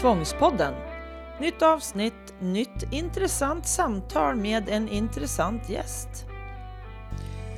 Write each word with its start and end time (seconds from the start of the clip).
Tvångspodden. 0.00 0.74
Nytt 1.40 1.62
avsnitt, 1.62 2.34
nytt 2.40 2.92
intressant 2.92 3.66
samtal 3.66 4.36
med 4.36 4.68
en 4.68 4.88
intressant 4.88 5.70
gäst. 5.70 6.08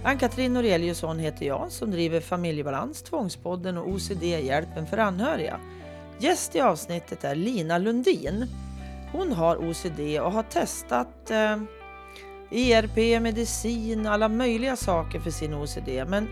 Ann-Katrin 0.04 0.54
Noreliusson 0.54 1.18
heter 1.18 1.46
jag 1.46 1.72
som 1.72 1.90
driver 1.90 2.20
Familjebalans, 2.20 3.02
Tvångspodden 3.02 3.78
och 3.78 3.88
OCD-hjälpen 3.88 4.86
för 4.86 4.98
anhöriga. 4.98 5.60
Gäst 6.18 6.56
i 6.56 6.60
avsnittet 6.60 7.24
är 7.24 7.34
Lina 7.34 7.78
Lundin. 7.78 8.46
Hon 9.12 9.32
har 9.32 9.56
OCD 9.56 10.20
och 10.20 10.32
har 10.32 10.42
testat 10.42 11.30
eh, 11.30 11.56
ERP, 12.50 13.22
medicin, 13.22 14.06
alla 14.06 14.28
möjliga 14.28 14.76
saker 14.76 15.20
för 15.20 15.30
sin 15.30 15.54
OCD. 15.54 15.88
Men 16.06 16.28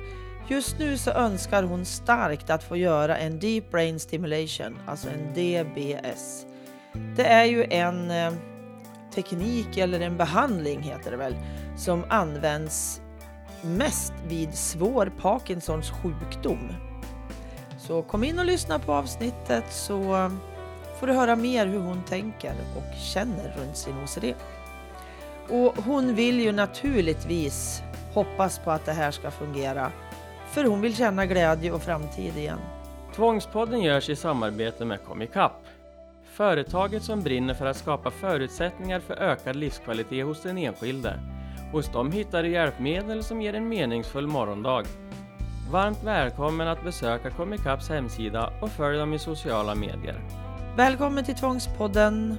just 0.50 0.78
nu 0.78 0.98
så 0.98 1.10
önskar 1.10 1.62
hon 1.62 1.84
starkt 1.84 2.50
att 2.50 2.64
få 2.64 2.76
göra 2.76 3.18
en 3.18 3.38
Deep 3.38 3.70
Brain 3.70 4.00
Stimulation, 4.00 4.78
alltså 4.86 5.08
en 5.08 5.32
DBS. 5.34 6.46
Det 7.16 7.26
är 7.26 7.44
ju 7.44 7.64
en 7.64 8.10
eh, 8.10 8.32
teknik 9.14 9.76
eller 9.76 10.00
en 10.00 10.16
behandling 10.16 10.82
heter 10.82 11.10
det 11.10 11.16
väl, 11.16 11.36
som 11.76 12.04
används 12.08 13.00
mest 13.62 14.12
vid 14.28 14.54
svår 14.54 15.12
Parkinsons 15.20 15.90
sjukdom. 15.90 16.72
Så 17.78 18.02
kom 18.02 18.24
in 18.24 18.38
och 18.38 18.44
lyssna 18.44 18.78
på 18.78 18.92
avsnittet 18.92 19.64
så 19.70 20.30
får 21.00 21.06
du 21.06 21.12
höra 21.12 21.36
mer 21.36 21.66
hur 21.66 21.78
hon 21.78 22.02
tänker 22.04 22.54
och 22.76 22.98
känner 22.98 23.56
runt 23.58 23.76
sin 23.76 23.94
OCD. 24.04 24.34
Och 25.48 25.84
hon 25.84 26.14
vill 26.14 26.40
ju 26.40 26.52
naturligtvis 26.52 27.82
hoppas 28.14 28.58
på 28.58 28.70
att 28.70 28.86
det 28.86 28.92
här 28.92 29.10
ska 29.10 29.30
fungera 29.30 29.92
för 30.58 30.64
hon 30.64 30.80
vill 30.80 30.96
känna 30.96 31.26
glädje 31.26 31.72
och 31.72 31.82
framtid 31.82 32.36
igen. 32.36 32.58
Tvångspodden 33.14 33.80
görs 33.82 34.08
i 34.08 34.16
samarbete 34.16 34.84
med 34.84 35.04
Comicap. 35.04 35.52
Företaget 36.32 37.02
som 37.02 37.22
brinner 37.22 37.54
för 37.54 37.66
att 37.66 37.76
skapa 37.76 38.10
förutsättningar 38.10 39.00
för 39.00 39.14
ökad 39.14 39.56
livskvalitet 39.56 40.24
hos 40.24 40.42
den 40.42 40.58
enskilde. 40.58 41.20
Hos 41.72 41.92
dem 41.92 42.12
hittar 42.12 42.42
du 42.42 42.50
hjälpmedel 42.50 43.24
som 43.24 43.42
ger 43.42 43.54
en 43.54 43.68
meningsfull 43.68 44.26
morgondag. 44.26 44.84
Varmt 45.70 46.04
välkommen 46.04 46.68
att 46.68 46.84
besöka 46.84 47.30
Comicaps 47.30 47.88
hemsida 47.88 48.52
och 48.62 48.70
följ 48.70 48.98
dem 48.98 49.14
i 49.14 49.18
sociala 49.18 49.74
medier. 49.74 50.20
Välkommen 50.76 51.24
till 51.24 51.34
Tvångspodden! 51.34 52.36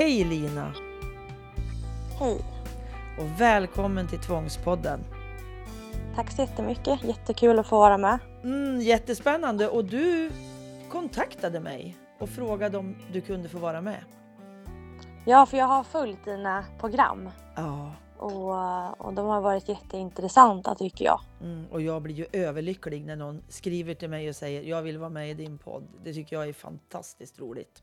Hej 0.00 0.24
Lina! 0.24 0.74
Hej! 2.18 2.38
Och 3.18 3.40
välkommen 3.40 4.08
till 4.08 4.18
Tvångspodden! 4.18 5.00
Tack 6.14 6.30
så 6.30 6.42
jättemycket. 6.42 7.04
Jättekul 7.04 7.58
att 7.58 7.66
få 7.66 7.78
vara 7.78 7.98
med. 7.98 8.18
Mm, 8.44 8.80
jättespännande 8.80 9.68
och 9.68 9.84
du 9.84 10.30
kontaktade 10.90 11.60
mig 11.60 11.96
och 12.18 12.28
frågade 12.28 12.78
om 12.78 12.96
du 13.12 13.20
kunde 13.20 13.48
få 13.48 13.58
vara 13.58 13.80
med. 13.80 14.04
Ja, 15.26 15.46
för 15.46 15.56
jag 15.56 15.66
har 15.66 15.84
följt 15.84 16.24
dina 16.24 16.64
program 16.78 17.30
Ja, 17.56 17.92
och, 18.18 19.06
och 19.06 19.14
de 19.14 19.26
har 19.26 19.40
varit 19.40 19.68
jätteintressanta 19.68 20.74
tycker 20.74 21.04
jag. 21.04 21.20
mm, 21.42 21.66
och 21.70 21.82
jag 21.82 22.02
blir 22.02 22.14
ju 22.14 22.26
överlycklig 22.32 23.06
när 23.06 23.16
någon 23.16 23.42
skriver 23.48 23.94
till 23.94 24.10
mig 24.10 24.28
och 24.28 24.36
säger 24.36 24.62
jag 24.62 24.82
vill 24.82 24.98
vara 24.98 25.10
med 25.10 25.30
i 25.30 25.34
din 25.34 25.58
podd. 25.58 25.82
Det 26.04 26.12
tycker 26.12 26.36
jag 26.36 26.48
är 26.48 26.52
fantastiskt 26.52 27.40
roligt. 27.40 27.82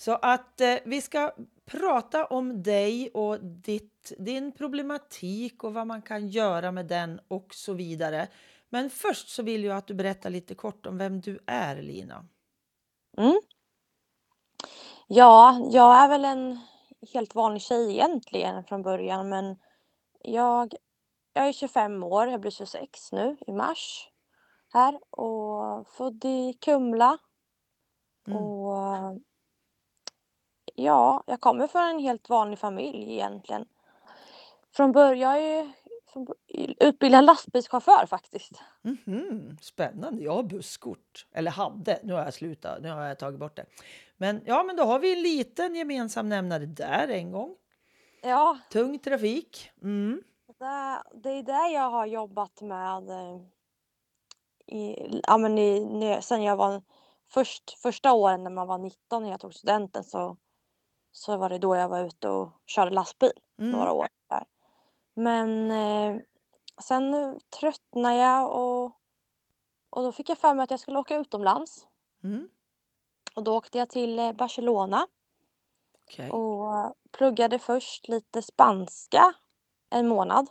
Så 0.00 0.12
att 0.12 0.60
eh, 0.60 0.76
vi 0.84 1.00
ska 1.00 1.32
prata 1.64 2.26
om 2.26 2.62
dig 2.62 3.10
och 3.14 3.44
ditt, 3.44 4.12
din 4.18 4.52
problematik 4.52 5.64
och 5.64 5.74
vad 5.74 5.86
man 5.86 6.02
kan 6.02 6.28
göra 6.28 6.72
med 6.72 6.86
den 6.86 7.20
och 7.28 7.54
så 7.54 7.72
vidare. 7.72 8.28
Men 8.68 8.90
först 8.90 9.28
så 9.28 9.42
vill 9.42 9.64
jag 9.64 9.76
att 9.76 9.86
du 9.86 9.94
berättar 9.94 10.30
lite 10.30 10.54
kort 10.54 10.86
om 10.86 10.98
vem 10.98 11.20
du 11.20 11.38
är, 11.46 11.82
Lina. 11.82 12.26
Mm. 13.18 13.40
Ja, 15.06 15.68
jag 15.70 15.96
är 15.96 16.08
väl 16.08 16.24
en 16.24 16.60
helt 17.12 17.34
vanlig 17.34 17.62
tjej 17.62 17.90
egentligen 17.90 18.64
från 18.64 18.82
början 18.82 19.28
men 19.28 19.56
jag, 20.20 20.74
jag 21.32 21.48
är 21.48 21.52
25 21.52 22.02
år, 22.02 22.28
jag 22.28 22.40
blir 22.40 22.50
26 22.50 23.12
nu 23.12 23.36
i 23.46 23.52
mars 23.52 24.10
här 24.72 25.00
och 25.10 25.88
född 25.88 26.24
i 26.24 26.52
Kumla. 26.60 27.18
Mm. 28.26 28.42
Och 28.42 29.20
ja, 30.80 31.22
jag 31.26 31.40
kommer 31.40 31.66
från 31.66 31.82
en 31.82 31.98
helt 31.98 32.28
vanlig 32.28 32.58
familj 32.58 33.12
egentligen. 33.12 33.66
Från 34.72 34.92
början, 34.92 35.18
jag 35.20 35.42
är 35.42 35.62
ju 35.64 35.72
från 36.12 36.26
utbildad 36.80 37.24
lastbilschaufför 37.24 38.06
faktiskt. 38.06 38.52
Mhm, 38.82 39.56
spännande. 39.60 40.22
Jag 40.24 40.32
har 40.32 40.42
busskort. 40.42 41.26
Eller 41.32 41.50
hade. 41.50 42.00
Nu 42.02 42.12
har 42.12 42.20
jag 42.24 42.34
slutat. 42.34 42.82
Nu 42.82 42.90
har 42.90 43.02
jag 43.02 43.18
tagit 43.18 43.40
bort 43.40 43.56
det. 43.56 43.66
Men 44.16 44.40
ja, 44.46 44.62
men 44.62 44.76
då 44.76 44.82
har 44.82 44.98
vi 44.98 45.12
en 45.16 45.22
liten 45.22 45.74
gemensam 45.74 46.28
nämnare 46.28 46.66
där 46.66 47.08
en 47.08 47.32
gång. 47.32 47.56
Ja, 48.22 48.58
Tung 48.70 48.98
trafik. 48.98 49.70
Mm. 49.82 50.22
det, 50.58 51.02
det 51.14 51.30
är 51.30 51.42
det 51.42 51.68
jag 51.74 51.90
har 51.90 52.06
jobbat 52.06 52.60
med 52.60 53.08
eh, 53.10 53.40
i, 54.76 54.96
ja, 55.26 55.38
men 55.38 55.58
i, 55.58 55.80
när- 55.84 56.20
sen 56.20 56.42
jag 56.42 56.56
var 56.56 56.82
först, 57.28 57.78
första 57.82 58.12
åren 58.12 58.44
när 58.44 58.50
man 58.50 58.66
var 58.66 58.78
19 58.78 59.22
när 59.22 59.30
jag 59.30 59.40
tog 59.40 59.54
studenten 59.54 60.04
så, 60.04 60.36
så 61.12 61.36
var 61.36 61.48
det 61.48 61.58
då 61.58 61.76
jag 61.76 61.88
var 61.88 62.04
ute 62.04 62.28
och 62.28 62.50
körde 62.66 62.90
lastbil 62.90 63.32
Mm. 63.58 63.70
några 63.70 63.92
år. 63.92 64.08
Där. 64.28 64.44
Men 65.14 65.70
eh, 65.70 66.20
sen 66.82 67.40
tröttnade 67.60 68.16
jag 68.16 68.50
och, 68.56 68.84
och 69.90 70.02
då 70.02 70.12
fick 70.12 70.28
jag 70.28 70.38
för 70.38 70.54
mig 70.54 70.64
att 70.64 70.70
jag 70.70 70.80
skulle 70.80 70.98
åka 70.98 71.16
utomlands. 71.16 71.86
Mm. 72.24 72.48
Och 73.34 73.42
då 73.44 73.56
åkte 73.56 73.78
jag 73.78 73.88
till 73.90 74.18
eh, 74.18 74.32
Barcelona 74.32 75.06
Okej. 76.04 76.30
och 76.30 76.94
pluggade 77.10 77.58
först 77.58 78.08
lite 78.08 78.42
spanska 78.42 79.32
en 79.90 80.08
månad. 80.08 80.50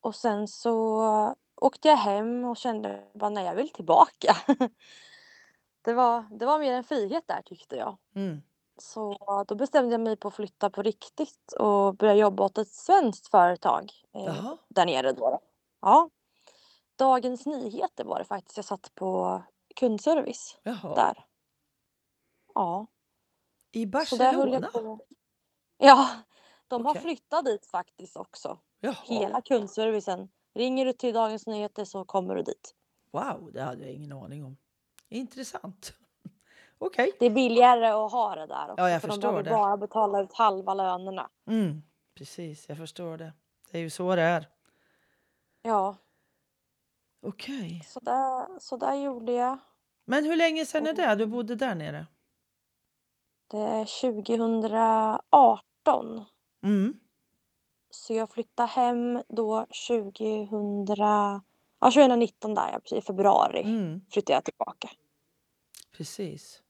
Och 0.00 0.14
sen 0.14 0.48
så 0.48 1.34
åkte 1.56 1.88
jag 1.88 1.96
hem 1.96 2.44
och 2.44 2.56
kände 2.56 3.08
bara 3.14 3.30
nej, 3.30 3.44
jag 3.44 3.54
vill 3.54 3.68
tillbaka. 3.68 4.36
det, 5.82 5.92
var, 5.92 6.38
det 6.38 6.46
var 6.46 6.58
mer 6.58 6.72
en 6.72 6.84
frihet 6.84 7.24
där 7.28 7.42
tyckte 7.42 7.76
jag. 7.76 7.96
Mm. 8.14 8.42
Så 8.82 9.18
då 9.48 9.54
bestämde 9.54 9.92
jag 9.94 10.00
mig 10.00 10.16
på 10.16 10.28
att 10.28 10.34
flytta 10.34 10.70
på 10.70 10.82
riktigt 10.82 11.52
och 11.58 11.94
börja 11.96 12.14
jobba 12.14 12.44
åt 12.44 12.58
ett 12.58 12.68
svenskt 12.72 13.28
företag 13.28 13.92
eh, 14.14 14.24
Jaha. 14.24 14.58
där 14.68 14.86
nere 14.86 15.12
då. 15.12 15.30
då. 15.30 15.40
Ja. 15.80 16.10
Dagens 16.96 17.46
Nyheter 17.46 18.04
var 18.04 18.18
det 18.18 18.24
faktiskt. 18.24 18.56
Jag 18.56 18.64
satt 18.64 18.94
på 18.94 19.42
kundservice 19.76 20.58
Jaha. 20.62 20.94
där. 20.94 21.24
Ja. 22.54 22.86
I 23.72 23.82
Så 24.06 24.16
där 24.16 24.32
höll 24.32 24.50
Barcelona? 24.50 24.70
jag 24.74 24.82
på. 24.84 25.00
Ja, 25.78 26.08
de 26.68 26.84
har 26.84 26.92
Okej. 26.92 27.02
flyttat 27.02 27.44
dit 27.44 27.66
faktiskt 27.66 28.16
också. 28.16 28.58
Jaha. 28.80 28.94
Hela 29.04 29.40
kundservicen. 29.42 30.28
Ringer 30.54 30.84
du 30.84 30.92
till 30.92 31.14
Dagens 31.14 31.46
Nyheter 31.46 31.84
så 31.84 32.04
kommer 32.04 32.34
du 32.34 32.42
dit. 32.42 32.74
Wow, 33.12 33.50
det 33.52 33.62
hade 33.62 33.84
jag 33.84 33.92
ingen 33.94 34.12
aning 34.12 34.44
om. 34.44 34.56
Intressant. 35.08 35.92
Okej. 36.78 37.12
Det 37.18 37.26
är 37.26 37.30
billigare 37.30 37.86
att 37.86 38.12
ha 38.12 38.34
det 38.34 38.46
där 38.46 38.70
också. 38.70 38.74
Ja, 38.82 38.90
jag 38.90 39.00
för 39.00 39.08
förstår 39.08 39.22
de 39.22 39.26
behöver 39.32 39.42
det. 39.44 39.50
bara 39.50 39.76
betala 39.76 40.20
ut 40.20 40.32
halva 40.32 40.74
lönerna. 40.74 41.30
Mm. 41.46 41.82
Precis, 42.14 42.68
jag 42.68 42.78
förstår 42.78 43.16
det. 43.16 43.32
Det 43.70 43.78
är 43.78 43.82
ju 43.82 43.90
så 43.90 44.14
det 44.16 44.22
är. 44.22 44.48
Ja, 45.62 45.96
Okej. 47.22 47.82
så 47.86 48.00
där, 48.00 48.58
så 48.60 48.76
där 48.76 48.94
gjorde 48.94 49.32
jag. 49.32 49.58
Men 50.04 50.24
hur 50.24 50.36
länge 50.36 50.66
sedan 50.66 50.86
är 50.86 50.92
det 50.94 51.14
du 51.14 51.26
bodde 51.26 51.54
där 51.54 51.74
nere? 51.74 52.06
Det 53.50 53.58
är 53.58 54.12
2018. 54.12 56.24
Mm. 56.62 57.00
Så 57.90 58.14
jag 58.14 58.30
flyttade 58.30 58.68
hem 58.68 59.22
då 59.28 59.66
2000, 59.88 60.84
ja, 60.96 61.40
2019 61.80 62.54
där, 62.54 62.80
i 62.94 63.00
februari 63.00 63.62
Mm. 63.62 64.00
flyttade 64.10 64.36
jag 64.36 64.44
tillbaka. 64.44 64.88
Precis. 65.96 66.62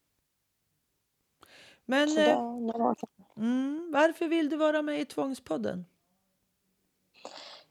Men 1.91 2.09
Så 2.11 2.21
eh, 2.21 2.27
det, 2.27 2.61
några 2.61 2.85
år 2.85 2.95
sedan. 2.95 3.25
mm, 3.37 3.91
varför 3.93 4.29
vill 4.29 4.49
du 4.51 4.57
vara 4.57 4.83
med 4.83 5.01
i 5.01 5.05
Tvångspodden? 5.05 5.85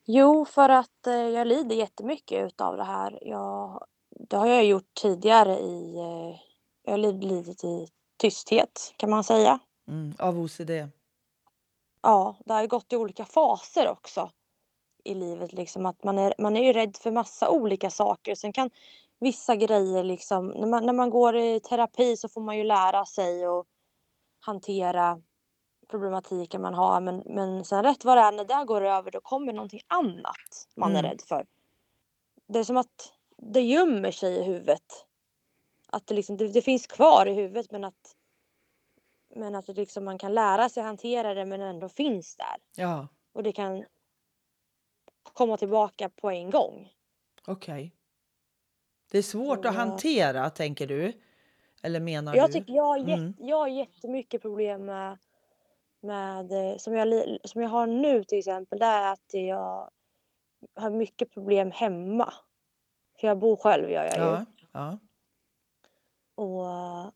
Jo, 0.05 0.45
för 0.45 0.69
att 0.69 1.07
eh, 1.07 1.13
jag 1.13 1.47
lider 1.47 1.75
jättemycket 1.75 2.45
utav 2.47 2.77
det 2.77 2.83
här. 2.83 3.19
Jag, 3.21 3.85
det 4.09 4.37
har 4.37 4.47
jag 4.47 4.65
gjort 4.65 4.93
tidigare 4.93 5.59
i, 5.59 5.97
eh, 5.97 6.39
jag 6.83 6.91
har 6.93 6.97
lidit 6.97 7.63
i 7.63 7.87
tysthet 8.17 8.93
kan 8.97 9.09
man 9.09 9.23
säga. 9.23 9.59
Mm. 9.87 10.13
Av 10.19 10.39
OCD? 10.39 10.71
Ja, 12.01 12.35
det 12.45 12.53
har 12.53 12.67
gått 12.67 12.93
i 12.93 12.95
olika 12.95 13.25
faser 13.25 13.89
också 13.89 14.31
i 15.03 15.13
livet 15.13 15.53
liksom 15.53 15.85
att 15.85 16.03
man 16.03 16.17
är, 16.17 16.33
man 16.37 16.57
är 16.57 16.63
ju 16.63 16.73
rädd 16.73 16.97
för 16.97 17.11
massa 17.11 17.49
olika 17.49 17.89
saker. 17.89 18.35
Sen 18.35 18.53
kan 18.53 18.69
vissa 19.19 19.55
grejer 19.55 20.03
liksom, 20.03 20.47
när 20.47 20.67
man, 20.67 20.85
när 20.85 20.93
man 20.93 21.09
går 21.09 21.35
i 21.37 21.59
terapi 21.59 22.17
så 22.17 22.29
får 22.29 22.41
man 22.41 22.57
ju 22.57 22.63
lära 22.63 23.05
sig 23.05 23.45
att 23.45 23.65
hantera 24.47 25.21
problematiken 25.87 26.61
man 26.61 26.73
har. 26.73 27.01
Men, 27.01 27.23
men 27.25 27.65
sen 27.65 27.83
rätt 27.83 28.05
vad 28.05 28.17
det 28.17 28.21
är, 28.21 28.31
när 28.31 28.45
det 28.45 28.65
går 28.65 28.81
över, 28.81 29.11
då 29.11 29.21
kommer 29.21 29.53
någonting 29.53 29.81
annat 29.87 30.67
man 30.75 30.95
är 30.95 30.99
Mm. 30.99 31.11
rädd 31.11 31.21
för. 31.27 31.45
Det 32.47 32.59
är 32.59 32.63
som 32.63 32.77
att 32.77 33.13
det 33.37 33.61
gömmer 33.61 34.11
sig 34.11 34.33
i 34.37 34.43
huvudet. 34.43 35.05
Att 35.87 36.07
det, 36.07 36.13
liksom, 36.13 36.37
det, 36.37 36.47
det 36.47 36.61
finns 36.61 36.87
kvar 36.87 37.25
i 37.25 37.33
huvudet 37.33 37.71
men 37.71 37.83
att, 37.83 38.15
men 39.35 39.55
att 39.55 39.65
det 39.65 39.73
liksom, 39.73 40.05
man 40.05 40.17
kan 40.17 40.33
lära 40.33 40.69
sig 40.69 40.83
hantera 40.83 41.33
det 41.33 41.45
men 41.45 41.61
ändå 41.61 41.89
finns 41.89 42.35
där. 42.35 42.57
Ja, 42.75 43.07
Och 43.33 43.43
det 43.43 43.51
kan 43.51 43.85
komma 45.23 45.57
tillbaka 45.57 46.09
på 46.09 46.29
en 46.31 46.49
gång. 46.49 46.89
okej. 47.47 47.93
Det 49.11 49.17
är 49.17 49.21
svårt 49.21 49.65
att 49.65 49.73
Så- 49.73 49.79
hantera, 49.79 50.49
tänker 50.49 50.87
du? 50.87 51.13
Eller 51.83 51.99
menar 51.99 52.35
Jag, 52.35 52.49
du? 52.49 52.53
tycker, 52.53 52.73
jag, 52.73 52.83
har 52.83 52.97
jätte, 52.97 53.11
Mm. 53.13 53.33
jag 53.39 53.57
har 53.57 53.67
jättemycket 53.67 54.41
problem 54.41 54.85
med, 54.85 55.17
med 56.01 56.51
eh, 56.51 56.77
som, 56.77 56.93
jag, 56.95 57.37
som 57.43 57.61
jag 57.61 57.69
har 57.69 57.87
nu 57.87 58.23
till 58.23 58.37
exempel. 58.39 58.79
Det 58.79 58.85
är 58.85 59.11
att 59.13 59.33
jag 59.33 59.89
har 60.75 60.89
mycket 60.89 61.31
problem 61.33 61.71
hemma. 61.71 62.33
För 63.19 63.27
jag 63.27 63.37
bor 63.37 63.55
själv 63.55 63.89
gör 63.89 64.03
jag 64.03 64.15
ju. 64.17 64.21
Ja, 64.21 64.45
ja. 64.71 64.97
Och 66.35 66.65
eh, 66.69 67.07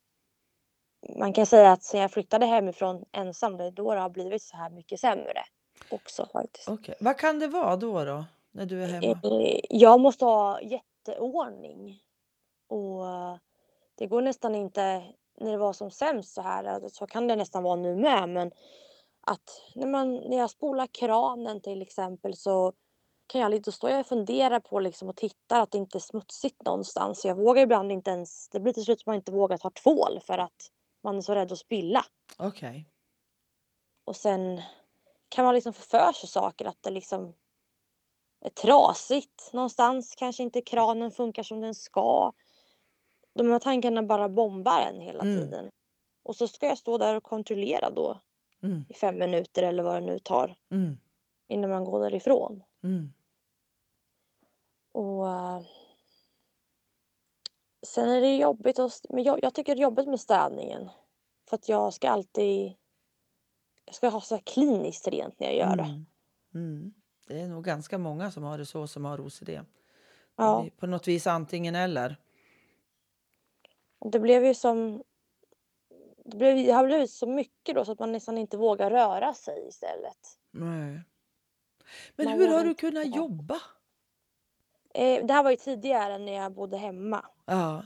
man 1.20 1.34
kan 1.34 1.46
säga 1.46 1.72
att 1.72 1.84
sen 1.84 2.00
jag 2.02 2.12
flyttade 2.12 2.46
hemifrån 2.46 3.06
ensam, 3.12 3.58
det 3.58 3.64
är 3.64 3.72
då 3.72 3.94
det 3.94 4.00
har 4.00 4.10
blivit 4.10 4.42
så 4.44 4.58
här 4.58 4.70
mycket 4.70 5.00
sämre 5.00 5.44
också 5.90 6.26
faktiskt. 6.34 6.70
Okej. 6.70 6.96
Vad 7.00 7.18
kan 7.18 7.40
det 7.40 7.48
vara 7.48 7.76
då, 7.76 8.04
då? 8.06 8.26
När 8.52 8.66
du 8.66 8.84
är 8.84 8.88
hemma? 8.88 9.42
Eh, 9.42 9.60
Jag 9.70 10.00
måste 10.00 10.26
ha 10.26 10.62
jätteordning. 10.62 12.00
Och 12.68 13.04
det 14.02 14.08
går 14.08 14.22
nästan 14.22 14.56
inte, 14.56 15.04
när 15.40 15.52
det 15.52 15.58
var 15.58 15.74
som 15.74 15.92
sämst 15.92 16.34
så 16.34 16.42
här, 16.42 16.64
eh, 16.64 16.88
så 16.88 17.08
kan 17.08 17.28
det 17.28 17.36
nästan 17.36 17.64
vara 17.64 17.76
nu 17.76 17.96
med, 17.96 18.30
men 18.30 18.52
att 19.22 19.62
när, 19.76 19.88
man, 19.88 20.16
när 20.16 20.38
jag 20.38 20.50
spolar 20.50 20.88
kranen 20.88 21.62
till 21.62 21.82
exempel 21.82 22.36
så 22.36 22.74
kan 23.28 23.42
jag 23.42 23.52
lite 23.52 23.72
stå 23.72 24.00
och 24.00 24.06
fundera 24.06 24.60
på 24.60 24.80
liksom 24.80 25.10
och 25.10 25.16
tittar 25.16 25.62
att 25.62 25.72
det 25.72 25.78
inte 25.78 25.98
är 25.98 26.00
smutsigt 26.00 26.66
någonstans. 26.66 27.26
Jag 27.26 27.36
vågar 27.36 27.64
ibland 27.64 27.92
inte 27.92 28.12
ens, 28.12 28.50
det 28.50 28.60
blir 28.60 28.74
till 28.74 28.84
slut 28.84 29.02
som 29.02 29.10
man 29.12 29.16
inte 29.16 29.32
vågar 29.32 29.58
ta 29.58 29.70
tvål 29.70 30.20
för 30.26 30.38
att 30.38 30.72
man 31.04 31.18
är 31.18 31.22
så 31.22 31.36
rädd 31.36 31.52
att 31.52 31.58
spilla. 31.58 32.06
Okej. 32.38 32.88
Och 34.06 34.16
sen 34.16 34.62
kan 35.30 35.46
man 35.46 35.56
liksom 35.56 35.74
få 35.74 35.82
för 35.82 36.12
sig 36.12 36.30
saker 36.30 36.66
att 36.66 36.78
det 36.82 36.92
liksom 36.92 37.34
är 38.46 38.50
trasigt 38.50 39.54
någonstans. 39.54 40.16
Kanske 40.16 40.44
inte 40.44 40.62
kranen 40.62 41.12
funkar 41.12 41.44
som 41.44 41.62
den 41.62 41.76
ska. 41.76 42.34
De 43.34 43.48
här 43.52 43.60
tankarna 43.60 44.04
bara 44.04 44.30
bombar 44.30 44.82
en 44.82 45.00
hela 45.02 45.22
Mm. 45.24 45.38
tiden. 45.40 45.70
Och 46.24 46.36
så 46.36 46.48
ska 46.48 46.66
jag 46.68 46.78
stå 46.78 46.98
där 46.98 47.16
och 47.16 47.24
kontrollera 47.24 47.90
då 47.90 48.22
Mm, 48.64 48.86
i 48.90 48.94
fem 48.94 49.18
minuter 49.20 49.64
eller 49.64 49.84
vad 49.84 49.96
det 49.96 50.06
nu 50.06 50.20
tar 50.20 50.56
mm, 50.72 50.98
innan 51.48 51.70
man 51.70 51.84
går 51.86 52.00
därifrån. 52.00 52.64
mm. 52.84 53.14
Och 54.92 55.28
eh, 55.30 55.62
sen 57.88 58.10
är 58.10 58.22
det 58.22 58.36
jobbigt 58.36 58.80
st- 58.80 59.08
men 59.14 59.24
jag, 59.24 59.40
jag 59.44 59.54
tycker 59.54 59.76
det 59.76 59.80
är 59.80 59.84
jobbigt 59.84 60.08
med 60.08 60.20
städningen. 60.20 60.90
För 61.50 61.56
att 61.56 61.70
jag 61.70 61.94
ska 61.94 62.10
alltid, 62.10 62.74
jag 63.86 63.96
ska 63.96 64.10
ha 64.10 64.22
så 64.22 64.36
här 64.36 64.42
kliniskt 64.42 65.08
rent 65.08 65.40
när 65.40 65.48
jag 65.48 65.56
gör 65.56 65.76
det. 65.76 65.84
Mm. 65.84 66.06
Mm. 66.54 66.94
Det 67.28 67.40
är 67.42 67.48
nog 67.48 67.64
ganska 67.64 67.98
många 67.98 68.32
som 68.32 68.44
har 68.44 68.58
det 68.58 68.66
så 68.66 68.88
som 68.88 69.06
har 69.06 69.20
OCD. 69.22 69.50
Ja. 70.36 70.66
På 70.78 70.88
något 70.88 71.08
vis 71.08 71.28
antingen 71.28 71.76
eller. 71.76 72.16
Det 74.06 74.20
blev 74.20 74.46
ju 74.46 74.54
som... 74.54 75.04
Det, 76.26 76.38
blev, 76.38 76.56
det 76.56 76.72
har 76.72 76.86
blivit 76.86 77.12
så 77.12 77.28
mycket 77.28 77.76
då 77.76 77.86
så 77.86 77.92
att 77.92 78.00
man 78.00 78.12
nästan 78.12 78.38
inte 78.38 78.58
vågar 78.58 78.92
röra 78.92 79.34
sig 79.34 79.68
istället. 79.68 80.38
Nej. 80.52 81.04
Men 82.16 82.26
Man 82.26 82.40
hur 82.40 82.48
har 82.48 82.64
du 82.64 82.70
inte 82.70 82.80
kunnat 82.82 83.12
ta. 83.12 83.18
jobba? 83.18 83.56
Eh, 84.94 85.26
det 85.26 85.34
här 85.34 85.44
var 85.44 85.52
ju 85.52 85.58
tidigare 85.58 86.18
när 86.18 86.34
jag 86.34 86.54
bodde 86.54 86.78
hemma. 86.78 87.26
Ja. 87.46 87.86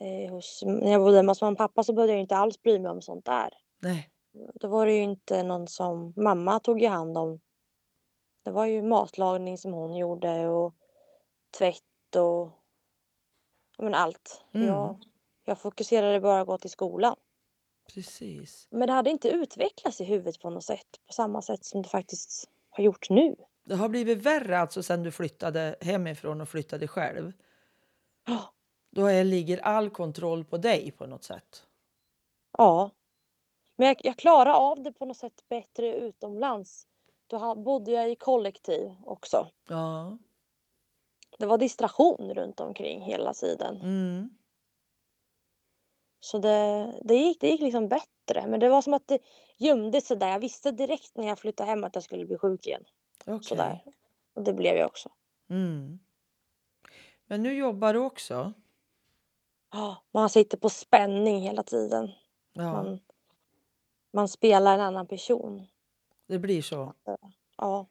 Eh, 0.00 0.30
hos, 0.30 0.62
när 0.66 0.92
jag 0.92 1.00
bodde 1.00 1.16
hemma 1.16 1.30
hos 1.30 1.40
mamma 1.40 1.52
och 1.52 1.58
pappa 1.58 1.82
så 1.82 1.92
behövde 1.92 2.12
jag 2.12 2.20
inte 2.20 2.36
alls 2.36 2.62
bry 2.62 2.78
mig 2.78 2.90
om 2.90 3.02
sånt 3.02 3.24
där. 3.24 3.54
Nej. 3.78 4.10
Då 4.54 4.68
var 4.68 4.86
det 4.86 4.92
ju 4.92 5.02
inte 5.02 5.42
någon 5.42 5.68
som... 5.68 6.12
Mamma 6.16 6.60
tog 6.60 6.80
ju 6.80 6.88
hand 6.88 7.18
om. 7.18 7.40
Det 8.42 8.50
var 8.50 8.66
ju 8.66 8.82
matlagning 8.82 9.58
som 9.58 9.72
hon 9.72 9.96
gjorde 9.96 10.48
och 10.48 10.74
tvätt 11.58 12.16
och 12.16 12.57
men 13.82 13.94
allt. 13.94 14.44
Mm. 14.52 14.66
Jag, 14.66 15.04
jag 15.44 15.58
fokuserade 15.58 16.20
bara 16.20 16.44
på 16.44 16.52
att 16.52 16.58
gå 16.58 16.58
till 16.58 16.70
skolan. 16.70 17.16
Precis. 17.94 18.68
Men 18.70 18.86
det 18.86 18.92
hade 18.92 19.10
inte 19.10 19.28
utvecklats 19.28 20.00
i 20.00 20.04
huvudet 20.04 20.40
på 20.40 20.50
något 20.50 20.64
sätt. 20.64 20.86
På 21.06 21.12
samma 21.12 21.42
sätt 21.42 21.64
som 21.64 21.82
det 21.82 21.88
faktiskt 21.88 22.50
har 22.70 22.84
gjort 22.84 23.10
nu. 23.10 23.36
Det 23.64 23.74
har 23.74 23.88
blivit 23.88 24.18
värre 24.18 24.58
alltså 24.58 24.82
sen 24.82 25.02
du 25.02 25.10
flyttade 25.10 25.76
hemifrån 25.80 26.40
och 26.40 26.48
flyttade 26.48 26.88
själv. 26.88 27.32
Ja. 28.26 28.52
Då 28.90 29.06
är, 29.06 29.24
ligger 29.24 29.58
all 29.58 29.90
kontroll 29.90 30.44
på 30.44 30.56
dig 30.56 30.90
på 30.90 31.06
något 31.06 31.24
sätt. 31.24 31.66
Ja. 32.58 32.90
Men 33.76 33.88
jag, 33.88 33.96
jag 34.00 34.16
klarar 34.16 34.52
av 34.52 34.82
det 34.82 34.92
på 34.92 35.04
något 35.04 35.16
sätt 35.16 35.44
bättre 35.48 35.96
utomlands. 35.96 36.86
Då 37.26 37.54
bodde 37.54 37.90
jag 37.90 38.10
i 38.10 38.16
kollektiv 38.16 38.94
också. 39.04 39.48
Ja. 39.68 40.18
Det 41.38 41.46
var 41.46 41.58
distraktion 41.58 42.34
runt 42.34 42.60
omkring 42.60 43.00
hela 43.02 43.34
tiden. 43.34 43.76
Mm. 43.76 44.30
Så 46.20 46.38
det, 46.38 46.92
det, 47.04 47.14
gick, 47.14 47.40
det 47.40 47.48
gick 47.48 47.60
liksom 47.60 47.88
bättre. 47.88 48.46
Men 48.46 48.60
det 48.60 48.68
var 48.68 48.82
som 48.82 48.94
att 48.94 49.08
det 49.08 49.18
gömde 49.56 50.00
sig 50.00 50.16
där. 50.16 50.28
Jag 50.28 50.38
visste 50.40 50.70
direkt 50.70 51.16
när 51.16 51.26
jag 51.28 51.38
flyttade 51.38 51.70
hem 51.70 51.84
att 51.84 51.94
jag 51.94 52.04
skulle 52.04 52.24
bli 52.26 52.38
sjuk 52.38 52.66
igen. 52.66 52.84
Okej. 53.26 53.44
Sådär. 53.48 53.84
Och 54.34 54.42
det 54.42 54.52
blev 54.52 54.76
jag 54.76 54.86
också. 54.86 55.08
Mm. 55.50 55.98
Men 57.26 57.42
nu 57.42 57.54
jobbar 57.54 57.92
du 57.94 57.98
också. 57.98 58.52
Ja, 59.72 59.96
man 60.10 60.30
sitter 60.30 60.58
på 60.58 60.68
spänning 60.70 61.40
hela 61.40 61.62
tiden. 61.62 62.10
Ja, 62.52 62.72
Man, 62.72 63.00
man 64.12 64.28
spelar 64.28 64.74
en 64.74 64.80
annan 64.80 65.06
person. 65.06 65.66
det 66.26 66.38
blir 66.38 66.62
så. 66.62 66.92
Ja. 67.56 67.86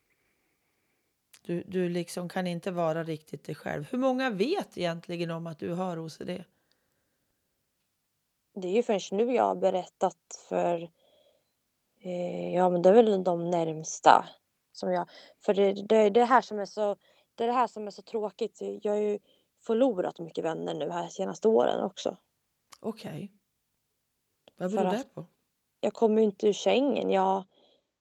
Du, 1.47 1.63
du 1.67 1.89
liksom 1.89 2.29
kan 2.29 2.47
inte 2.47 2.71
vara 2.71 3.03
riktigt 3.03 3.43
dig 3.43 3.55
själv. 3.55 3.87
Hur 3.91 3.97
många 3.97 4.29
vet 4.29 4.77
egentligen 4.77 5.31
om 5.31 5.47
att 5.47 5.59
du 5.59 5.73
har 5.73 6.05
OCD? 6.05 6.43
Det 8.53 8.67
är 8.67 8.71
ju 8.71 8.83
förrän 8.83 9.17
nu 9.17 9.33
jag 9.33 9.43
har 9.43 9.55
berättat 9.55 10.45
för, 10.49 10.89
eh, 11.99 12.53
ja 12.55 12.69
men 12.69 12.81
det 12.81 12.89
är 12.89 12.93
väl 12.93 13.23
de 13.23 13.49
närmsta. 13.49 14.29
Som 14.71 14.91
jag, 14.91 15.09
för 15.39 15.53
det, 15.53 15.73
det, 15.73 16.09
det 16.09 16.25
här 16.25 16.41
som 16.41 16.59
är 16.59 16.65
så, 16.65 16.95
det 17.35 17.43
är 17.43 17.47
det 17.47 17.53
här 17.53 17.67
som 17.67 17.87
är 17.87 17.91
så 17.91 18.01
tråkigt. 18.01 18.61
Jag 18.81 18.91
har 18.91 18.99
ju 18.99 19.19
förlorat 19.59 20.19
mycket 20.19 20.43
vänner 20.43 20.73
nu 20.73 20.89
här 20.89 21.07
senaste 21.07 21.47
åren 21.47 21.83
också. 21.83 22.17
Okej. 22.79 23.31
Vad 24.57 24.71
För 24.71 24.77
beror 24.77 24.91
det 24.91 25.03
på? 25.13 25.25
Jag 25.79 25.93
kommer 25.93 26.21
ju 26.21 26.23
inte 26.23 26.47
ur 26.47 26.53
sängen. 26.53 27.09
Jag 27.09 27.43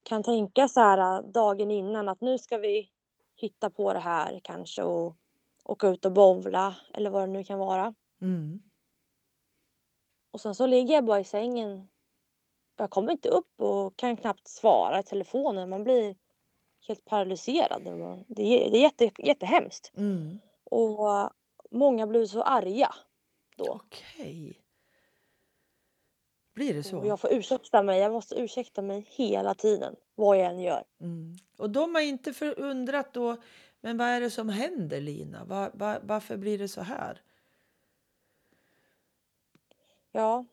kan 0.02 0.22
tänka 0.22 0.68
så 0.68 0.80
här 0.80 1.22
dagen 1.22 1.70
innan 1.70 2.08
att 2.08 2.20
nu 2.20 2.38
ska 2.38 2.58
vi 2.58 2.90
hitta 3.36 3.70
på 3.70 3.92
det 3.92 3.98
här 3.98 4.40
kanske 4.44 4.82
och 4.82 5.16
åka 5.64 5.88
ut 5.88 6.04
och 6.04 6.12
bowla 6.12 6.76
eller 6.94 7.10
vad 7.10 7.22
det 7.22 7.32
nu 7.32 7.44
kan 7.44 7.58
vara. 7.58 7.94
Mm. 8.20 8.62
Och 10.30 10.40
sen 10.40 10.54
så 10.54 10.66
ligger 10.66 10.94
jag 10.94 11.04
bara 11.04 11.20
i 11.20 11.24
sängen. 11.24 11.88
Jag 12.76 12.90
kommer 12.90 13.12
inte 13.12 13.28
upp 13.28 13.60
och 13.60 13.96
kan 13.96 14.16
knappt 14.16 14.48
svara 14.48 15.00
i 15.00 15.02
telefonen. 15.02 15.70
Man 15.70 15.84
blir 15.84 16.16
helt 16.88 17.04
paralyserad. 17.04 17.82
Det 18.28 18.42
är, 18.42 18.70
det 18.70 18.76
är 18.76 18.82
jätte, 18.82 19.10
jättehemskt. 19.18 19.92
Mm. 19.96 20.38
Och 20.64 21.20
äh, 21.20 21.30
många 21.70 22.06
blir 22.06 22.26
så 22.26 22.42
arga 22.42 22.94
då. 23.56 23.80
Okej. 23.84 24.65
Blir 26.56 26.74
det 26.74 26.82
så? 26.82 26.98
Och 26.98 27.06
jag 27.06 27.20
får 27.20 27.32
ursäkta 27.32 27.82
mig. 27.82 28.00
Jag 28.00 28.12
måste 28.12 28.34
ursäkta 28.34 28.82
mig 28.82 29.06
hela 29.10 29.54
tiden. 29.54 29.96
Vad 30.14 30.38
jag 30.38 30.46
än 30.46 30.60
gör. 30.60 30.84
Mm. 31.00 31.36
Och 31.56 31.70
de 31.70 31.94
har 31.94 32.02
inte 32.02 32.32
förundrat 32.32 33.12
då, 33.12 33.36
men 33.80 33.96
vad 33.96 34.08
är 34.08 34.20
det 34.20 34.30
som 34.30 34.48
händer 34.48 35.00
Lina? 35.00 35.44
Va, 35.44 35.70
va, 35.74 35.98
varför 36.02 36.36
blir 36.36 36.58
det 36.58 36.68
så 36.68 36.80
här? 36.80 37.22
Ja, 40.12 40.44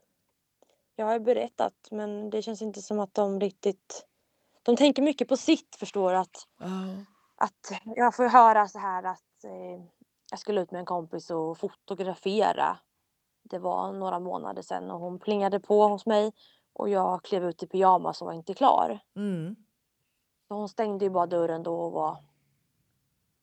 jag 0.96 1.06
har 1.06 1.20
berättat 1.20 1.74
men 1.92 2.30
det 2.30 2.42
känns 2.42 2.62
inte 2.62 2.82
som 2.82 3.00
att 3.00 3.14
de 3.14 3.40
riktigt... 3.40 4.06
De 4.64 4.76
tänker 4.76 5.02
mycket 5.02 5.28
på 5.28 5.38
sitt 5.38 5.76
förstår 5.76 6.14
att, 6.14 6.48
Ja. 6.60 6.68
att 7.36 7.82
jag 7.96 8.16
får 8.16 8.28
höra 8.28 8.68
så 8.68 8.80
här 8.80 9.04
att 9.04 9.44
eh, 9.44 9.86
jag 10.32 10.40
skulle 10.40 10.62
ut 10.62 10.72
med 10.72 10.80
en 10.80 10.86
kompis 10.86 11.30
och 11.30 11.58
fotografera. 11.58 12.78
Det 13.44 13.60
var 13.60 13.92
några 13.92 14.20
månader 14.20 14.62
sedan 14.62 14.92
och 14.92 15.00
hon 15.00 15.20
plingade 15.20 15.60
på 15.60 15.88
hos 15.88 16.06
mig 16.06 16.34
och 16.74 16.90
jag 16.90 17.24
klev 17.24 17.46
ut 17.46 17.64
i 17.64 17.68
pyjamas 17.68 18.22
och 18.22 18.26
var 18.26 18.34
inte 18.34 18.54
klar. 18.54 19.00
Mm. 19.16 19.56
Så 20.48 20.54
hon 20.54 20.70
stängde 20.70 21.06
ju 21.06 21.12
bara 21.12 21.28
dörren 21.28 21.64
då 21.64 21.82
och 21.82 21.92
var 21.92 22.18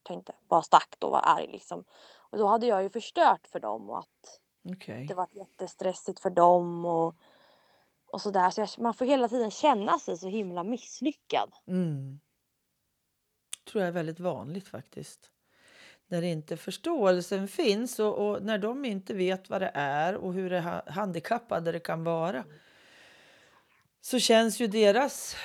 tänkte 0.02 0.32
bara 0.48 0.62
stack 0.62 0.96
då 0.98 1.06
och 1.06 1.12
var 1.12 1.22
arg 1.24 1.46
liksom. 1.46 1.84
Och 2.30 2.38
då 2.38 2.46
hade 2.46 2.66
jag 2.66 2.82
ju 2.82 2.90
förstört 2.90 3.46
för 3.46 3.60
dem 3.60 3.90
och 3.90 3.98
att 3.98 4.40
Okej. 4.72 5.06
det 5.06 5.14
var 5.14 5.28
jättestressigt 5.30 6.20
för 6.20 6.30
dem 6.30 6.84
och, 6.84 7.14
och 8.06 8.20
sådär. 8.20 8.50
Så 8.50 8.60
jag, 8.60 8.68
man 8.78 8.94
får 8.94 9.04
hela 9.04 9.28
tiden 9.28 9.50
känna 9.50 9.98
sig 9.98 10.16
så 10.18 10.28
himla 10.28 10.64
misslyckad. 10.64 11.52
Mm. 11.66 12.20
tror 13.70 13.82
jag 13.82 13.88
är 13.88 13.92
väldigt 13.92 14.20
vanligt 14.20 14.68
faktiskt. 14.68 15.30
När 16.10 16.22
inte 16.22 16.56
förståelsen 16.56 17.48
finns 17.48 17.98
och, 17.98 18.30
och 18.30 18.42
när 18.42 18.58
de 18.58 18.84
inte 18.84 19.14
vet 19.14 19.50
vad 19.50 19.62
det 19.62 19.70
är 19.74 20.14
och 20.14 20.34
hur 20.34 20.50
det 20.50 20.82
handikappade 20.86 21.72
det 21.72 21.80
kan 21.80 22.04
vara 22.04 22.44
så 24.00 24.18
känns 24.18 24.60
ju 24.60 24.66
deras 24.66 25.36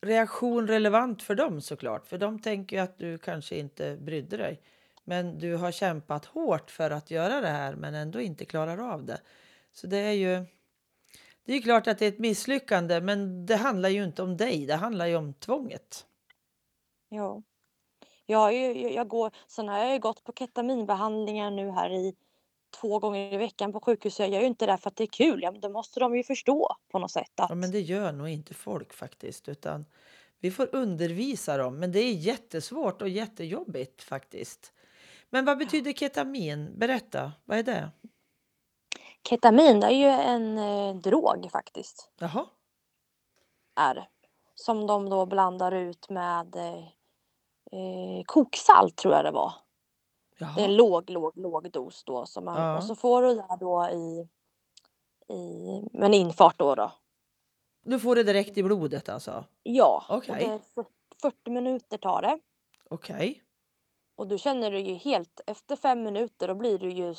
reaktion 0.00 0.66
relevant 0.66 1.22
för 1.22 1.34
dem 1.34 1.60
såklart. 1.60 2.06
För 2.06 2.18
de 2.18 2.38
tänker 2.38 2.76
ju 2.76 2.82
att 2.82 2.98
du 2.98 3.18
kanske 3.18 3.56
inte 3.56 3.96
brydde 3.96 4.36
dig. 4.36 4.60
Men 5.04 5.38
du 5.38 5.56
har 5.56 5.72
kämpat 5.72 6.24
hårt 6.24 6.70
för 6.70 6.90
att 6.90 7.10
göra 7.10 7.40
det 7.40 7.48
här 7.48 7.74
men 7.74 7.94
ändå 7.94 8.20
inte 8.20 8.44
klarar 8.44 8.92
av 8.92 9.04
det. 9.04 9.20
Så 9.72 9.86
det 9.86 9.98
är 9.98 10.12
ju 10.12 10.46
det 11.44 11.52
är 11.52 11.56
ju 11.56 11.62
klart 11.62 11.86
att 11.86 11.98
det 11.98 12.04
är 12.04 12.12
ett 12.12 12.18
misslyckande 12.18 13.00
men 13.00 13.46
det 13.46 13.56
handlar 13.56 13.88
ju 13.88 14.04
inte 14.04 14.22
om 14.22 14.36
dig, 14.36 14.66
det 14.66 14.74
handlar 14.74 15.06
ju 15.06 15.16
om 15.16 15.34
tvånget. 15.34 16.06
Ja. 17.08 17.42
Jag, 18.30 18.54
ju, 18.54 18.92
jag, 18.92 19.08
går, 19.08 19.30
sen 19.46 19.68
har 19.68 19.78
jag 19.78 19.92
ju 19.92 19.98
gått 19.98 20.24
på 20.24 20.32
ketaminbehandlingar 20.32 21.50
nu 21.50 21.70
här 21.70 21.90
i 21.90 22.14
två 22.80 22.98
gånger 22.98 23.34
i 23.34 23.36
veckan 23.36 23.72
på 23.72 23.80
sjukhus. 23.80 24.20
Jag 24.20 24.28
gör 24.28 24.40
ju 24.40 24.46
inte 24.46 24.66
det 24.66 24.78
för 24.78 24.90
att 24.90 24.96
det 24.96 25.04
är 25.04 25.06
kul. 25.06 25.42
Ja, 25.42 25.50
men 25.52 25.60
då 25.60 25.68
måste 25.68 26.00
de 26.00 26.16
ju 26.16 26.22
förstå 26.22 26.76
på 26.88 26.98
något 26.98 27.10
sätt 27.10 27.40
att 27.40 27.50
Ja, 27.50 27.54
men 27.54 27.70
det 27.70 27.80
gör 27.80 28.12
nog 28.12 28.28
inte 28.28 28.54
folk 28.54 28.92
faktiskt. 28.92 29.48
Utan 29.48 29.84
vi 30.38 30.50
får 30.50 30.74
undervisa 30.74 31.56
dem. 31.56 31.78
Men 31.78 31.92
det 31.92 31.98
är 31.98 32.12
jättesvårt 32.12 33.02
och 33.02 33.08
jättejobbigt 33.08 34.02
faktiskt. 34.02 34.72
Men 35.30 35.44
vad 35.44 35.58
betyder 35.58 35.92
ketamin? 35.92 36.78
Berätta, 36.78 37.32
vad 37.44 37.58
är 37.58 37.62
det? 37.62 37.90
ketamin 39.28 39.80
det 39.80 39.86
är 39.86 39.90
ju 39.90 40.06
en 40.06 40.58
eh, 40.58 40.94
drog 40.96 41.48
faktiskt. 41.52 42.10
Jaha, 42.18 42.46
Är 43.76 43.94
det. 43.94 44.06
Som 44.54 44.86
de 44.86 45.10
då 45.10 45.26
blandar 45.26 45.72
ut 45.72 46.08
med 46.08 46.56
eh, 46.56 46.84
eh, 47.72 48.24
koksalt 48.26 48.96
tror 48.96 49.14
jag 49.14 49.24
det 49.24 49.30
var. 49.30 49.52
Det 50.38 50.44
är 50.44 50.48
en 50.48 50.54
jaha. 50.58 50.66
låg, 50.68 51.10
låg, 51.10 51.36
låg 51.36 51.70
dos 51.70 52.04
då. 52.04 52.26
Som 52.26 52.44
man, 52.44 52.60
Ja. 52.62 52.76
Och 52.76 52.84
så 52.84 52.94
får 52.94 53.22
du 53.22 53.34
det 53.34 53.56
då 53.60 53.88
i, 53.92 54.28
i 55.34 55.68
en 55.92 56.14
infart 56.14 56.58
då. 56.58 56.74
då. 56.74 56.92
Du 57.82 58.00
får 58.00 58.16
det 58.16 58.22
direkt 58.22 58.58
i 58.58 58.62
blodet 58.62 59.08
alltså? 59.08 59.44
Ja, 59.62 60.04
Okej. 60.08 60.32
och 60.32 60.36
det 60.38 60.44
är 60.44 60.58
fyr- 60.58 60.90
40 61.22 61.50
minuter 61.50 61.98
tar 61.98 62.22
det. 62.22 62.38
Okej. 62.90 63.42
Och 64.16 64.26
då 64.28 64.38
känner 64.38 64.70
du 64.70 64.78
ju 64.80 64.94
helt, 64.94 65.40
efter 65.46 65.76
fem 65.76 66.02
minuter 66.02 66.48
då 66.48 66.54
blir 66.54 66.78
du 66.78 66.90
ju 66.90 67.14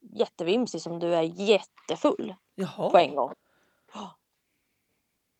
jättevimsig 0.00 0.82
som 0.82 0.98
du 0.98 1.14
är 1.14 1.22
jättefull 1.22 2.34
Jaha. 2.54 2.90
på 2.90 2.98
en 2.98 3.14
gång. 3.14 3.34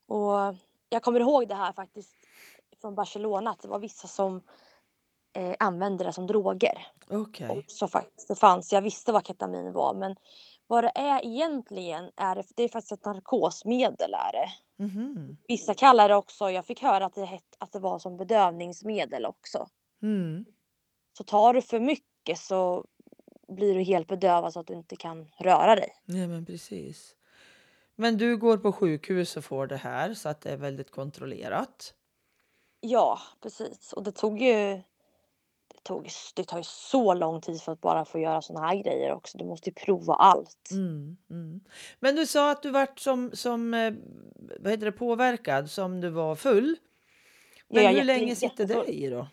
Och 0.09 0.55
jag 0.89 1.03
kommer 1.03 1.21
ihåg 1.21 1.49
det 1.49 1.55
här 1.55 1.73
faktiskt 1.73 2.15
från 2.87 2.95
Barcelona 2.95 3.51
att 3.51 3.63
det 3.63 3.69
var 3.69 3.79
vissa 3.79 4.09
som 4.09 4.43
eh, 5.37 5.55
använde 5.59 6.05
det 6.05 6.13
som 6.13 6.27
droger. 6.27 6.87
Okej. 7.11 7.65
Så 7.69 7.89
faktiskt, 7.89 8.29
det 8.29 8.37
fanns, 8.37 8.73
jag 8.73 8.83
visste 8.83 9.13
vad 9.13 9.27
ketamin 9.27 9.73
var 9.73 9.95
men 9.95 10.17
vad 10.67 10.85
det 10.85 10.93
är 10.95 11.25
egentligen 11.25 12.11
är 12.17 12.35
det, 12.35 12.45
det 12.57 12.63
är 12.63 12.69
faktiskt 12.69 12.93
ett 12.93 13.05
narkosmedel 13.05 14.15
är 14.15 14.33
det. 14.33 14.49
Mhm. 14.85 15.37
Vissa 15.49 15.75
kallar 15.75 16.09
det 16.09 16.15
också, 16.15 16.51
jag 16.51 16.65
fick 16.67 16.83
höra 16.83 17.07
att 17.07 17.15
det, 17.15 17.27
het, 17.27 17.57
att 17.59 17.73
det 17.73 17.79
var 17.79 17.99
som 17.99 18.17
bedövningsmedel 18.17 19.27
också. 19.27 19.69
Mm. 20.03 20.45
Så 21.19 21.25
tar 21.25 21.55
du 21.55 21.63
för 21.63 21.81
mycket 21.81 22.39
så 22.39 22.85
blir 23.49 23.75
du 23.75 23.83
helt 23.83 24.09
bedövad 24.09 24.53
så 24.53 24.61
att 24.61 24.67
du 24.67 24.75
inte 24.75 24.97
kan 24.97 25.29
röra 25.39 25.75
dig. 25.75 25.91
Nej, 26.05 26.27
men 26.27 26.47
precis. 26.47 27.15
Men 27.97 28.19
du 28.19 28.37
går 28.37 28.59
på 28.59 28.73
sjukhus 28.73 29.37
och 29.37 29.45
får 29.45 29.67
det 29.67 29.77
här 29.77 30.15
så 30.15 30.29
att 30.29 30.41
det 30.41 30.51
är 30.51 30.57
väldigt 30.57 30.91
kontrollerat. 30.91 31.95
Ja, 32.81 33.19
precis. 33.43 33.93
Och 33.93 34.03
det 34.03 34.13
tog 34.13 34.39
ju 34.43 34.83
det, 35.69 35.83
tog, 35.83 36.09
det 36.35 36.45
tar 36.45 36.59
ju 36.59 36.65
så 36.65 37.15
lång 37.15 37.41
tid 37.41 37.63
för 37.63 37.73
att 37.73 37.81
bara 37.81 38.05
få 38.05 38.19
göra 38.19 38.43
såna 38.43 38.61
här 38.61 38.77
grejer 38.83 39.13
också. 39.13 39.39
Du 39.39 39.45
måste 39.45 39.71
ju 39.71 39.75
prova 39.75 40.15
allt. 40.15 40.71
Mm, 40.71 41.17
mm. 41.31 41.61
Men 42.01 42.17
du 42.17 42.27
sa 42.27 42.51
att 42.51 42.63
du 42.63 42.71
vart 42.71 42.99
som, 42.99 43.31
som 43.35 43.75
eh, 43.75 43.93
vad 44.61 44.73
heter 44.73 44.87
det, 44.87 44.93
påverkad, 44.93 45.71
som 45.71 46.01
du 46.01 46.09
var 46.11 46.35
full. 46.35 46.77
Men 47.69 47.79
är 47.79 47.89
hur 47.89 47.95
jätte- 47.95 48.05
länge 48.07 48.37
sitter 48.37 48.65
det 48.65 48.75
jättefull. 48.75 48.95
i 48.95 49.09
då? 49.11 49.29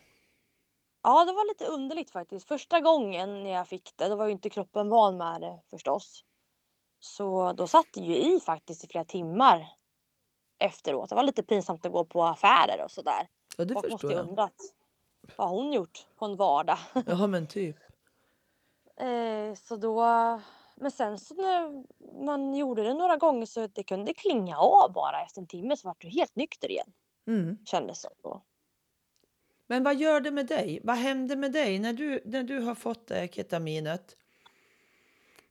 Ja, 1.02 1.24
det 1.24 1.32
var 1.32 1.48
lite 1.48 1.64
underligt 1.64 2.10
faktiskt. 2.10 2.48
Första 2.48 2.80
gången 2.80 3.42
när 3.42 3.50
jag 3.50 3.68
fick 3.68 3.96
det, 3.96 4.08
då 4.08 4.16
var 4.16 4.26
ju 4.26 4.32
inte 4.32 4.50
kroppen 4.50 4.88
van 4.88 5.16
med 5.16 5.40
det 5.40 5.60
förstås. 5.70 6.24
Så 7.00 7.52
då 7.52 7.66
satt 7.66 7.86
det 7.94 8.00
ju 8.00 8.16
i 8.16 8.40
faktiskt 8.40 8.84
i 8.84 8.88
flera 8.88 9.04
timmar 9.04 9.66
efteråt. 10.64 11.08
Det 11.08 11.14
var 11.14 11.22
lite 11.22 11.42
pinsamt 11.42 11.86
att 11.86 11.92
gå 11.92 12.04
på 12.04 12.24
affärer 12.24 12.84
och 12.84 12.90
sådär. 12.90 13.28
Ja, 13.56 13.64
det 13.64 13.74
måste 13.74 13.90
förstår 13.90 14.10
ju 14.10 14.16
jag. 14.16 14.28
undrat 14.28 14.54
vad 15.36 15.48
hon 15.48 15.72
gjort 15.72 16.06
på 16.16 16.24
en 16.24 16.36
vardag. 16.36 16.78
Ja, 17.06 17.26
men 17.26 17.46
typ. 17.46 17.76
Eh, 18.96 19.54
så 19.54 19.76
då, 19.76 20.00
men 20.76 20.90
sen 20.90 21.18
så 21.18 21.34
när 21.34 21.84
man 22.24 22.54
gjorde 22.54 22.82
det 22.82 22.94
några 22.94 23.16
gånger 23.16 23.46
så 23.46 23.66
det 23.66 23.82
kunde 23.82 24.14
klinga 24.14 24.58
av 24.58 24.92
bara 24.92 25.22
efter 25.22 25.40
en 25.40 25.46
timme 25.46 25.76
så 25.76 25.88
var 25.88 25.96
du 25.98 26.08
helt 26.08 26.36
nykter 26.36 26.70
igen. 26.70 26.92
Mm. 27.26 27.58
Kändes 27.64 28.02
det 28.02 28.08
så. 28.22 28.42
Men 29.66 29.84
vad 29.84 29.96
gör 29.96 30.20
det 30.20 30.30
med 30.30 30.46
dig? 30.46 30.80
Vad 30.84 30.96
händer 30.96 31.36
med 31.36 31.52
dig 31.52 31.78
när 31.78 31.92
du, 31.92 32.22
när 32.24 32.42
du 32.42 32.60
har 32.60 32.74
fått 32.74 33.06
det 33.06 33.14
här 33.14 33.26
ketaminet? 33.26 34.16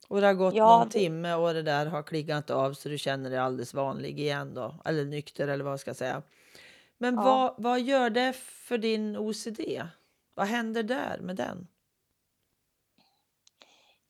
Och 0.08 0.20
det 0.20 0.26
har 0.26 0.34
gått 0.34 0.54
Ja, 0.54 0.78
någon 0.78 0.86
det- 0.88 0.92
timme 0.92 1.34
och 1.34 1.54
det 1.54 1.62
där 1.62 1.86
har 1.86 2.02
klingat 2.02 2.50
av 2.50 2.72
så 2.72 2.88
du 2.88 2.98
känner 2.98 3.30
dig 3.30 3.38
alldeles 3.38 3.74
vanlig 3.74 4.20
igen 4.20 4.54
då. 4.54 4.74
Eller 4.84 5.04
nykter 5.04 5.48
eller 5.48 5.64
vad 5.64 5.72
jag 5.72 5.80
ska 5.80 5.94
säga. 5.94 6.22
Men 6.98 7.14
Ja. 7.14 7.22
vad, 7.22 7.54
vad 7.58 7.80
gör 7.80 8.10
det 8.10 8.32
för 8.36 8.78
din 8.78 9.16
OCD? 9.16 9.82
Vad 10.34 10.46
händer 10.46 10.82
där 10.82 11.18
med 11.20 11.36
den? 11.36 11.68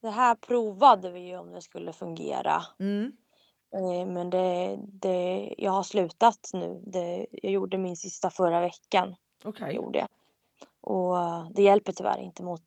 Det 0.01 0.11
här 0.11 0.35
provade 0.35 1.11
vi 1.11 1.21
ju 1.21 1.37
om 1.39 1.53
det 1.53 1.61
skulle 1.63 1.93
fungera. 1.93 2.63
Mm. 2.79 3.13
Eh, 3.75 4.07
men 4.13 4.31
det, 4.31 4.79
det, 4.83 5.55
jag 5.59 5.71
har 5.71 5.83
slutat 5.83 6.51
nu. 6.53 6.83
Det, 6.87 7.27
jag 7.31 7.53
gjorde 7.53 7.79
min 7.79 7.97
sista 7.97 8.31
förra 8.31 8.61
veckan. 8.61 9.15
Okej. 9.45 9.75
Gjorde 9.75 9.99
jag. 9.99 10.09
Och 10.81 11.19
eh, 11.19 11.49
det 11.55 11.63
hjälper 11.63 11.93
tyvärr 11.93 12.19
inte 12.21 12.43
mot 12.43 12.63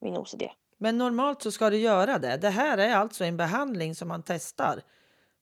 min 0.00 0.16
OCD. 0.16 0.42
Men 0.78 0.98
normalt 0.98 1.42
så 1.42 1.52
ska 1.52 1.70
du 1.70 1.78
göra 1.78 2.18
det. 2.18 2.36
Det 2.36 2.50
här 2.50 2.78
är 2.78 2.94
alltså 2.94 3.24
en 3.24 3.36
behandling 3.36 3.94
som 3.94 4.08
man 4.08 4.22
testar 4.22 4.82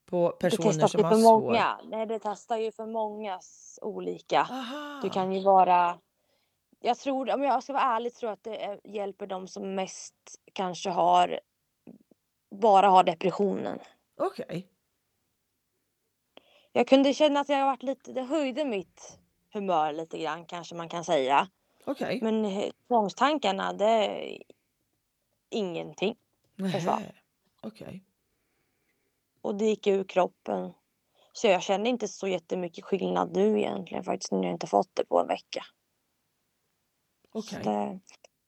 på 0.07 0.31
Det 0.31 0.37
personer 0.37 0.71
testas 0.71 0.91
som 0.93 1.05
har 1.05 1.11
för 1.11 1.19
svår... 1.19 1.41
många. 1.41 1.81
Nej, 1.85 2.07
det 2.07 2.19
testar 2.19 2.57
ju 2.57 2.73
för 2.73 2.87
många 2.87 3.41
olika. 3.83 4.41
Aha. 4.41 5.01
Du 5.03 5.11
kan 5.11 5.33
ju 5.33 5.43
vara... 5.43 5.99
Jag 6.81 6.99
tror, 6.99 7.35
om 7.35 7.43
jag 7.43 7.63
ska 7.63 7.73
vara 7.73 7.83
ärlig, 7.83 8.15
tror 8.15 8.31
att 8.31 8.45
det 8.45 8.81
hjälper 8.85 9.27
de 9.27 9.49
som 9.49 9.75
mest 9.75 10.15
kanske 10.53 10.91
har 10.91 11.41
bara 12.51 12.89
har 12.89 13.05
depressionen. 13.05 13.79
Okej. 14.21 14.69
Jag 16.73 16.89
kunde 16.89 17.15
känna 17.15 17.41
att 17.41 17.49
jag 17.49 17.67
varit 17.67 17.83
lite, 17.83 18.13
det 18.13 18.23
höjde 18.23 18.65
mitt 18.65 19.19
humör 19.53 19.93
lite 19.93 20.19
grann 20.19 20.45
kanske 20.45 20.75
man 20.75 20.89
kan 20.89 21.05
säga. 21.05 21.49
Okej. 21.85 22.19
Men 22.23 22.45
eh, 22.45 22.71
tvångstankarna, 22.89 23.73
det 23.73 24.39
ingenting. 25.55 26.17
försvann. 26.73 27.03
Okej. 27.63 28.05
Och 29.41 29.55
det 29.55 29.65
gick 29.65 29.87
ur 29.87 30.05
kroppen. 30.05 30.73
Så 31.33 31.47
jag 31.47 31.63
känner 31.63 31.91
inte 31.91 32.09
så 32.09 32.29
jättemycket 32.29 32.85
skillnad 32.85 33.33
nu 33.37 33.59
egentligen 33.59 34.05
faktiskt 34.05 34.33
när 34.33 34.43
jag 34.43 34.53
inte 34.53 34.67
fått 34.67 34.91
det 34.95 35.05
på 35.05 35.21
en 35.21 35.27
vecka. 35.27 35.65
Okej. 37.31 37.61
Det, 37.65 38.01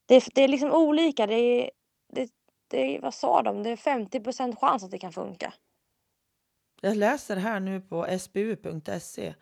det, 0.07 0.25
det 0.35 0.43
är 0.43 0.49
liksom 0.49 0.73
olika. 0.73 1.27
Det 1.27 1.35
är, 1.35 1.71
det, 2.13 2.31
det 2.69 2.99
vad 3.03 3.15
sa 3.15 3.43
de? 3.43 3.63
Det 3.63 3.71
är 3.71 3.77
50% 3.77 4.57
chans 4.57 4.85
att 4.85 4.91
det 4.91 4.99
kan 4.99 5.13
funka. 5.13 5.55
Jag 6.81 6.97
läser 6.97 7.37
här 7.37 7.61
nu 7.61 7.81
på 7.81 8.19
sbu.se 8.19 9.35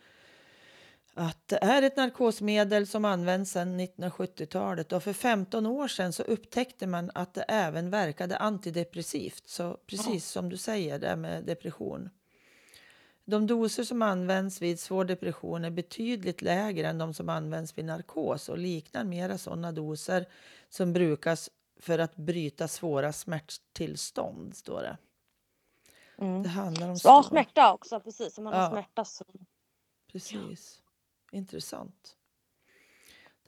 att 1.16 1.48
det 1.48 1.58
är 1.64 1.82
ett 1.82 1.96
narkosmedel 1.96 2.86
som 2.86 3.04
används 3.04 3.50
sedan 3.52 3.80
1970-talet 3.80 4.92
och 4.92 5.02
för 5.02 5.12
15 5.12 5.66
år 5.66 5.88
sedan 5.88 6.12
så 6.12 6.22
upptäckte 6.22 6.86
man 6.86 7.10
att 7.14 7.34
det 7.34 7.42
även 7.42 7.90
verkade 7.90 8.36
antidepressivt. 8.36 9.48
Så 9.48 9.78
precis 9.86 10.28
som 10.30 10.48
du 10.48 10.56
säger 10.56 10.98
det 10.98 11.16
med 11.16 11.44
depression. 11.44 12.10
De 13.24 13.46
doser 13.46 13.84
som 13.84 14.02
används 14.02 14.62
vid 14.62 14.80
svår 14.80 15.04
depression 15.04 15.64
är 15.64 15.70
betydligt 15.70 16.42
lägre 16.42 16.88
än 16.88 16.98
de 16.98 17.14
som 17.14 17.28
används 17.28 17.78
vid 17.78 17.84
narkos 17.84 18.48
och 18.48 18.58
liknar 18.58 19.04
mera 19.04 19.38
sådana 19.38 19.72
doser 19.72 20.26
som 20.68 20.92
brukas 20.92 21.50
för 21.80 21.98
att 21.98 22.16
bryta 22.16 22.68
svåra 22.68 23.12
smärttillstånd, 23.12 24.56
står 24.56 24.82
det. 24.82 24.96
Mm. 26.18 26.42
Det 26.42 26.48
handlar 26.48 26.88
om 26.88 26.96
svår- 26.98 27.22
smärta 27.22 27.72
också, 27.72 28.00
precis. 28.00 28.38
Om 28.38 28.44
man 28.44 28.52
Ja. 28.52 28.58
har 28.60 28.70
smärta 28.70 29.04
så. 29.04 29.24
Precis. 30.12 30.80
Intressant. 31.34 32.16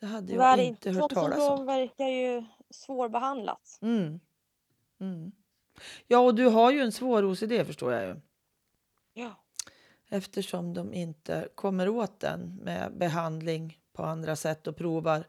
Det 0.00 0.06
hade 0.06 0.32
jag 0.32 0.52
är 0.52 0.62
inte 0.62 0.90
hört 0.90 1.12
talas 1.12 1.50
om. 1.50 1.66
verkar 1.66 2.08
ju 2.08 2.44
svårbehandlat. 2.70 3.78
Mm. 3.82 4.20
Mm. 5.00 5.32
Ja, 6.06 6.18
och 6.18 6.34
du 6.34 6.46
har 6.46 6.72
ju 6.72 6.80
en 6.80 6.92
svår 6.92 7.24
OCD 7.24 7.66
förstår 7.66 7.92
jag 7.92 8.06
ju. 8.08 8.16
Ja. 9.14 9.34
eftersom 10.08 10.74
de 10.74 10.94
inte 10.94 11.48
kommer 11.54 11.88
åt 11.88 12.20
den 12.20 12.56
med 12.62 12.96
behandling 12.96 13.78
på 13.92 14.04
andra 14.04 14.36
sätt 14.36 14.66
och 14.66 14.76
provar 14.76 15.24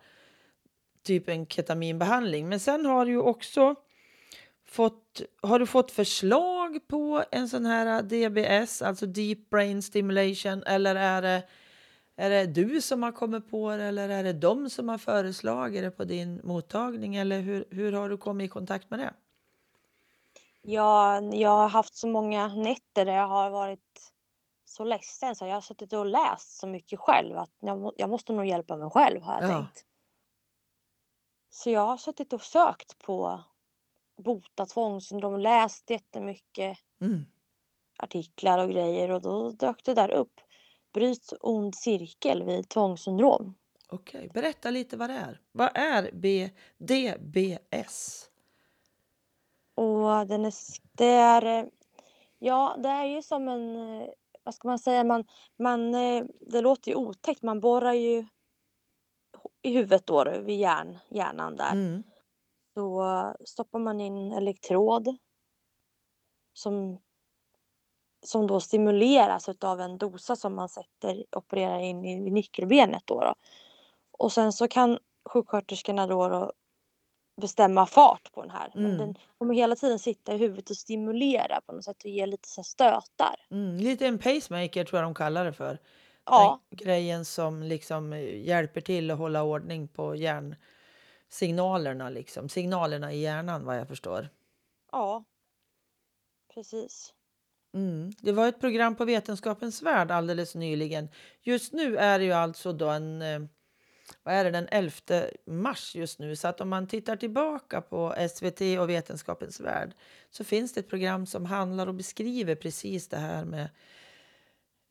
typ 1.03 1.29
en 1.29 1.47
ketaminbehandling. 1.47 2.49
Men 2.49 2.59
sen 2.59 2.85
har 2.85 3.05
du 3.05 3.11
ju 3.11 3.21
också 3.21 3.75
fått, 4.65 5.21
har 5.41 5.59
du 5.59 5.65
fått 5.65 5.91
förslag 5.91 6.87
på 6.87 7.23
en 7.31 7.49
sån 7.49 7.65
här 7.65 8.01
DBS, 8.01 8.81
alltså 8.81 9.05
Deep 9.05 9.49
Brain 9.49 9.81
Stimulation, 9.81 10.63
eller 10.63 10.95
är 10.95 11.21
det, 11.21 11.43
är 12.17 12.29
det 12.29 12.45
du 12.45 12.81
som 12.81 13.03
har 13.03 13.11
kommit 13.11 13.51
på 13.51 13.69
det 13.77 13.83
eller 13.83 14.09
är 14.09 14.23
det 14.23 14.33
de 14.33 14.69
som 14.69 14.89
har 14.89 14.97
föreslagit 14.97 15.83
det 15.83 15.91
på 15.91 16.03
din 16.03 16.41
mottagning 16.43 17.15
eller 17.15 17.39
hur, 17.41 17.65
hur 17.71 17.93
har 17.93 18.09
du 18.09 18.17
kommit 18.17 18.45
i 18.45 18.49
kontakt 18.49 18.89
med 18.89 18.99
det? 18.99 19.13
Jag, 20.61 21.35
jag 21.35 21.49
har 21.49 21.69
haft 21.69 21.95
så 21.95 22.07
många 22.07 22.47
nätter 22.47 23.05
där 23.05 23.13
jag 23.13 23.27
har 23.27 23.49
varit 23.49 24.13
så 24.65 24.83
ledsen 24.83 25.35
så 25.35 25.45
jag 25.45 25.53
har 25.53 25.61
suttit 25.61 25.93
och 25.93 26.05
läst 26.05 26.59
så 26.59 26.67
mycket 26.67 26.99
själv 26.99 27.37
att 27.37 27.51
jag, 27.59 27.93
jag 27.97 28.09
måste 28.09 28.33
nog 28.33 28.45
hjälpa 28.45 28.77
mig 28.77 28.89
själv 28.89 29.21
har 29.21 29.41
jag 29.41 29.43
Ja. 29.43 29.47
tänkt. 29.55 29.85
Så 31.49 31.69
jag 31.69 31.81
har 31.87 31.97
suttit 31.97 32.33
och 32.33 32.41
sökt 32.41 32.97
på 32.99 33.43
bota 34.17 34.65
tvångssyndrom, 34.65 35.39
läst 35.39 35.89
jättemycket 35.89 36.77
Mm. 37.01 37.25
artiklar 37.97 38.59
och 38.59 38.69
grejer 38.69 39.11
och 39.11 39.21
då 39.21 39.49
dök 39.51 39.83
det 39.83 39.93
där 39.93 40.11
upp. 40.11 40.41
Bryt 40.97 41.33
ond 41.41 41.75
cirkel 41.75 42.43
vid 42.43 42.69
tvångssyndrom. 42.69 43.55
Okej, 43.89 44.29
berätta 44.33 44.69
lite 44.69 44.97
vad 44.97 45.09
det 45.09 45.13
är. 45.13 45.41
Vad 45.51 45.77
är 45.77 46.11
B, 46.13 46.49
DBS? 46.77 48.29
Och 49.75 50.27
den 50.27 50.45
är, 50.45 50.53
det 50.91 51.05
är, 51.05 51.45
eh, 51.45 51.65
ja 52.39 52.77
det 52.83 52.89
är 52.89 53.05
ju 53.05 53.21
som 53.21 53.47
en, 53.47 53.75
eh, 53.75 54.07
vad 54.43 54.53
ska 54.53 54.67
man 54.67 54.79
säga, 54.79 55.03
man, 55.03 55.25
man, 55.59 55.95
eh, 55.95 56.25
det 56.41 56.61
låter 56.61 56.91
ju 56.91 56.95
otäckt, 56.95 57.41
man 57.41 57.59
borrar 57.59 57.93
ju 57.93 58.25
i 59.61 59.73
huvudet 59.73 60.07
då, 60.07 60.23
vid 60.41 60.59
hjärn, 60.59 60.97
hjärnan 61.09 61.55
där. 61.55 61.71
Mm. 61.71 62.03
Så 62.73 63.33
stoppar 63.45 63.79
man 63.79 64.01
in 64.01 64.31
elektrod 64.31 65.17
som, 66.53 66.99
som 68.25 68.47
då 68.47 68.59
stimuleras 68.59 69.49
utav 69.49 69.81
en 69.81 69.97
dosa 69.97 70.35
som 70.35 70.55
man 70.55 70.69
sätter, 70.69 71.25
opererar 71.31 71.79
in 71.79 72.05
i 72.05 72.31
nyckelbenet 72.31 73.03
då. 73.05 73.21
då. 73.21 73.35
Och 74.11 74.31
sen 74.31 74.53
så 74.53 74.67
kan 74.67 74.99
sjuksköterskorna 75.29 76.07
då, 76.07 76.27
då 76.27 76.53
bestämma 77.41 77.85
fart 77.85 78.31
på 78.31 78.41
den 78.41 78.51
här. 78.51 78.71
Mm. 78.75 78.97
Den 78.97 79.15
kommer 79.37 79.53
hela 79.53 79.75
tiden 79.75 79.99
sitta 79.99 80.33
i 80.33 80.37
huvudet 80.37 80.69
och 80.69 80.77
stimulera 80.77 81.61
på 81.61 81.73
något 81.73 81.83
sätt 81.83 82.03
och 82.03 82.09
ge 82.09 82.25
lite 82.25 82.49
så 82.49 82.63
stötar. 82.63 83.35
Mm. 83.51 83.77
Lite 83.77 84.07
en 84.07 84.19
pacemaker 84.19 84.85
tror 84.85 85.01
jag 85.01 85.07
de 85.07 85.13
kallar 85.15 85.45
det 85.45 85.53
för. 85.53 85.79
Ja, 86.25 86.59
Den 86.69 86.77
grejen 86.77 87.25
som 87.25 87.63
liksom 87.63 88.13
eh, 88.13 88.45
hjälper 88.47 88.81
till 88.81 89.11
att 89.11 89.17
hålla 89.17 89.43
ordning 89.43 89.87
på 89.87 90.15
hjärnsignalerna, 90.15 92.09
liksom. 92.09 92.49
signalerna 92.49 93.13
i 93.13 93.19
hjärnan 93.19 93.65
vad 93.65 93.77
jag 93.77 93.87
förstår. 93.87 94.29
ja. 94.91 95.23
Precis. 96.53 97.13
Mm. 97.73 98.11
Det 98.21 98.31
var 98.31 98.47
ett 98.47 98.59
program 98.59 98.95
på 98.95 99.05
Vetenskapens 99.05 99.81
Värld 99.81 100.11
alldeles 100.11 100.55
nyligen. 100.55 101.09
Just 101.41 101.73
nu 101.73 101.97
är 101.97 102.19
det 102.19 102.25
ju 102.25 102.31
alltså 102.31 102.73
då 102.73 102.89
en, 102.89 103.21
eh, 103.21 103.39
vad 104.23 104.33
är 104.35 104.43
det, 104.43 104.51
den 104.51 104.67
11 104.71 104.91
mars 105.45 105.95
just 105.95 106.19
nu. 106.19 106.35
Så 106.35 106.47
att 106.47 106.61
om 106.61 106.69
man 106.69 106.87
tittar 106.87 107.15
tillbaka 107.15 107.81
på 107.81 108.15
SVT 108.29 108.61
och 108.79 108.89
Vetenskapens 108.89 109.59
Värld 109.59 109.91
så 110.31 110.43
finns 110.43 110.73
det 110.73 110.79
ett 110.79 110.89
program 110.89 111.25
som 111.25 111.45
handlar 111.45 111.87
och 111.87 111.95
beskriver 111.95 112.55
precis 112.55 113.07
det 113.07 113.17
här 113.17 113.45
med 113.45 113.69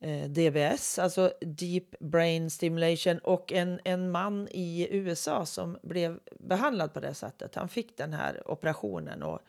eh, 0.01 0.29
DBS, 0.29 0.99
alltså 0.99 1.33
Deep 1.41 1.99
Brain 1.99 2.49
Stimulation 2.49 3.19
och 3.19 3.53
en, 3.53 3.79
en 3.83 4.11
man 4.11 4.47
i 4.51 4.87
USA 4.91 5.45
som 5.45 5.77
blev 5.83 6.19
behandlad 6.39 6.93
på 6.93 6.99
det 6.99 7.13
sättet. 7.13 7.55
Han 7.55 7.69
fick 7.69 7.97
den 7.97 8.13
här 8.13 8.51
operationen 8.51 9.23
och 9.23 9.41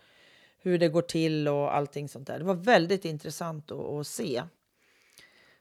hur 0.59 0.79
det 0.79 0.89
går 0.89 1.03
till 1.03 1.49
och 1.49 1.75
allting 1.77 2.09
sånt 2.09 2.27
där. 2.27 2.39
Det 2.39 2.45
var 2.45 2.55
väldigt 2.55 3.05
intressant 3.05 3.71
att, 3.73 3.79
att 3.81 4.07
se. 4.07 4.43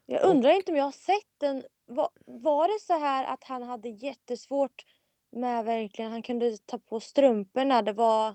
Jag 0.05 0.23
Och- 0.23 0.29
undrar 0.29 0.51
inte 0.51 0.71
om 0.71 0.77
jag 0.77 0.83
har 0.85 0.91
sett 0.91 1.33
den. 1.37 1.63
Var, 1.85 2.09
var 2.25 2.67
det 2.67 2.79
så 2.81 2.93
här 2.99 3.33
att 3.33 3.43
han 3.43 3.63
hade 3.63 3.89
jättesvårt 3.89 4.85
med 5.31 5.65
verkligen, 5.65 6.11
han 6.11 6.21
kunde 6.21 6.57
ta 6.65 6.77
på 6.79 6.99
strumporna. 6.99 7.81
Det 7.81 7.93
var, 7.93 8.27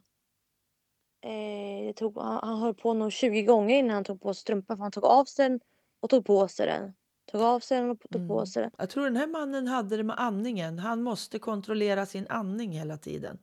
eh, 1.20 1.86
det 1.86 1.92
tog, 1.96 2.18
han, 2.18 2.40
han 2.48 2.58
höll 2.60 2.74
på 2.74 2.94
nog 2.94 3.12
20 3.12 3.42
gånger 3.42 3.76
innan 3.78 3.94
han 3.94 4.04
tog 4.04 4.20
på 4.22 4.34
strumpan 4.34 4.76
för 4.76 4.82
han 4.82 4.92
tog 4.92 5.04
av 5.04 5.24
sig 5.24 5.48
den 5.48 5.60
och 6.00 6.10
tog 6.10 6.26
på 6.26 6.48
sig 6.48 6.66
den. 6.66 6.92
Tog 7.32 7.42
av 7.42 7.60
sig 7.60 7.80
den 7.80 7.90
och 7.90 8.00
tog 8.00 8.28
på 8.28 8.34
Mm. 8.34 8.46
sig 8.46 8.62
den. 8.62 8.70
Jag 8.78 8.90
tror 8.90 9.04
den 9.04 9.16
här 9.16 9.26
mannen 9.26 9.66
hade 9.66 9.96
det 9.96 10.02
med 10.02 10.16
andningen. 10.18 10.78
Han 10.78 11.02
måste 11.02 11.38
kontrollera 11.38 12.06
sin 12.06 12.26
andning 12.28 12.72
hela 12.72 12.96
tiden. 12.96 13.38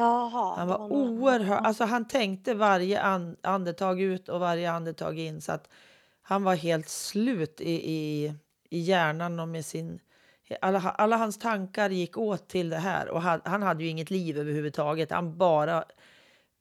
Jaha. 0.00 0.56
Han 0.56 0.68
var 0.68 0.92
oerhört, 0.92 1.66
alltså 1.66 1.84
han 1.84 2.08
tänkte 2.08 2.54
varje 2.54 3.00
an, 3.00 3.36
andetag 3.42 4.00
ut 4.00 4.28
och 4.28 4.40
varje 4.40 4.70
andetag 4.70 5.18
in 5.18 5.40
så 5.40 5.52
att 5.52 5.68
han 6.22 6.42
var 6.42 6.54
helt 6.54 6.88
slut 6.88 7.60
i, 7.60 7.92
i, 7.92 8.34
i 8.70 8.78
hjärnan 8.78 9.40
och 9.40 9.48
med 9.48 9.64
sin 9.64 10.00
alla, 10.60 10.80
alla 10.80 11.16
hans 11.16 11.38
tankar 11.38 11.90
gick 11.90 12.18
åt 12.18 12.48
till 12.48 12.70
det 12.70 12.76
här 12.76 13.08
och 13.08 13.22
han, 13.22 13.40
han 13.44 13.62
hade 13.62 13.84
ju 13.84 13.90
inget 13.90 14.10
liv 14.10 14.38
överhuvudtaget. 14.38 15.10
Han 15.10 15.38
bara 15.38 15.84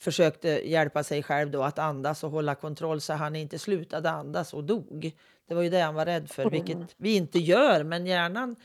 försökte 0.01 0.49
hjälpa 0.49 1.03
sig 1.03 1.23
själv 1.23 1.51
då 1.51 1.63
att 1.63 1.79
andas 1.79 2.23
och 2.23 2.31
hålla 2.31 2.55
kontroll 2.55 3.01
så 3.01 3.13
han 3.13 3.35
inte 3.35 3.59
slutade 3.59 4.09
andas 4.09 4.53
och 4.53 4.63
dog. 4.63 5.11
Det 5.47 5.53
var 5.55 5.61
ju 5.61 5.69
det 5.69 5.79
han 5.79 5.95
var 5.95 6.05
rädd 6.05 6.29
för, 6.29 6.49
vilket 6.49 6.77
vi 6.97 7.15
inte 7.15 7.39
gör. 7.39 7.83
Men 7.83 8.05
hjärnan 8.05 8.55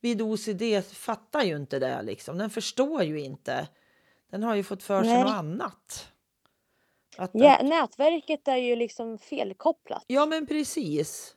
vid 0.00 0.22
OCD 0.22 0.62
fattar 0.92 1.42
ju 1.42 1.56
inte 1.56 1.78
det. 1.78 2.02
Liksom. 2.02 2.38
Den 2.38 2.50
förstår 2.50 3.02
ju 3.02 3.20
inte. 3.20 3.68
Den 4.30 4.42
har 4.42 4.54
ju 4.54 4.62
fått 4.62 4.82
för 4.82 5.02
sig 5.02 5.12
Nej. 5.12 5.24
något 5.24 5.32
annat. 5.32 6.08
Att, 7.16 7.30
Ja, 7.34 7.56
att, 7.56 7.66
nätverket 7.66 8.48
är 8.48 8.56
ju 8.56 8.76
liksom 8.76 9.18
felkopplat. 9.18 10.04
ja, 10.06 10.26
men 10.26 10.46
precis. 10.46 11.36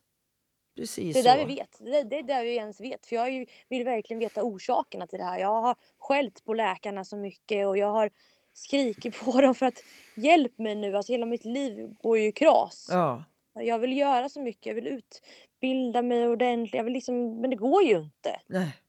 Precis 0.76 1.14
Det 1.14 1.20
är 1.20 1.38
där 1.38 1.46
vi 1.46 1.56
vet. 1.56 1.78
Det, 1.80 2.04
det 2.04 2.20
är 2.20 2.24
där 2.24 2.44
vi 2.44 2.56
ens 2.56 2.82
vet. 2.82 3.06
För 3.06 3.16
jag 3.16 3.32
ju, 3.32 3.46
vill 3.70 3.84
verkligen 3.84 4.20
veta 4.20 4.44
orsakerna 4.44 5.08
till 5.08 5.20
det 5.20 5.26
här. 5.26 5.40
Jag 5.40 5.62
har 5.62 5.76
skällt 6.00 6.46
på 6.46 6.54
läkarna 6.54 7.06
så 7.06 7.18
mycket 7.18 7.68
och 7.68 7.78
jag 7.78 7.92
har 7.92 8.10
skrikit 8.54 9.20
på 9.26 9.42
dem 9.42 9.56
för 9.56 9.66
att 9.66 9.84
hjälp 10.16 10.58
mig 10.58 10.76
nu. 10.76 10.98
Alltså 10.98 11.12
hela 11.12 11.26
mitt 11.26 11.46
liv 11.46 11.94
går 12.02 12.18
ju 12.18 12.28
i 12.28 12.32
kras. 12.32 12.88
Ja. 12.92 13.24
Jag 13.54 13.80
vill 13.80 13.98
göra 13.98 14.30
så 14.30 14.42
mycket. 14.42 14.66
Jag 14.66 14.74
vill 14.76 14.88
utbilda 14.88 16.02
mig 16.02 16.28
ordentligt. 16.28 16.74
Jag 16.74 16.84
vill 16.84 16.94
liksom, 16.94 17.42
men 17.42 17.50
det 17.50 17.56
går 17.56 17.84
ju 17.84 17.98
inte. 17.98 18.40
Nej. 18.48 18.83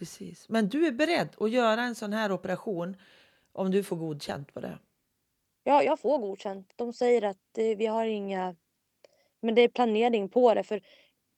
Precis. 0.00 0.48
Men 0.48 0.68
du 0.68 0.86
är 0.86 0.92
beredd 0.92 1.36
att 1.40 1.50
göra 1.50 1.82
en 1.82 1.94
sån 1.94 2.12
här 2.12 2.32
operation 2.32 2.96
om 3.52 3.70
du 3.70 3.82
får 3.82 3.96
godkänt 3.96 4.54
på 4.54 4.60
det? 4.60 4.78
Jag, 5.64 5.84
jag 5.84 6.00
får 6.00 6.18
godkänt. 6.18 6.72
De 6.76 6.92
säger 6.92 7.22
att 7.22 7.58
eh, 7.58 7.76
vi 7.76 7.86
har 7.86 8.04
inga... 8.06 8.56
Men 9.40 9.54
det 9.54 9.62
är 9.62 9.68
planering 9.68 10.28
på 10.28 10.54
det. 10.54 10.62
För 10.62 10.82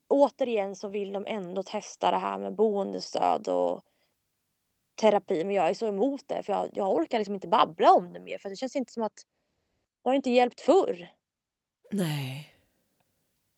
återigen 0.08 0.76
så 0.76 0.88
vill 0.88 1.12
de 1.12 1.26
ändå 1.26 1.62
testa 1.62 2.10
det 2.10 2.16
här 2.16 2.38
med 2.38 2.54
boendestöd 2.54 3.48
och 3.48 3.84
terapi. 4.94 5.44
Men 5.44 5.54
jag 5.54 5.68
är 5.68 5.74
så 5.74 5.88
emot 5.88 6.22
det. 6.26 6.42
För 6.42 6.52
jag, 6.52 6.70
jag 6.72 6.92
orkar 6.92 7.18
liksom 7.18 7.34
inte 7.34 7.48
babbla 7.48 7.92
om 7.92 8.12
det 8.12 8.20
mer. 8.20 8.38
För 8.38 8.50
det 8.50 8.56
känns 8.56 8.76
inte 8.76 8.92
som 8.92 9.02
att 9.02 9.26
det 10.02 10.08
har 10.08 10.14
inte 10.14 10.30
hjälpt 10.30 10.60
förr. 10.60 11.08
Nej. 11.90 12.54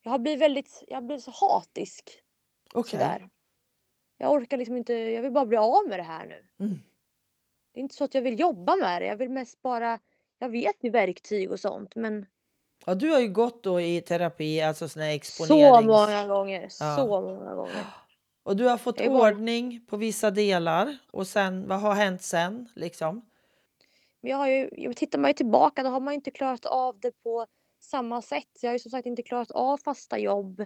Jag 0.02 0.10
har 0.10 0.18
blivit 0.18 0.40
väldigt... 0.40 0.84
Jag 0.88 0.96
har 0.96 1.02
blivit 1.02 1.24
så 1.24 1.30
hatisk. 1.30 2.22
Okej. 2.74 2.90
Sådär. 2.90 3.28
Jag 4.18 4.32
orkar 4.32 4.56
liksom 4.56 4.76
inte... 4.76 4.92
Jag 4.92 5.22
vill 5.22 5.32
bara 5.32 5.46
bli 5.46 5.56
av 5.56 5.88
med 5.88 5.98
det 5.98 6.02
här 6.02 6.26
nu. 6.26 6.64
Mm. 6.64 6.78
Det 7.72 7.80
är 7.80 7.82
inte 7.82 7.94
så 7.94 8.04
att 8.04 8.14
jag 8.14 8.22
vill 8.22 8.40
jobba 8.40 8.76
med 8.76 9.02
det. 9.02 9.06
Jag 9.06 9.16
vill 9.16 9.30
mest 9.30 9.62
bara... 9.62 9.98
Jag 10.38 10.48
vet 10.48 10.76
ju 10.80 10.90
verktyg 10.90 11.52
och 11.52 11.60
sånt. 11.60 11.94
Men 11.94 12.26
Ja, 12.86 12.94
du 12.94 13.10
har 13.10 13.20
ju 13.20 13.28
gått 13.28 13.62
då 13.62 13.80
i 13.80 14.00
terapi, 14.00 14.60
alltså 14.60 14.88
sån 14.88 15.02
här 15.02 15.10
så 15.10 15.14
exponerings... 15.16 15.86
många 15.86 16.26
gånger. 16.26 16.62
Ja. 16.80 16.96
Så 16.96 17.06
många 17.06 17.54
gånger. 17.54 17.84
Och 18.42 18.56
du 18.56 18.64
har 18.64 18.78
fått 18.78 19.00
ordning 19.00 19.86
på 19.86 19.96
vissa 19.96 20.30
delar. 20.30 20.98
Och 21.10 21.26
sen, 21.26 21.68
vad 21.68 21.80
har 21.80 21.94
hänt 21.94 22.22
sen? 22.22 22.68
Liksom? 22.74 23.30
Men 24.20 24.30
jag 24.30 24.38
har 24.38 24.48
ju, 24.48 24.94
tittar 24.94 25.18
man 25.18 25.30
ju 25.30 25.34
tillbaka 25.34 25.82
då 25.82 25.88
har 25.88 26.00
man 26.00 26.14
inte 26.14 26.30
klarat 26.30 26.66
av 26.66 27.00
det 27.00 27.22
på 27.22 27.46
samma 27.80 28.22
sätt. 28.22 28.58
Jag 28.60 28.70
har 28.70 28.74
ju 28.74 28.78
som 28.78 28.90
sagt 28.90 29.06
inte 29.06 29.22
klarat 29.22 29.50
av 29.50 29.78
fasta 29.78 30.18
jobb. 30.18 30.64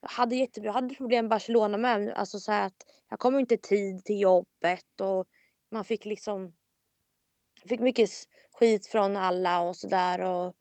Jag 0.00 0.08
hade 0.08 0.36
jättebra, 0.36 0.68
jag 0.68 0.72
hade 0.72 0.94
problem 0.94 1.26
i 1.26 1.28
Barcelona 1.28 1.76
med. 1.76 2.12
Alltså 2.12 2.40
så 2.40 2.52
att 2.52 2.86
jag 3.08 3.18
kom 3.18 3.38
inte 3.38 3.54
i 3.54 3.58
tid 3.58 4.04
till 4.04 4.20
jobbet 4.20 5.00
och 5.00 5.26
man 5.70 5.84
fick 5.84 6.04
liksom 6.04 6.52
fick 7.68 7.80
mycket 7.80 8.10
skit 8.52 8.86
från 8.86 9.16
alla 9.16 9.60
och 9.60 9.76
sådär. 9.76 10.20
Och 10.20 10.54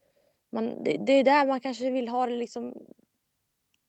man, 0.52 0.84
det, 0.84 0.98
det 0.98 1.14
är 1.14 1.24
där 1.24 1.48
man 1.48 1.60
kanske 1.60 1.92
vill 1.92 2.08
ha 2.08 2.26
det 2.26 2.36
liksom. 2.36 2.74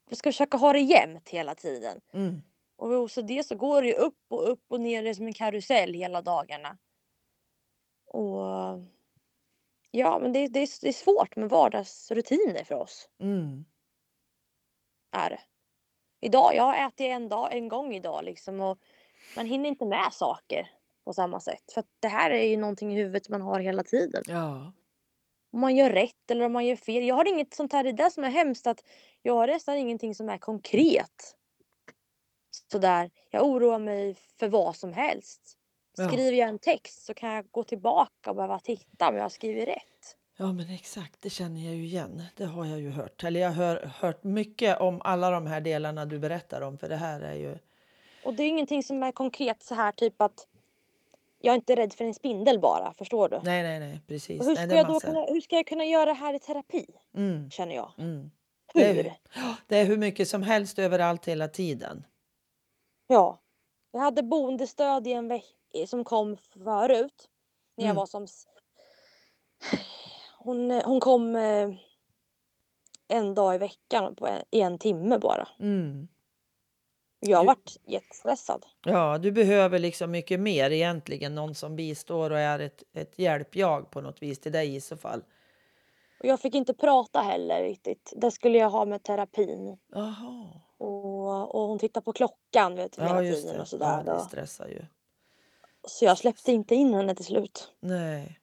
Jag 0.08 0.18
ska 0.18 0.28
försöka 0.28 0.56
ha 0.56 0.72
det 0.72 0.80
jämnt 0.80 1.28
hela 1.28 1.54
tiden. 1.54 2.00
Mm. 2.12 2.42
Och 2.76 2.90
vid 2.90 2.98
OCD 2.98 3.46
så 3.46 3.56
går 3.56 3.82
det 3.82 3.88
ju 3.88 3.94
upp 3.94 4.18
och 4.28 4.50
upp 4.50 4.64
och 4.68 4.80
ner 4.80 5.02
det 5.02 5.10
är 5.10 5.14
som 5.14 5.26
en 5.26 5.32
karusell 5.32 5.94
hela 5.94 6.22
dagarna. 6.22 6.78
Och 8.06 8.40
Ja, 9.90 10.18
men 10.18 10.32
det, 10.32 10.48
det, 10.48 10.60
är, 10.60 10.68
det 10.80 10.88
är 10.88 10.92
svårt 10.92 11.36
med 11.36 11.50
vardagsrutiner 11.50 12.64
för 12.64 12.74
oss. 12.74 13.08
Mm. 13.20 13.64
Är. 15.12 15.40
Idag, 16.20 16.54
jag 16.54 16.86
ätit 16.86 17.00
en, 17.00 17.28
dag, 17.28 17.56
en 17.56 17.68
gång 17.68 17.94
idag 17.94 18.24
liksom 18.24 18.60
och 18.60 18.78
man 19.36 19.46
hinner 19.46 19.68
inte 19.68 19.84
med 19.84 20.12
saker 20.12 20.70
på 21.04 21.12
samma 21.12 21.40
sätt. 21.40 21.72
För 21.74 21.84
det 22.00 22.08
här 22.08 22.30
är 22.30 22.44
ju 22.44 22.56
någonting 22.56 22.92
i 22.92 22.96
huvudet 22.96 23.28
man 23.28 23.42
har 23.42 23.60
hela 23.60 23.82
tiden. 23.82 24.22
Ja. 24.26 24.72
Om 25.52 25.60
man 25.60 25.76
gör 25.76 25.90
rätt 25.90 26.30
eller 26.30 26.44
om 26.44 26.52
man 26.52 26.66
gör 26.66 26.76
fel. 26.76 27.04
Jag 27.04 27.14
har 27.14 27.28
inget 27.28 27.54
sånt 27.54 27.72
här, 27.72 27.84
det 27.84 27.90
är 27.90 27.92
det 27.92 28.10
som 28.10 28.24
är 28.24 28.30
hemskt 28.30 28.66
att 28.66 28.84
jag 29.22 29.34
har 29.34 29.46
nästan 29.46 29.76
ingenting 29.76 30.14
som 30.14 30.28
är 30.28 30.38
konkret. 30.38 31.36
Sådär, 32.72 33.10
jag 33.30 33.46
oroar 33.46 33.78
mig 33.78 34.14
för 34.38 34.48
vad 34.48 34.76
som 34.76 34.92
helst. 34.92 35.56
Skriver 35.92 36.32
jag 36.32 36.48
en 36.48 36.58
text 36.58 37.04
så 37.04 37.14
kan 37.14 37.30
jag 37.30 37.50
gå 37.50 37.64
tillbaka 37.64 38.30
och 38.30 38.36
behöva 38.36 38.58
titta 38.58 39.08
om 39.08 39.16
jag 39.16 39.22
har 39.22 39.28
skrivit 39.28 39.68
rätt. 39.68 40.16
Ja 40.42 40.52
men 40.52 40.70
exakt, 40.70 41.16
det 41.22 41.30
känner 41.30 41.60
jag 41.60 41.74
ju 41.74 41.84
igen. 41.84 42.22
Det 42.36 42.44
har 42.44 42.66
jag 42.66 42.80
ju 42.80 42.90
hört. 42.90 43.24
Eller 43.24 43.40
jag 43.40 43.50
har 43.50 43.76
hört 44.00 44.24
mycket 44.24 44.80
om 44.80 45.00
alla 45.04 45.30
de 45.30 45.46
här 45.46 45.60
delarna 45.60 46.04
du 46.06 46.18
berättar 46.18 46.60
om. 46.60 46.78
För 46.78 46.88
det 46.88 46.96
här 46.96 47.20
är 47.20 47.34
ju... 47.34 47.58
Och 48.24 48.34
det 48.34 48.42
är 48.42 48.48
ingenting 48.48 48.82
som 48.82 49.02
är 49.02 49.12
konkret 49.12 49.62
så 49.62 49.74
här 49.74 49.92
typ 49.92 50.20
att 50.22 50.46
jag 51.40 51.52
är 51.52 51.56
inte 51.56 51.76
rädd 51.76 51.92
för 51.92 52.04
en 52.04 52.14
spindel 52.14 52.58
bara, 52.60 52.92
förstår 52.94 53.28
du? 53.28 53.40
Nej, 53.44 53.62
nej, 53.62 53.80
nej, 53.80 54.00
precis. 54.06 54.40
Och 54.40 54.46
hur, 54.46 54.54
nej, 54.54 54.66
ska 54.66 54.74
är 54.74 54.78
jag 54.78 54.86
då 54.86 55.00
kunna, 55.00 55.24
hur 55.24 55.40
ska 55.40 55.56
jag 55.56 55.66
kunna 55.66 55.84
göra 55.84 56.04
det 56.04 56.12
här 56.12 56.34
i 56.34 56.38
terapi? 56.38 56.86
Mm, 57.16 57.50
Känner 57.50 57.74
jag. 57.74 57.92
mm. 57.98 58.30
Det 58.74 58.84
är, 58.84 58.94
Hur? 58.94 59.12
Det 59.66 59.76
är 59.76 59.84
hur 59.84 59.96
mycket 59.96 60.28
som 60.28 60.42
helst 60.42 60.78
överallt 60.78 61.28
hela 61.28 61.48
tiden. 61.48 62.04
Ja. 63.06 63.40
Jag 63.92 64.00
hade 64.00 64.22
boendestöd 64.22 65.06
i 65.06 65.12
en 65.12 65.28
vecka 65.28 65.86
som 65.86 66.04
kom 66.04 66.36
förut. 66.36 67.28
När 67.76 67.84
jag 67.84 67.90
Mm. 67.90 67.96
var 67.96 68.06
som... 68.06 68.26
Hon, 70.44 70.70
eh, 70.70 70.82
hon 70.84 71.00
kom 71.00 71.36
eh, 71.36 71.70
en 73.08 73.34
dag 73.34 73.54
i 73.54 73.58
veckan 73.58 74.14
på 74.14 74.26
en, 74.26 74.42
i 74.50 74.60
en 74.60 74.78
timme 74.78 75.18
bara. 75.18 75.48
Mm. 75.60 76.08
Jag 77.20 77.42
Du- 77.42 77.46
vart 77.46 77.76
jättestressad. 77.86 78.66
Ja, 78.84 79.18
du 79.18 79.32
behöver 79.32 79.78
liksom 79.78 80.10
mycket 80.10 80.40
mer 80.40 80.70
egentligen. 80.70 81.34
Någon 81.34 81.54
som 81.54 81.76
bistår 81.76 82.30
och 82.30 82.38
är 82.38 82.58
ett, 82.58 82.82
ett 82.92 83.18
hjälpjag 83.18 83.90
på 83.90 84.00
något 84.00 84.22
vis 84.22 84.40
till 84.40 84.52
dig 84.52 84.74
i 84.76 84.80
så 84.80 84.96
fall. 84.96 85.22
Och 86.20 86.26
jag 86.26 86.40
fick 86.40 86.54
inte 86.54 86.74
prata 86.74 87.20
heller 87.20 87.62
riktigt. 87.62 88.12
Det 88.16 88.30
skulle 88.30 88.58
jag 88.58 88.70
ha 88.70 88.84
med 88.84 89.02
terapin. 89.02 89.78
Jaha. 89.92 90.48
Och, 90.78 91.54
och 91.54 91.68
hon 91.68 91.78
tittar 91.78 92.00
på 92.00 92.12
klockan 92.12 92.74
vet, 92.76 92.92
du, 92.92 93.02
Ja, 93.02 93.08
hela 93.08 93.20
tiden 93.36 93.54
det. 93.54 93.60
och 93.60 93.68
sådär. 93.68 94.02
Ja, 94.06 94.12
det 94.14 94.20
stressar 94.20 94.66
ju. 94.68 94.82
Så 95.88 96.04
jag 96.04 96.18
släppte 96.18 96.52
inte 96.52 96.74
in 96.74 96.94
henne 96.94 97.14
till 97.14 97.24
slut. 97.24 97.72
Nej. 97.80 98.39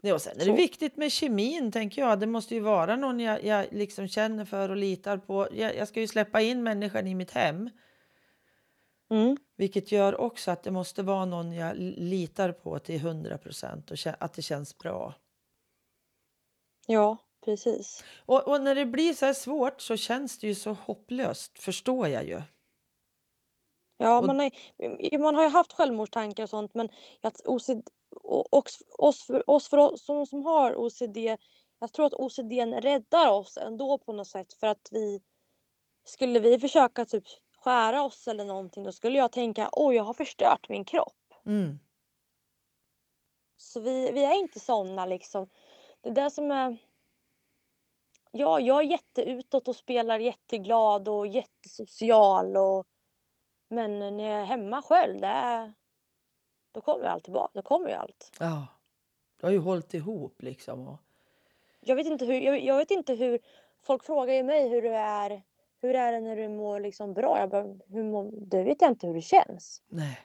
Nej, 0.00 0.12
och 0.12 0.22
sen 0.22 0.32
är 0.34 0.38
det 0.38 0.44
Så. 0.44 0.56
viktigt 0.56 0.96
med 0.96 1.12
kemin, 1.12 1.72
tänker 1.72 2.02
jag. 2.02 2.20
Det 2.20 2.26
måste 2.26 2.54
ju 2.54 2.60
vara 2.60 2.96
någon 2.96 3.20
jag, 3.20 3.44
jag 3.44 3.66
liksom 3.72 4.08
känner 4.08 4.44
för 4.44 4.68
och 4.68 4.76
litar 4.76 5.18
på. 5.18 5.48
Jag, 5.52 5.76
jag 5.76 5.88
ska 5.88 6.00
ju 6.00 6.06
släppa 6.06 6.40
in 6.40 6.62
människan 6.62 7.06
i 7.06 7.14
mitt 7.14 7.30
hem, 7.30 7.70
Mm. 9.10 9.36
vilket 9.56 9.92
gör 9.92 10.20
också 10.20 10.50
att 10.50 10.62
det 10.62 10.70
måste 10.70 11.02
vara 11.02 11.24
någon 11.24 11.52
jag 11.52 11.76
litar 11.78 12.52
på 12.52 12.78
till 12.78 12.94
100 12.94 13.38
procent 13.38 13.90
och 13.90 13.96
att 14.18 14.32
det 14.34 14.42
känns 14.42 14.78
bra. 14.78 15.14
Ja, 16.86 17.16
precis. 17.44 18.04
Och, 18.18 18.48
och 18.48 18.60
när 18.62 18.74
det 18.74 18.86
blir 18.86 19.14
så 19.14 19.26
här 19.26 19.32
svårt 19.34 19.80
så 19.80 19.96
känns 19.96 20.38
det 20.38 20.46
ju 20.46 20.54
så 20.54 20.72
hopplöst, 20.72 21.58
förstår 21.58 22.08
jag 22.08 22.24
ju. 22.24 22.42
Ja, 24.02 24.20
man 24.20 24.40
har, 24.40 25.18
man 25.18 25.34
har 25.34 25.42
ju 25.42 25.48
haft 25.48 25.72
självmordstankar 25.72 26.42
och 26.42 26.50
sånt 26.50 26.74
men 26.74 26.88
att 27.20 27.40
OCD, 27.46 27.88
och 28.22 28.70
oss, 28.98 29.26
för, 29.26 29.50
oss 29.50 29.68
för 29.68 29.76
oss 29.78 30.04
som, 30.04 30.26
som 30.26 30.44
har 30.44 30.76
OCD, 30.76 31.16
jag 31.78 31.92
tror 31.92 32.06
att 32.06 32.14
OCD 32.14 32.52
räddar 32.82 33.30
oss 33.30 33.56
ändå 33.56 33.98
på 33.98 34.12
något 34.12 34.26
sätt 34.26 34.52
för 34.52 34.66
att 34.66 34.88
vi 34.90 35.20
skulle 36.04 36.40
vi 36.40 36.58
försöka 36.58 37.04
typ 37.04 37.24
skära 37.58 38.02
oss 38.02 38.28
eller 38.28 38.44
någonting 38.44 38.84
då 38.84 38.92
skulle 38.92 39.18
jag 39.18 39.32
tänka 39.32 39.68
oj 39.72 39.96
jag 39.96 40.04
har 40.04 40.14
förstört 40.14 40.68
min 40.68 40.84
kropp. 40.84 41.34
Mm. 41.46 41.78
Så 43.56 43.80
vi, 43.80 44.12
vi 44.12 44.24
är 44.24 44.34
inte 44.34 44.60
såna 44.60 45.06
liksom. 45.06 45.48
Det 46.00 46.08
är 46.08 46.14
det 46.14 46.30
som 46.30 46.50
är... 46.50 46.76
Ja, 48.30 48.60
jag 48.60 48.78
är 48.78 48.90
jätteutåt 48.90 49.68
och 49.68 49.76
spelar 49.76 50.18
jätteglad 50.18 51.08
och 51.08 51.26
jättesocial 51.26 52.56
och... 52.56 52.86
Men 53.72 53.98
när 53.98 54.30
jag 54.30 54.40
är 54.40 54.44
hemma 54.44 54.82
själv, 54.82 55.20
det. 55.20 55.72
Då 56.72 56.80
kommer 56.80 57.04
allt 57.04 57.24
tillbaka. 57.24 57.50
Då 57.54 57.62
kommer 57.62 57.88
ju 57.88 57.94
allt. 57.94 58.32
Ja. 58.40 58.66
Du 59.36 59.46
har 59.46 59.52
ju 59.52 59.58
hållit 59.58 59.94
ihop 59.94 60.42
liksom. 60.42 60.88
Och... 60.88 60.98
Jag 61.80 61.96
vet 61.96 62.06
inte 62.06 62.24
hur... 62.24 62.34
Jag, 62.40 62.64
jag 62.64 62.76
vet 62.76 62.90
inte 62.90 63.14
hur... 63.14 63.38
Folk 63.82 64.04
frågar 64.04 64.34
ju 64.34 64.42
mig 64.42 64.68
hur 64.68 64.82
det 64.82 64.96
är. 64.96 65.42
Hur 65.80 65.94
är 65.94 66.12
det 66.12 66.20
när 66.20 66.36
du 66.36 66.48
mår 66.48 66.80
liksom 66.80 67.14
bra? 67.14 67.38
Jag 67.38 67.50
bara, 67.50 67.62
hur 67.86 68.04
mår... 68.04 68.30
Det 68.32 68.62
vet 68.62 68.82
jag 68.82 68.90
inte 68.90 69.06
hur 69.06 69.14
det 69.14 69.22
känns. 69.22 69.82
Nej. 69.88 70.20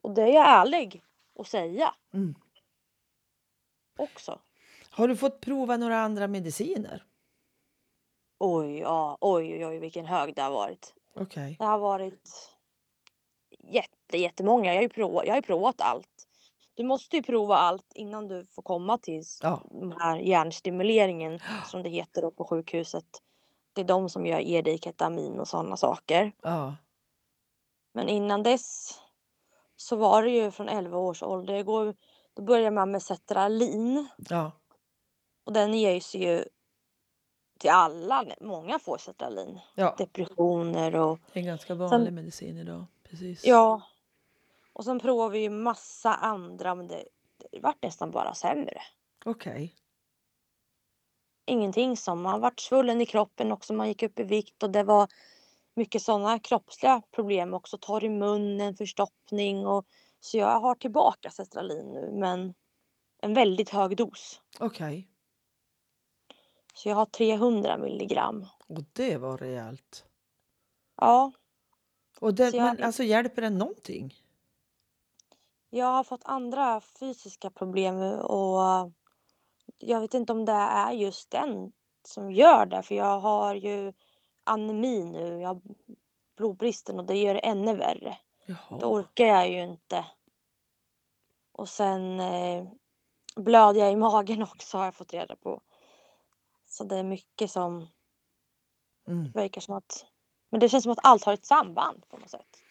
Och 0.00 0.10
det 0.14 0.22
är 0.22 0.32
jag 0.32 0.48
ärlig 0.48 1.02
att 1.38 1.46
säga 1.46 1.94
Mm. 2.12 2.34
också. 3.98 4.38
Har 4.90 5.08
du 5.08 5.16
fått 5.16 5.40
prova 5.40 5.76
några 5.76 5.98
andra 5.98 6.28
mediciner? 6.28 7.04
Oj, 8.38 8.78
ja, 8.78 9.18
oj, 9.20 9.54
oj, 9.54 9.66
oj, 9.66 9.78
vilken 9.78 10.06
hög 10.06 10.34
det 10.34 10.42
har 10.42 10.50
varit. 10.50 10.94
Okej. 11.14 11.56
Det 11.58 11.64
har 11.64 11.78
varit 11.78 12.50
jätte, 13.58 14.16
jättemånga. 14.18 14.66
Jag 14.70 14.74
har, 14.74 14.82
ju 14.82 14.88
provat, 14.88 15.24
jag 15.26 15.32
har 15.32 15.38
ju 15.38 15.42
provat 15.42 15.80
allt. 15.80 16.08
Du 16.74 16.84
måste 16.84 17.16
ju 17.16 17.22
prova 17.22 17.56
allt 17.56 17.92
innan 17.94 18.28
du 18.28 18.44
får 18.46 18.62
komma 18.62 18.98
till 18.98 19.22
Ja. 19.42 19.62
den 19.70 19.92
här 19.92 20.18
hjärnstimuleringen 20.18 21.40
som 21.66 21.82
det 21.82 21.88
heter 21.88 22.22
då 22.22 22.30
på 22.30 22.44
sjukhuset. 22.44 23.04
Det 23.72 23.80
är 23.80 23.84
de 23.84 24.08
som 24.08 24.26
gör, 24.26 24.40
ger 24.40 24.62
dig 24.62 24.78
ketamin 24.78 25.40
och 25.40 25.48
sådana 25.48 25.76
saker. 25.76 26.32
Ja. 26.42 26.74
Men 27.94 28.08
innan 28.08 28.42
dess 28.42 28.98
så 29.76 29.96
var 29.96 30.22
det 30.22 30.30
ju 30.30 30.50
från 30.50 30.68
11 30.68 30.98
års 30.98 31.22
ålder. 31.22 31.54
Jag 31.54 31.66
går, 31.66 31.94
då 32.34 32.42
börjar 32.42 32.70
man 32.70 32.90
med 32.90 33.02
Cetralin 33.02 34.08
Ja. 34.28 34.52
och 35.46 35.52
den 35.52 35.74
ges 35.74 36.14
ju 36.14 36.44
till 37.58 37.70
alla. 37.70 38.24
Många 38.40 38.78
får 38.78 38.98
Cetralin. 38.98 39.60
Ja. 39.74 39.94
Depressioner 39.98 40.94
och 40.94 41.18
Det 41.32 41.38
är 41.38 41.40
en 41.40 41.46
ganska 41.46 41.74
vanlig 41.74 42.12
medicin 42.12 42.58
idag. 42.58 42.84
Precis. 43.02 43.44
Ja. 43.44 43.82
Och 44.72 44.84
sen 44.84 45.00
provade 45.00 45.32
vi 45.32 45.38
ju 45.38 45.50
massa 45.50 46.14
andra 46.14 46.74
men 46.74 46.88
det, 46.88 47.04
det 47.50 47.60
vart 47.60 47.82
nästan 47.82 48.10
bara 48.10 48.34
sämre. 48.34 48.82
Okej. 49.24 49.74
Ingenting 51.46 51.96
som, 51.96 52.22
man 52.22 52.40
vart 52.40 52.60
svullen 52.60 53.00
i 53.00 53.06
kroppen 53.06 53.52
också, 53.52 53.72
man 53.72 53.88
gick 53.88 54.02
upp 54.02 54.18
i 54.18 54.22
vikt 54.22 54.62
och 54.62 54.70
det 54.70 54.82
var 54.82 55.08
mycket 55.74 56.02
sådana 56.02 56.38
kroppsliga 56.38 57.02
problem 57.10 57.54
också. 57.54 57.78
Torr 57.78 58.04
i 58.04 58.08
munnen, 58.08 58.76
förstoppning 58.76 59.66
och 59.66 59.86
så 60.20 60.38
jag 60.38 60.60
har 60.60 60.74
tillbaka 60.74 61.30
Cetralin 61.30 61.92
nu 61.92 62.10
men 62.12 62.54
en 63.22 63.34
väldigt 63.34 63.70
hög 63.70 63.96
dos. 63.96 64.40
Okej. 64.58 65.08
Så 66.74 66.88
jag 66.88 66.96
har 66.96 67.06
300 67.06 67.76
milligram. 67.78 68.46
Och 68.66 68.82
det 68.92 69.16
var 69.16 69.38
rejält. 69.38 70.04
Ja, 70.96 71.32
Och 72.20 72.34
det, 72.34 72.50
Så 72.50 72.56
jag- 72.56 72.64
men 72.64 72.82
alltså 72.84 73.02
hjälper 73.02 73.42
den 73.42 73.58
någonting? 73.58 74.14
jag 75.70 75.86
har 75.86 76.04
fått 76.04 76.24
andra 76.24 76.80
fysiska 76.80 77.50
problem 77.50 77.96
och 78.20 78.92
jag 79.78 80.00
vet 80.00 80.14
inte 80.14 80.32
om 80.32 80.44
det 80.44 80.52
är 80.52 80.92
just 80.92 81.30
den 81.30 81.72
som 82.02 82.32
gör 82.32 82.66
det 82.66 82.82
för 82.82 82.94
jag 82.94 83.20
har 83.20 83.54
ju 83.54 83.92
anemi 84.44 85.04
nu, 85.04 85.40
jag 85.40 85.48
har 85.48 85.60
blodbristen 86.36 86.98
och 86.98 87.04
det 87.06 87.16
gör 87.16 87.34
det 87.34 87.40
ännu 87.40 87.76
värre. 87.76 88.18
Då 88.46 88.54
Jaha. 88.70 88.86
orkar 88.86 89.24
jag 89.26 89.50
ju 89.50 89.62
inte. 89.62 90.04
Och 91.52 91.68
sen 91.68 92.20
eh, 92.20 92.66
blöder 93.36 93.80
jag 93.80 93.92
i 93.92 93.96
magen 93.96 94.42
också 94.52 94.78
har 94.78 94.84
jag 94.84 94.94
fått 94.94 95.12
reda 95.12 95.36
på. 95.36 95.62
Så 96.74 96.84
det 96.84 96.96
är 96.96 97.02
mycket 97.02 97.50
som 97.50 97.86
Mm. 99.08 99.30
verkar 99.32 99.60
som 99.60 99.74
att 99.74 100.06
men 100.50 100.60
det 100.60 100.68
känns 100.68 100.82
som 100.82 100.92
att 100.92 100.98
allt 101.02 101.24
har 101.24 101.32
ett 101.32 101.46
samband 101.46 102.08
på 102.08 102.16
något 102.16 102.30
sätt. 102.30 102.62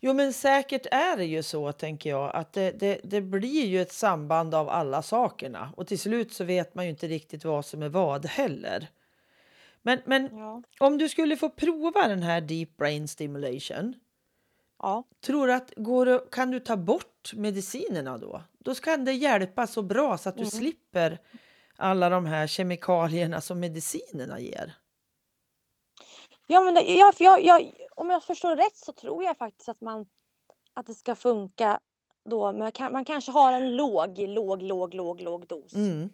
Jo, 0.00 0.12
men 0.12 0.32
säkert 0.32 0.86
är 0.90 1.16
det 1.16 1.24
ju 1.24 1.42
så, 1.42 1.72
tänker 1.72 2.10
jag, 2.10 2.34
att 2.36 2.52
det, 2.52 2.70
det, 2.70 3.00
det 3.04 3.20
blir 3.20 3.66
ju 3.66 3.80
ett 3.82 3.92
samband 3.92 4.54
av 4.54 4.68
alla 4.68 5.02
sakerna. 5.02 5.72
Och 5.76 5.86
till 5.86 5.98
slut 5.98 6.32
så 6.32 6.44
vet 6.44 6.74
man 6.74 6.84
ju 6.84 6.90
inte 6.90 7.08
riktigt 7.08 7.44
vad 7.44 7.64
som 7.64 7.82
är 7.82 7.88
vad 7.88 8.26
heller. 8.26 8.88
Men, 9.82 9.98
men 10.04 10.36
Ja. 10.38 10.62
om 10.80 10.98
du 10.98 11.08
skulle 11.08 11.36
få 11.36 11.48
prova 11.50 12.08
den 12.08 12.22
här 12.22 12.40
deep 12.40 12.76
brain 12.76 13.08
stimulation, 13.08 13.94
Ja. 14.78 15.04
tror 15.20 15.50
att 15.50 15.72
går 15.76 16.30
kan 16.30 16.50
du 16.50 16.60
ta 16.60 16.76
bort 16.76 17.32
medicinerna 17.34 18.18
då? 18.18 18.42
Då 18.58 18.74
kan 18.74 19.04
det 19.04 19.12
hjälpa 19.12 19.66
så 19.66 19.82
bra 19.82 20.18
så 20.18 20.28
att 20.28 20.36
du 20.36 20.42
Mm. 20.42 20.50
slipper 20.50 21.18
alla 21.76 22.08
de 22.08 22.26
här 22.26 22.46
kemikalierna 22.46 23.40
som 23.40 23.60
medicinerna 23.60 24.40
ger. 24.40 24.74
Ja, 26.46 26.60
men 26.60 26.74
det, 26.74 26.80
jag, 26.80 27.14
jag, 27.18 27.44
jag, 27.44 27.72
om 27.96 28.10
jag 28.10 28.24
förstår 28.24 28.56
rätt 28.56 28.76
så 28.76 28.92
tror 28.92 29.24
jag 29.24 29.36
faktiskt 29.38 29.68
att 29.68 29.80
man 29.80 30.06
att 30.74 30.86
det 30.86 30.94
ska 30.94 31.14
funka 31.14 31.80
då, 32.24 32.52
men 32.52 32.72
kan, 32.72 32.92
man 32.92 33.04
kanske 33.04 33.30
har 33.32 33.52
en 33.52 33.76
låg, 33.76 34.18
låg, 34.18 34.62
låg, 34.62 34.94
låg, 34.94 35.20
låg 35.20 35.46
dos. 35.46 35.74
Mm. 35.74 36.10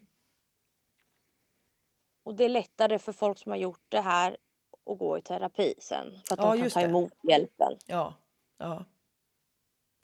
Och 2.25 2.35
det 2.35 2.44
är 2.44 2.48
lättare 2.48 2.98
för 2.98 3.12
folk 3.12 3.38
som 3.38 3.53
har 3.53 3.57
gjort 3.59 3.85
det 3.88 4.01
här 4.01 4.37
att 4.90 4.98
gå 4.98 5.18
i 5.18 5.22
terapi 5.22 5.75
sen. 5.79 6.18
För 6.29 6.35
att 6.35 6.40
Ja, 6.40 6.53
de 6.53 6.61
kan 6.61 6.70
ta 6.70 6.81
det. 6.81 6.87
emot 6.87 7.12
hjälpen. 7.22 7.72
Ja, 7.87 8.14
ja. 8.59 8.85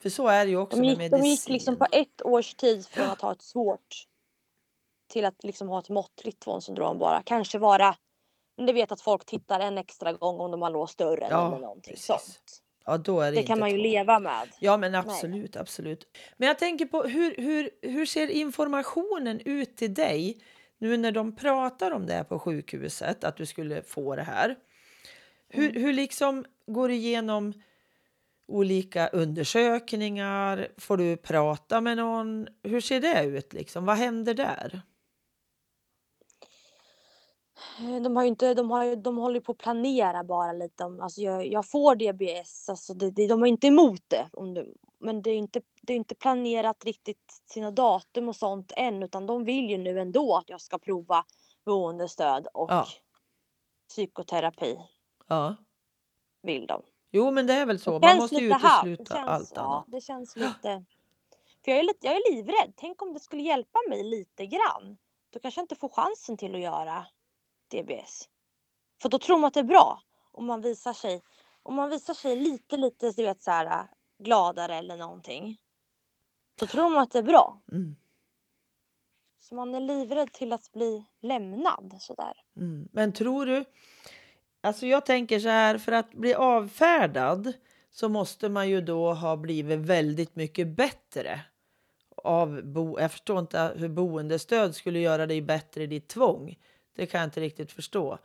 För 0.03 0.11
så 0.11 0.29
är 0.29 0.45
det 0.45 0.51
ju 0.51 0.57
också 0.57 0.77
De 0.77 0.81
med 0.81 0.89
gick, 0.91 0.99
medicin. 0.99 1.23
de 1.23 1.29
gick 1.29 1.49
liksom 1.49 1.77
på 1.77 1.87
ett 1.93 2.23
års 2.23 2.55
tid 2.55 2.87
från 2.87 3.07
att 3.07 3.21
ha 3.21 3.33
ett 3.33 3.43
svårt 3.43 4.08
till 5.09 5.25
att 5.25 5.45
liksom 5.45 5.69
ha 5.69 5.79
ett 5.79 5.89
måttligt 5.89 6.41
tvångssyndrom 6.41 6.99
bara. 6.99 7.23
Kanske 7.23 7.59
vara, 7.59 7.97
det 8.67 8.73
vet 8.73 8.93
att 8.93 9.01
folk 9.01 9.25
tittar 9.25 9.61
en 9.61 9.79
extra 9.79 10.13
gång 10.13 10.41
om 10.41 10.51
de 10.51 10.63
har 10.63 10.71
låst 10.71 10.99
dörren 10.99 11.29
Ja, 11.31 11.47
eller 11.49 11.59
någonting 11.59 11.93
precis. 11.93 12.07
sånt. 12.07 12.63
Ja, 12.85 12.99
då 12.99 13.21
är 13.21 13.33
det, 13.33 13.37
Det 13.41 13.47
kan 13.47 13.59
man 13.61 13.71
ju 13.71 13.77
tvång. 13.77 13.83
leva 13.83 14.19
med. 14.19 14.49
Ja, 14.61 14.77
men 14.77 14.95
absolut, 14.95 15.57
absolut. 15.57 16.17
Men 16.37 16.49
jag 16.49 16.59
tänker 16.59 16.87
på 16.87 17.03
hur, 17.03 17.35
hur, 17.37 17.71
hur 17.83 18.07
ser 18.07 18.29
informationen 18.31 19.41
ut 19.45 19.77
till 19.77 19.95
dig 19.95 20.43
nu 20.79 20.97
när 20.97 21.13
de 21.13 21.37
pratar 21.37 21.91
om 21.91 22.07
det 22.07 22.25
på 22.29 22.39
sjukhuset, 22.39 23.25
att 23.25 23.37
du 23.37 23.47
skulle 23.47 23.83
få 23.83 24.17
det 24.17 24.23
här? 24.23 24.57
Hur, 25.49 25.71
Mm. 25.71 25.83
hur 25.83 25.93
liksom 25.93 26.45
går 26.67 26.89
du 26.89 26.95
igenom 26.95 27.53
olika 28.49 29.09
undersökningar? 29.09 30.69
Får 30.77 30.97
du 30.97 31.17
prata 31.17 31.81
med 31.81 31.97
någon? 31.97 32.49
Hur 32.63 32.81
ser 32.81 33.01
det 33.01 33.25
ut? 33.25 33.53
Liksom? 33.53 33.85
Vad 33.85 33.97
händer 33.97 34.35
där? 34.35 34.81
Eh, 37.81 38.03
De 38.03 38.17
har 38.17 38.23
ju 38.23 38.29
inte, 38.29 38.55
de 38.55 38.71
har 38.71 38.97
de 38.97 39.17
håller 39.17 39.35
ju 39.35 39.41
på 39.41 39.53
att 39.53 39.59
planera 39.59 40.25
bara 40.25 40.53
lite 40.53 40.85
om, 40.85 41.01
alltså 41.01 41.21
jag, 41.21 41.47
jag 41.47 41.71
får 41.71 41.95
DBS, 41.95 42.69
alltså 42.69 42.95
det, 42.95 43.11
det, 43.11 43.27
de 43.27 43.43
är 43.43 43.47
inte 43.47 43.67
emot 43.67 44.03
det. 44.09 44.29
Om 44.33 44.55
du, 44.55 44.75
men 44.99 45.23
det 45.23 45.31
är 45.31 45.37
inte, 45.37 45.61
det 45.83 45.93
är 45.93 45.97
inte 45.97 46.15
planerat 46.15 46.85
riktigt 46.85 47.43
sina 47.47 47.71
datum 47.71 48.29
och 48.29 48.37
sånt 48.37 48.73
än 48.77 49.03
utan 49.03 49.27
de 49.27 49.45
vill 49.45 49.71
ju 49.71 49.79
nu 49.79 50.01
ändå 50.01 50.37
att 50.37 50.51
jag 50.51 50.61
ska 50.61 50.79
prova 50.79 51.25
boendestöd 51.65 52.47
och 52.55 52.71
Ja. 52.73 52.87
psykoterapi 53.89 54.79
Ja. 55.29 55.57
vill 56.43 56.67
de. 56.67 56.83
Jo, 57.11 57.31
men 57.31 57.47
det 57.47 57.53
är 57.55 57.67
väl 57.67 57.81
så. 57.81 57.99
Det 57.99 58.07
Man 58.07 58.17
måste 58.17 58.37
ju 58.37 58.47
utesluta 58.47 59.15
känns, 59.15 59.29
allt 59.29 59.53
ja, 59.55 59.63
annat. 59.63 59.85
det 59.89 60.01
känns 60.01 60.37
lite... 60.37 60.85
För 61.65 61.71
jag 61.73 61.79
är, 61.79 61.83
lite, 61.83 62.07
jag 62.07 62.17
är 62.17 62.35
livrädd. 62.35 62.73
Tänk 62.77 63.03
om 63.03 63.13
det 63.13 63.21
skulle 63.21 63.43
hjälpa 63.43 63.79
mig 63.89 64.05
lite 64.05 64.47
grann. 64.47 64.99
Då 65.31 65.41
kanske 65.41 65.59
jag 65.61 65.65
inte 65.65 65.77
får 65.77 65.89
chansen 65.89 66.37
till 66.37 66.55
att 66.55 66.61
göra 66.61 67.07
DBS. 67.71 68.29
För 69.03 69.09
då 69.09 69.19
tror 69.19 69.39
man 69.39 69.49
att 69.49 69.55
det 69.55 69.61
är 69.61 69.65
bra. 69.65 70.03
Om 70.33 70.47
man 70.47 70.61
visar 70.61 70.93
sig, 70.93 71.23
om 71.63 71.75
man 71.75 71.91
visar 71.91 72.15
sig 72.15 72.37
lite, 72.37 72.77
lite 72.77 73.11
du 73.11 73.23
vet, 73.23 73.43
så 73.43 73.51
här, 73.51 73.89
gladare 74.19 74.75
eller 74.75 74.97
någonting. 74.97 75.57
Då 76.61 76.67
tror 76.67 76.91
man 76.91 77.03
att 77.03 77.11
det 77.11 77.19
är 77.19 77.23
bra. 77.23 77.61
Mm. 77.73 77.97
Så 79.41 79.55
man 79.55 79.75
är 79.75 79.81
livrädd 79.81 80.33
till 80.33 80.53
att 80.53 80.73
bli 80.73 81.05
lämnad 81.21 81.97
sådär. 82.01 82.33
Mm. 82.57 82.89
Men 82.93 83.13
tror 83.13 83.47
du... 83.47 83.65
Alltså 84.61 84.87
jag 84.87 85.07
tänker 85.07 85.41
så 85.41 85.49
här, 85.49 85.79
för 85.79 85.93
att 85.93 86.13
bli 86.13 86.35
avfärdad 86.35 87.53
så 87.91 88.09
måste 88.09 88.49
man 88.49 88.69
ju 88.69 88.81
då 88.81 89.13
ha 89.13 89.37
blivit 89.37 89.79
väldigt 89.79 90.37
mycket 90.37 90.69
bättre. 90.69 91.41
Av 92.17 92.63
bo, 92.63 93.01
jag 93.01 93.13
förstår 93.13 93.39
inte 93.39 93.73
hur 93.77 93.89
boendestöd 93.89 94.75
skulle 94.75 94.99
göra 94.99 95.27
dig 95.27 95.43
bättre 95.43 95.83
i 95.83 95.87
ditt 95.87 96.09
tvång. 96.09 96.59
Det 96.99 97.07
kan 97.07 97.21
jag 97.21 97.27
inte 97.27 97.41
riktigt 97.41 97.73
förstå. 97.73 98.19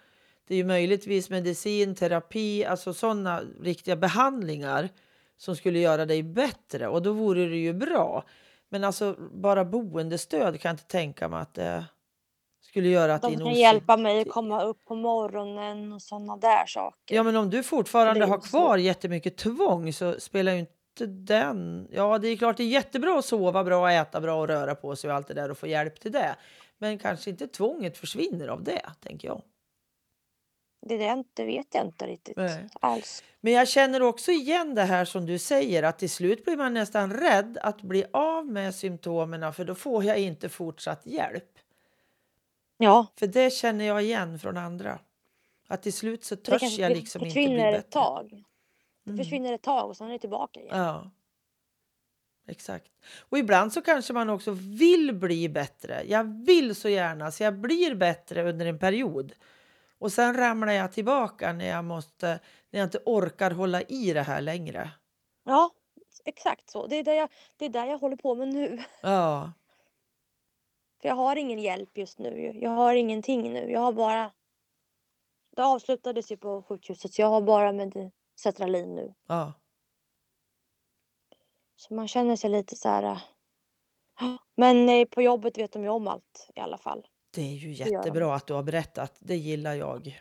Det 0.48 0.54
är 0.54 0.58
ju 0.58 0.64
möjligtvis 0.64 1.30
medicin, 1.30 1.96
terapi, 1.96 2.66
alltså 2.66 2.94
sådana 2.94 3.42
riktiga 3.62 3.96
behandlingar 3.96 4.90
som 5.38 5.56
skulle 5.56 5.80
göra 5.80 6.06
dig 6.06 6.24
bättre 6.24 6.88
och 6.88 7.02
då 7.02 7.14
vore 7.14 7.46
det 7.46 7.58
ju 7.58 7.74
bra. 7.74 8.24
Men 8.70 8.84
alltså 8.84 9.16
bara 9.32 9.66
boendestöd 9.66 10.62
kan 10.62 10.70
jag 10.70 10.74
inte 10.74 10.88
tänka 10.88 11.28
mig 11.28 11.42
att 11.42 11.54
det 11.54 11.86
skulle 12.62 12.88
göra 12.88 13.16
att 13.16 13.22
De 13.22 13.32
din 13.32 13.40
kan 13.40 13.54
hjälpa 13.54 13.98
mig 13.98 14.22
att 14.22 14.30
komma 14.30 14.64
upp 14.64 14.86
på 14.86 14.96
morgonen 14.96 15.94
och 15.94 16.02
sådana 16.02 16.38
där 16.38 16.66
saker. 16.66 17.16
Ja, 17.16 17.24
men 17.24 17.36
om 17.36 17.50
du 17.50 17.64
fortfarande 17.64 18.26
har 18.26 18.38
ju 18.38 18.42
så. 18.42 18.50
kvar 18.50 18.78
jättemycket 18.78 19.38
tvång 19.38 19.94
så 19.94 20.20
spelar 20.20 20.52
ju 20.52 20.60
inte 20.60 21.06
den... 21.06 21.88
Ja, 21.92 22.18
det 22.18 22.28
är 22.28 22.38
klart 22.38 22.58
det 22.58 22.64
är 22.64 22.68
jättebra 22.68 23.20
att 23.20 23.26
sova 23.26 23.64
bra, 23.64 23.92
äta 23.92 24.22
bra 24.22 24.40
och 24.40 24.48
röra 24.48 24.76
på 24.76 24.96
sig 24.96 25.10
och 25.10 25.16
allt 25.16 25.28
det 25.28 25.34
där 25.34 25.52
och 25.52 25.58
få 25.58 25.68
hjälp 25.68 26.00
till 26.00 26.12
det. 26.12 26.36
Men 26.84 26.98
kanske 27.00 27.30
inte 27.30 27.48
tvånget 27.48 27.98
försvinner 27.98 28.48
av 28.48 28.63
det, 28.63 28.91
tänker 29.00 29.28
jag. 29.28 29.41
Det, 30.82 30.98
där 30.98 31.13
inte 31.13 31.46
vet 31.46 31.67
jag 31.76 31.86
inte 31.86 32.08
riktigt 32.08 32.38
Nej. 32.38 32.67
alls. 32.74 33.24
Men 33.41 33.54
jag 33.54 33.67
känner 33.67 34.02
också 34.02 34.32
igen 34.32 34.76
det 34.76 34.82
här 34.84 35.06
som 35.06 35.26
du 35.26 35.39
säger 35.39 35.84
att 35.84 36.00
till 36.00 36.10
slut 36.10 36.46
blir 36.46 36.58
man 36.58 36.74
nästan 36.74 37.13
rädd 37.13 37.58
att 37.62 37.82
bli 37.82 38.06
av 38.13 38.46
med 38.48 38.76
symptomen 38.76 39.54
för 39.54 39.65
då 39.65 39.76
får 39.76 40.04
jag 40.04 40.19
inte 40.19 40.50
fortsatt 40.50 41.06
hjälp. 41.06 41.60
Ja, 42.78 43.08
För 43.15 43.28
det 43.28 43.54
känner 43.54 43.86
jag 43.86 44.04
igen 44.04 44.39
från 44.39 44.58
andra. 44.58 45.00
Att 45.67 45.84
till 45.84 45.93
slut 45.93 46.24
så 46.24 46.36
det, 46.36 46.41
törs 46.41 46.78
jag 46.78 46.91
det 46.91 46.96
liksom 46.96 47.22
inte 47.26 47.34
bli 47.34 47.43
försvinner 47.43 47.67
ett 47.67 47.76
bättre. 47.76 47.89
tag. 47.91 48.43
Det 49.04 49.10
Mm. 49.12 49.24
försvinner 49.24 49.54
ett 49.54 49.62
tag 49.62 49.89
och 49.89 49.98
sen 49.98 50.08
är 50.08 50.12
det 50.12 50.19
tillbaka 50.19 50.60
igen. 50.60 50.78
Ja. 50.78 51.12
Exakt. 52.48 52.92
Och 53.30 53.38
ibland 53.38 53.74
så 53.74 53.82
kanske 53.82 54.14
man 54.14 54.30
också 54.30 54.52
vill 54.52 55.14
bli 55.14 55.50
bättre. 55.50 56.04
Jag 56.08 56.46
vill 56.46 56.76
så 56.76 56.90
gärna 56.90 57.32
så 57.32 57.44
jag 57.44 57.60
blir 57.60 57.96
bättre 57.96 58.50
under 58.50 58.66
en 58.66 58.80
period. 58.80 59.34
Och 60.00 60.12
sen 60.12 60.38
ramlar 60.38 60.74
jag 60.74 60.92
tillbaka 60.92 61.54
när 61.54 61.66
jag 61.68 61.86
måste, 61.86 62.40
när 62.70 62.80
jag 62.80 62.88
inte 62.88 63.00
orkar 63.06 63.52
hålla 63.52 63.82
i 63.82 64.14
det 64.14 64.22
här 64.22 64.42
längre. 64.42 64.92
Ja, 65.46 65.72
exakt 66.26 66.70
så. 66.70 66.88
Det 66.88 66.96
är 66.96 67.04
det 67.04 67.16
jag, 67.16 67.30
det 67.58 67.66
är 67.66 67.70
där 67.70 67.86
jag 67.86 67.98
håller 67.98 68.16
på 68.16 68.36
med 68.36 68.48
nu. 68.48 68.80
Ja, 69.02 69.52
För 71.02 71.08
jag 71.10 71.16
har 71.16 71.36
ingen 71.36 71.60
hjälp 71.60 71.98
just 71.98 72.20
nu. 72.20 72.60
Jag 72.62 72.70
har 72.70 72.94
ingenting 72.96 73.54
nu. 73.54 73.72
Jag 73.72 73.80
har 73.80 73.94
bara... 73.94 74.32
Det 75.56 75.64
avslutades 75.64 76.32
ju 76.32 76.38
på 76.38 76.64
sjukhuset 76.64 77.14
så 77.14 77.22
jag 77.22 77.28
har 77.30 77.42
bara 77.42 77.72
med 77.72 78.12
Cetralin 78.40 78.96
nu. 78.96 79.14
ja, 79.28 79.54
Så 81.76 81.94
man 81.94 82.08
känner 82.08 82.36
sig 82.36 82.50
lite 82.50 82.76
så 82.76 82.90
här... 82.90 83.04
äh, 83.04 84.36
Men 84.56 84.90
eh, 84.90 85.06
på 85.06 85.22
jobbet 85.22 85.58
vet 85.58 85.72
de 85.72 85.84
ju 85.84 85.90
om 85.90 86.08
allt 86.08 86.50
i 86.56 86.60
alla 86.60 86.78
fall. 86.78 87.08
det 87.36 87.42
är 87.42 87.56
ju 87.56 87.72
jättebra 87.72 88.36
att 88.36 88.48
du 88.48 88.54
har 88.54 88.64
berättat. 88.64 89.18
Det 89.20 89.36
gillar 89.36 89.74
jag. 89.74 90.20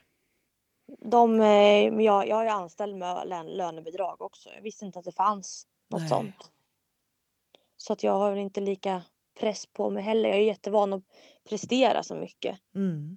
De, 0.99 1.41
eh, 1.41 2.03
jag, 2.05 2.29
jag 2.29 2.47
är 2.47 2.51
anställd 2.51 2.97
med 2.97 3.29
lön, 3.29 3.47
lönebidrag 3.47 4.23
också. 4.23 4.51
Jag 4.55 4.63
visste 4.63 4.85
inte 4.85 4.99
att 4.99 5.05
det 5.05 5.13
fanns 5.13 5.67
något 5.91 6.01
Nej. 6.01 6.09
sånt. 6.09 6.51
Så 7.77 7.93
att 7.93 8.03
jag 8.03 8.13
har 8.13 8.31
väl 8.31 8.39
inte 8.39 8.61
lika 8.61 9.03
press 9.41 9.67
på 9.67 9.91
mig 9.91 10.03
heller. 10.03 10.29
Jag 10.29 10.39
är 10.39 10.43
jättevan 10.43 10.93
att 10.93 11.03
prestera 11.49 12.03
så 12.03 12.15
mycket. 12.15 12.59
Mm. 12.75 13.17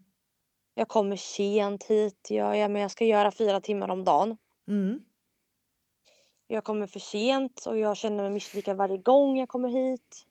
Jag 0.73 0.87
kommer 0.87 1.15
sent 1.15 1.83
hit. 1.83 2.27
Jag, 2.29 2.57
jag, 2.57 2.71
men 2.71 2.81
jag 2.81 2.91
ska 2.91 3.05
göra 3.05 3.31
fyra 3.31 3.61
timmar 3.61 3.89
om 3.89 4.03
dagen. 4.03 4.37
Mm. 4.67 5.01
Jag 6.47 6.63
kommer 6.63 6.87
för 6.87 6.99
sent 6.99 7.65
och 7.65 7.77
jag 7.79 7.97
känner 7.97 8.23
mig 8.23 8.31
misslyckad 8.31 8.77
varje 8.77 8.97
gång 8.97 9.37
jag 9.39 9.49
kommer 9.49 9.69
hit. 9.69 10.25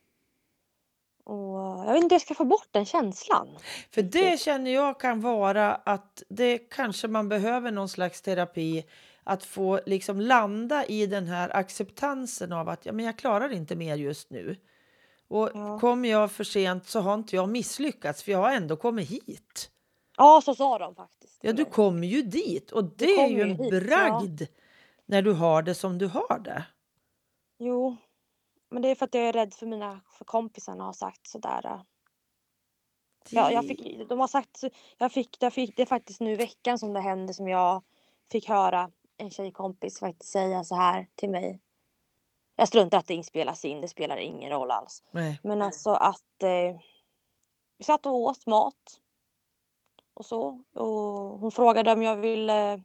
Och 1.24 1.58
jag 1.58 1.92
vet 1.92 2.02
inte 2.02 2.14
hur 2.14 2.14
jag 2.14 2.22
ska 2.22 2.34
få 2.34 2.44
bort 2.44 2.68
den 2.70 2.84
känslan. 2.84 3.48
För 3.90 4.02
det 4.02 4.18
Riktigt. 4.22 4.40
känner 4.40 4.70
jag 4.70 5.00
kan 5.00 5.20
vara 5.20 5.74
att 5.74 6.22
det 6.28 6.58
kanske 6.58 7.08
man 7.08 7.28
behöver 7.28 7.70
någon 7.70 7.88
slags 7.88 8.22
terapi 8.22 8.84
att 9.24 9.44
få 9.44 9.80
liksom 9.86 10.20
landa 10.20 10.86
i 10.86 11.06
den 11.06 11.26
här 11.26 11.56
acceptansen 11.56 12.52
av 12.52 12.68
att 12.68 12.86
ja, 12.86 12.92
men 12.92 13.04
jag 13.04 13.18
klarar 13.18 13.52
inte 13.52 13.76
mer 13.76 13.96
just 13.96 14.30
nu. 14.30 14.56
Och 15.28 15.50
Ja. 15.54 15.78
kommer 15.78 16.08
jag 16.08 16.32
för 16.32 16.44
sent 16.44 16.86
så 16.88 17.00
har 17.00 17.14
inte 17.14 17.36
jag 17.36 17.48
misslyckats 17.48 18.22
för 18.22 18.32
jag 18.32 18.38
har 18.38 18.52
ändå 18.52 18.76
kommit 18.76 19.10
hit. 19.10 19.70
Ja, 20.16 20.40
så 20.44 20.54
sa 20.54 20.78
de 20.78 20.94
faktiskt. 20.94 21.38
Ja, 21.42 21.52
du 21.52 21.64
kommer 21.64 22.06
ju 22.06 22.22
dit 22.22 22.70
och 22.72 22.84
det 22.84 23.14
är 23.14 23.28
ju 23.28 23.40
en 23.42 23.48
hit, 23.48 23.72
ja. 23.90 24.46
När 25.06 25.22
du 25.22 25.32
har 25.32 25.62
det 25.62 25.74
som 25.74 25.98
du 25.98 26.06
har 26.06 26.38
det. 26.38 26.66
Jo, 27.58 27.96
men 28.70 28.82
det 28.82 28.88
är 28.88 28.94
för 28.94 29.04
att 29.04 29.14
jag 29.14 29.24
är 29.24 29.32
rädd 29.32 29.54
för 29.54 29.66
mina 29.66 30.00
för 30.10 30.24
kompisarna 30.24 30.84
har 30.84 30.92
sagt 30.92 31.26
sådär. 31.26 31.84
Ja, 33.30 33.50
jag 33.50 33.68
fick, 33.68 34.08
de 34.08 34.20
har 34.20 34.28
sagt, 34.28 34.64
jag 34.98 35.12
fick, 35.12 35.36
jag 35.40 35.52
fick, 35.52 35.76
det 35.76 35.82
är 35.82 35.86
faktiskt 35.86 36.20
nu 36.20 36.32
i 36.32 36.36
veckan 36.36 36.78
som 36.78 36.92
det 36.92 37.00
hände 37.00 37.34
som 37.34 37.48
jag 37.48 37.82
fick 38.32 38.48
höra 38.48 38.90
en 39.16 39.30
tjejkompis 39.30 39.98
faktiskt 39.98 40.32
säga 40.32 40.64
så 40.64 40.74
här 40.74 41.08
till 41.14 41.30
mig. 41.30 41.60
Jag 42.56 42.68
struntar 42.68 42.98
att 42.98 43.06
det 43.06 43.14
inspelas 43.14 43.64
in, 43.64 43.80
det 43.80 43.88
spelar 43.88 44.16
ingen 44.16 44.50
roll 44.50 44.70
alls. 44.70 45.02
Nej. 45.10 45.40
Men 45.42 45.62
alltså 45.62 45.90
att 45.90 46.42
eh, 46.42 46.80
vi 47.78 47.84
satt 47.84 48.06
och 48.06 48.14
åt 48.14 48.46
mat 48.46 49.00
och 50.14 50.26
så. 50.26 50.62
Och 50.74 51.38
hon 51.38 51.52
frågade 51.52 51.92
om 51.92 52.02
jag 52.02 52.16
ville 52.16 52.82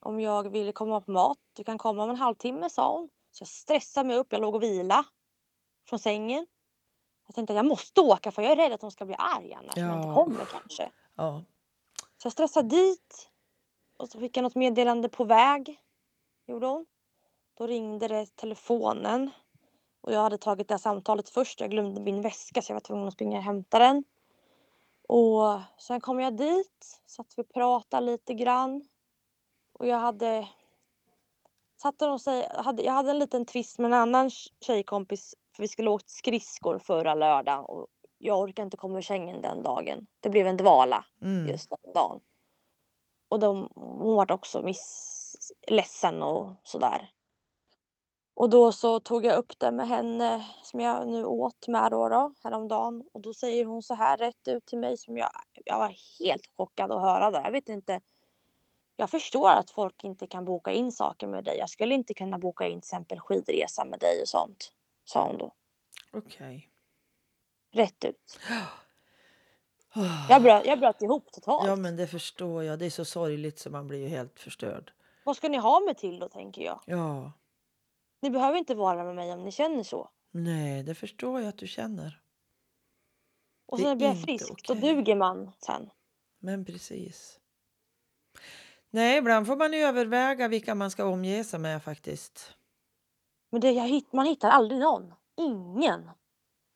om 0.00 0.20
jag 0.20 0.48
ville 0.50 0.72
komma 0.72 1.00
på 1.00 1.10
mat. 1.10 1.38
Du 1.52 1.64
kan 1.64 1.78
komma 1.78 2.04
om 2.04 2.10
en 2.10 2.16
halvtimme 2.16 2.70
sa 2.70 2.92
hon. 2.92 3.08
Så 3.30 3.42
jag 3.42 3.48
stressade 3.48 4.06
mig 4.08 4.16
upp, 4.16 4.26
jag 4.32 4.40
låg 4.40 4.54
och 4.54 4.62
vila 4.62 5.04
från 5.88 5.98
sängen. 5.98 6.46
Jag 7.26 7.34
tänkte 7.34 7.52
att 7.52 7.56
jag 7.56 7.66
måste 7.66 8.00
åka 8.00 8.30
för 8.32 8.42
jag 8.42 8.52
är 8.52 8.56
rädd 8.56 8.72
att 8.72 8.82
hon 8.82 8.90
ska 8.90 9.04
bli 9.06 9.14
arg 9.18 9.52
annars 9.54 9.76
när 9.76 9.82
jag 9.88 9.96
inte 9.96 10.08
Ja. 10.08 10.14
kommer 10.14 10.44
kanske. 10.44 10.90
Ja. 11.14 11.42
Så 12.18 12.26
jag 12.26 12.32
stressade 12.32 12.68
dit. 12.68 13.28
Och 13.96 14.08
så 14.08 14.20
fick 14.20 14.36
jag 14.36 14.42
något 14.42 14.54
meddelande 14.54 15.08
på 15.08 15.24
väg. 15.24 15.80
Gjorde 16.46 16.66
hon. 16.66 16.86
Då 17.58 17.66
ringde 17.66 18.08
det 18.08 18.36
telefonen. 18.36 19.30
Och 20.00 20.12
jag 20.12 20.20
hade 20.20 20.38
tagit 20.38 20.68
det 20.68 20.74
här 20.74 20.78
samtalet 20.78 21.28
först. 21.28 21.60
Jag 21.60 21.70
glömde 21.70 22.00
min 22.00 22.22
väska 22.22 22.62
så 22.62 22.70
jag 22.70 22.74
var 22.76 22.80
tvungen 22.80 23.08
att 23.08 23.14
springa 23.14 23.38
och 23.38 23.44
hämta 23.44 23.78
den. 23.78 24.04
Och 25.08 25.60
sen 25.78 26.00
kom 26.00 26.20
jag 26.20 26.36
dit, 26.36 27.00
satt 27.06 27.32
vi 27.36 27.42
och 27.42 27.48
pratade 27.48 28.06
lite 28.06 28.34
grann. 28.34 28.88
Och 29.78 29.86
jag 29.86 29.98
hade... 29.98 30.48
Satt 31.82 32.02
och 32.02 32.20
säg, 32.20 32.48
hade, 32.54 32.82
jag 32.82 32.92
hade 32.92 33.10
en 33.10 33.18
liten 33.18 33.46
twist 33.46 33.78
med 33.78 33.86
en 33.86 33.98
annan 33.98 34.30
tjejkompis. 34.60 35.34
För 35.56 35.62
vi 35.62 35.68
skulle 35.68 35.90
åkt 35.90 36.10
skridskor 36.10 36.78
förra 36.78 37.14
lördagen. 37.14 37.64
Och 37.64 37.86
jag 38.18 38.38
orkade 38.38 38.64
inte 38.64 38.76
komma 38.76 38.98
ur 38.98 39.02
sängen 39.02 39.42
den 39.42 39.62
dagen. 39.62 40.06
Det 40.20 40.30
blev 40.30 40.46
en 40.46 40.56
dvala 40.56 41.04
Mm. 41.22 41.46
just 41.46 41.70
den 41.70 41.92
dagen. 41.94 42.20
Och 43.28 43.40
de, 43.40 43.68
hon 43.74 44.16
var 44.16 44.32
också 44.32 44.62
miss, 44.62 45.52
ledsen 45.68 46.22
och 46.22 46.52
sådär. 46.62 47.10
Och 48.34 48.50
då 48.50 48.72
så 48.72 49.00
tog 49.00 49.24
jag 49.24 49.38
upp 49.38 49.58
det 49.58 49.70
med 49.70 49.88
henne 49.88 50.46
som 50.62 50.80
jag 50.80 51.08
nu 51.08 51.24
åt 51.24 51.68
med 51.68 51.90
då, 51.90 52.08
då 52.08 52.34
häromdagen. 52.44 53.04
Och 53.12 53.20
då 53.20 53.34
säger 53.34 53.64
hon 53.64 53.82
så 53.82 53.94
här 53.94 54.16
rätt 54.16 54.48
ut 54.48 54.66
till 54.66 54.78
mig 54.78 54.96
som 54.96 55.16
jag, 55.16 55.30
jag 55.64 55.78
var 55.78 55.94
helt 56.20 56.46
chockad 56.56 56.92
att 56.92 57.00
höra 57.00 57.30
det. 57.30 57.40
Jag 57.44 57.52
vet 57.52 57.68
inte. 57.68 58.00
Jag 59.00 59.10
förstår 59.10 59.50
att 59.50 59.70
folk 59.70 60.04
inte 60.04 60.26
kan 60.26 60.44
boka 60.44 60.72
in 60.72 60.92
saker 60.92 61.26
med 61.26 61.44
dig. 61.44 61.58
Jag 61.58 61.70
skulle 61.70 61.94
inte 61.94 62.14
kunna 62.14 62.38
boka 62.38 62.66
in 62.66 62.70
till 62.72 62.78
exempel 62.78 63.20
skidresa 63.20 63.84
med 63.84 64.00
dig 64.00 64.22
och 64.22 64.28
sånt. 64.28 64.72
Sa 65.04 65.26
hon 65.26 65.38
då. 65.38 65.54
Okej. 66.12 66.70
Rätt 67.72 68.04
ut. 68.04 68.40
Jag 70.28 70.42
bröt, 70.42 70.66
jag 70.66 70.80
bröt 70.80 71.02
ihop 71.02 71.32
totalt. 71.32 71.66
Ja 71.66 71.76
men 71.76 71.96
det 71.96 72.06
förstår 72.06 72.64
jag. 72.64 72.78
Det 72.78 72.86
är 72.86 72.90
så 72.90 73.04
sorgligt 73.04 73.58
så 73.58 73.70
man 73.70 73.86
blir 73.86 73.98
ju 73.98 74.08
helt 74.08 74.40
förstörd. 74.40 74.92
Vad 75.24 75.36
ska 75.36 75.48
ni 75.48 75.56
ha 75.56 75.80
mig 75.80 75.94
till 75.94 76.18
då 76.18 76.28
tänker 76.28 76.62
jag. 76.62 76.80
Ja. 76.86 77.32
Ni 78.20 78.30
behöver 78.30 78.58
inte 78.58 78.74
vara 78.74 79.04
med 79.04 79.14
mig 79.14 79.32
om 79.32 79.44
ni 79.44 79.52
känner 79.52 79.82
så. 79.82 80.10
Nej, 80.30 80.82
det 80.82 80.94
förstår 80.94 81.40
jag 81.40 81.48
att 81.48 81.58
du 81.58 81.66
känner. 81.66 82.20
Och 83.66 83.78
sen 83.80 83.98
blir 83.98 84.06
jag 84.06 84.16
inte 84.16 84.26
frisk, 84.26 84.66
då 84.66 84.74
okej. 84.74 84.94
duger 84.94 85.16
man 85.16 85.52
sen. 85.58 85.90
Men 86.38 86.64
precis. 86.64 87.40
Nej, 88.90 89.18
ibland 89.18 89.46
får 89.46 89.56
man 89.56 89.74
överväga 89.74 90.48
vilka 90.48 90.74
man 90.74 90.90
ska 90.90 91.04
omge 91.04 91.44
sig 91.44 91.60
med 91.60 91.82
faktiskt. 91.82 92.54
Men 93.50 93.60
det, 93.60 93.70
jag 93.70 93.88
hitt, 93.88 94.12
man 94.12 94.26
hittar 94.26 94.48
aldrig 94.50 94.80
någon. 94.80 95.14
Ingen. 95.36 96.10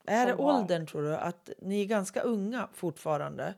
Är 0.05 0.27
det 0.27 0.37
Som 0.37 0.45
har- 0.45 0.55
åldern 0.61 0.87
tror 0.87 1.03
du? 1.03 1.17
Att 1.17 1.51
ni 1.59 1.81
är 1.83 1.87
ganska 1.87 2.21
unga 2.23 2.69
fortfarande? 2.75 3.55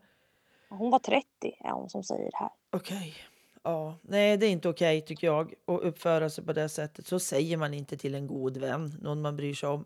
Hon 0.69 0.91
var 0.91 0.99
30 0.99 1.27
är 1.61 1.71
hon 1.71 1.91
som 1.91 2.03
säger 2.05 2.31
det 2.31 2.37
här. 2.37 2.51
Okej. 2.73 3.15
Ja, 3.63 3.99
nej 4.03 4.37
det 4.37 4.47
är 4.47 4.51
inte 4.51 4.69
okej 4.69 5.01
tycker 5.05 5.27
jag 5.27 5.55
att 5.67 5.81
uppföra 5.81 6.31
sig 6.31 6.45
på 6.45 6.53
det 6.53 6.69
sättet. 6.69 7.07
Så 7.07 7.19
säger 7.21 7.57
man 7.57 7.75
inte 7.75 7.97
till 7.97 8.15
en 8.15 8.27
god 8.27 8.57
vän, 8.57 8.99
någon 9.03 9.23
man 9.23 9.37
bryr 9.37 9.55
sig 9.55 9.69
om. 9.69 9.85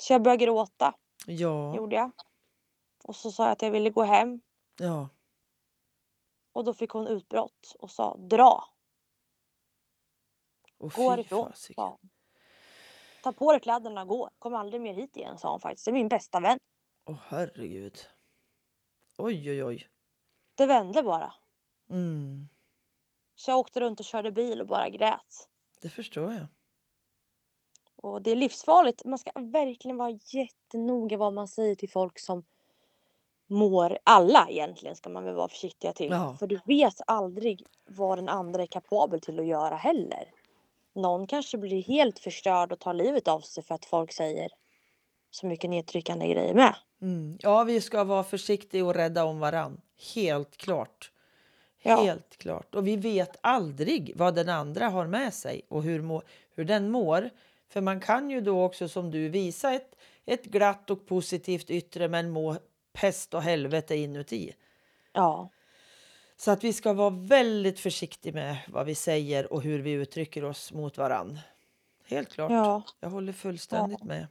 Så 0.00 0.12
jag 0.12 0.22
började 0.22 0.44
gråta, 0.44 0.94
Ja, 1.26 1.76
gjorde 1.76 1.96
jag. 1.96 2.10
Och 3.04 3.16
så 3.16 3.30
sa 3.30 3.42
jag 3.44 3.52
att 3.52 3.62
jag 3.62 3.70
ville 3.70 3.90
gå 3.90 4.02
hem. 4.02 4.40
ja, 4.80 5.08
Och 6.58 6.64
då 6.64 6.74
fick 6.74 6.90
hon 6.90 7.06
utbrott 7.06 7.74
och 7.78 7.90
sa 7.90 8.16
dra, 8.16 8.64
och 10.78 10.92
gå 10.92 11.10
härifrån. 11.10 11.52
hon. 11.76 11.98
Ta 13.22 13.32
på 13.32 13.52
dig 13.52 13.60
kläderna 13.60 14.02
och 14.02 14.08
gå. 14.08 14.30
Kom 14.38 14.54
aldrig 14.54 14.80
mer 14.82 14.94
hit 14.94 15.16
igen 15.16 15.38
sa 15.38 15.50
hon 15.50 15.60
faktiskt. 15.60 15.84
Det 15.84 15.90
är 15.90 15.92
min 15.92 16.08
bästa 16.08 16.40
vän. 16.40 16.58
Åh 17.04 17.16
herregud. 17.28 17.98
Oj, 19.18 19.50
oj, 19.50 19.64
oj. 19.64 19.88
Det 20.54 20.66
vände 20.66 21.02
bara. 21.02 21.34
Mm, 21.90 22.48
Så 23.34 23.50
jag 23.50 23.58
åkte 23.58 23.80
runt 23.80 24.00
och 24.00 24.06
körde 24.06 24.32
bil 24.32 24.60
och 24.60 24.66
bara 24.66 24.88
grät. 24.88 25.48
det 25.80 25.88
förstår 25.90 26.32
jag. 26.32 26.46
Och 27.96 28.22
det 28.22 28.30
är 28.30 28.36
livsfarligt. 28.36 29.04
Man 29.04 29.18
ska 29.18 29.30
verkligen 29.34 29.96
vara 29.96 30.18
jättenoga 30.24 31.16
vad 31.16 31.32
man 31.34 31.48
säger 31.48 31.74
till 31.74 31.90
folk 31.90 32.18
som 32.18 32.44
mår. 33.48 33.98
Alla 34.04 34.46
egentligen 34.50 34.96
ska 34.96 35.10
man 35.10 35.24
väl 35.24 35.34
vara 35.34 35.48
försiktiga 35.48 35.92
till. 35.92 36.10
Ja. 36.10 36.36
För 36.38 36.46
du 36.46 36.60
vet 36.64 37.00
aldrig 37.06 37.64
vad 37.86 38.18
den 38.18 38.28
andra 38.28 38.62
är 38.62 38.66
kapabel 38.66 39.20
till 39.20 39.40
att 39.40 39.46
göra 39.46 39.76
heller. 39.76 40.24
Någon 40.94 41.26
kanske 41.26 41.58
blir 41.58 41.82
helt 41.82 42.18
förstörd 42.18 42.72
och 42.72 42.78
tar 42.78 42.94
livet 42.94 43.28
av 43.28 43.40
sig 43.40 43.64
för 43.64 43.74
att 43.74 43.84
folk 43.84 44.12
säger 44.12 44.48
så 45.30 45.46
mycket 45.46 45.70
nedtryckande 45.70 46.28
grejer 46.28 46.54
med. 46.54 46.74
Mm. 47.02 47.38
Ja, 47.40 47.64
vi 47.64 47.80
ska 47.80 48.04
vara 48.04 48.24
försiktiga 48.24 48.84
och 48.84 48.94
rädda 48.94 49.24
om 49.24 49.40
varann. 49.40 49.80
Helt 50.14 50.56
klart. 50.56 51.12
Ja. 51.82 52.02
Helt 52.02 52.36
klart. 52.36 52.74
Och 52.74 52.86
vi 52.86 52.96
vet 52.96 53.36
aldrig 53.40 54.12
vad 54.16 54.34
den 54.34 54.48
andra 54.48 54.88
har 54.88 55.06
med 55.06 55.34
sig 55.34 55.62
och 55.68 55.82
hur, 55.82 56.02
må, 56.02 56.22
hur 56.54 56.64
den 56.64 56.90
mår. 56.90 57.30
För 57.68 57.80
man 57.80 58.00
kan 58.00 58.30
ju 58.30 58.40
då 58.40 58.64
också 58.64 58.88
som 58.88 59.10
du 59.10 59.28
visa 59.28 59.72
ett, 59.72 59.96
ett 60.26 60.44
glatt 60.44 60.90
och 60.90 61.06
positivt 61.06 61.70
yttre 61.70 62.08
men 62.08 62.30
må 62.30 62.56
pest 63.00 63.34
och 63.34 63.42
helvete 63.42 63.96
inuti. 63.96 64.54
Ja, 65.12 65.48
Så 66.36 66.50
att 66.50 66.64
vi 66.64 66.72
ska 66.72 66.92
vara 66.92 67.10
väldigt 67.10 67.80
försiktiga 67.80 68.32
med 68.32 68.56
vad 68.68 68.86
vi 68.86 68.94
säger 68.94 69.52
och 69.52 69.62
hur 69.62 69.78
vi 69.78 69.90
uttrycker 69.90 70.44
oss 70.44 70.72
mot 70.72 70.98
varann. 70.98 71.38
Helt 72.04 72.32
klart. 72.32 72.50
ja. 72.50 72.82
Jag 73.00 73.10
håller 73.10 73.32
fullständigt 73.32 74.02
med. 74.02 74.26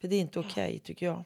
För 0.00 0.08
det 0.08 0.16
är 0.16 0.20
inte 0.20 0.40
okej 0.40 0.78
tycker 0.78 1.06
jag. 1.06 1.24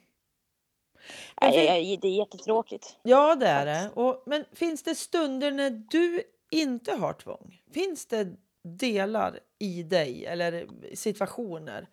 Men 1.41 1.51
Nej, 1.51 1.99
det 2.03 2.09
är 2.09 2.19
jättetråkigt. 2.19 2.97
Ja, 3.03 3.35
det 3.35 3.47
är 3.47 3.67
det. 3.67 3.91
Och, 3.95 4.23
men 4.27 4.45
finns 4.53 4.83
det 4.83 4.95
stunder 4.95 5.51
när 5.51 5.71
du 5.71 6.23
inte 6.51 6.95
har 6.95 7.13
tvång? 7.13 7.63
Finns 7.73 8.07
det 8.07 8.37
delar 8.63 9.41
i 9.59 9.83
dig 9.83 10.27
eller 10.27 10.69
situationer 10.95 11.89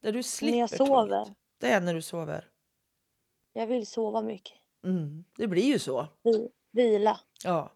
där 0.00 0.12
du 0.12 0.22
slipper 0.22 0.58
jag 0.58 0.70
sover. 0.70 0.86
tvånget? 0.86 1.38
Det 1.58 1.70
är 1.70 1.80
när 1.80 1.94
du 1.94 2.02
sover. 2.02 2.48
Jag 3.56 3.66
vill 3.66 3.86
sova 3.86 4.22
mycket. 4.22 4.56
Mm, 4.84 5.24
det 5.36 5.46
blir 5.48 5.62
ju 5.64 5.78
så. 5.78 6.08
Vi- 6.22 6.48
Vila. 6.72 7.20
Ja. 7.44 7.72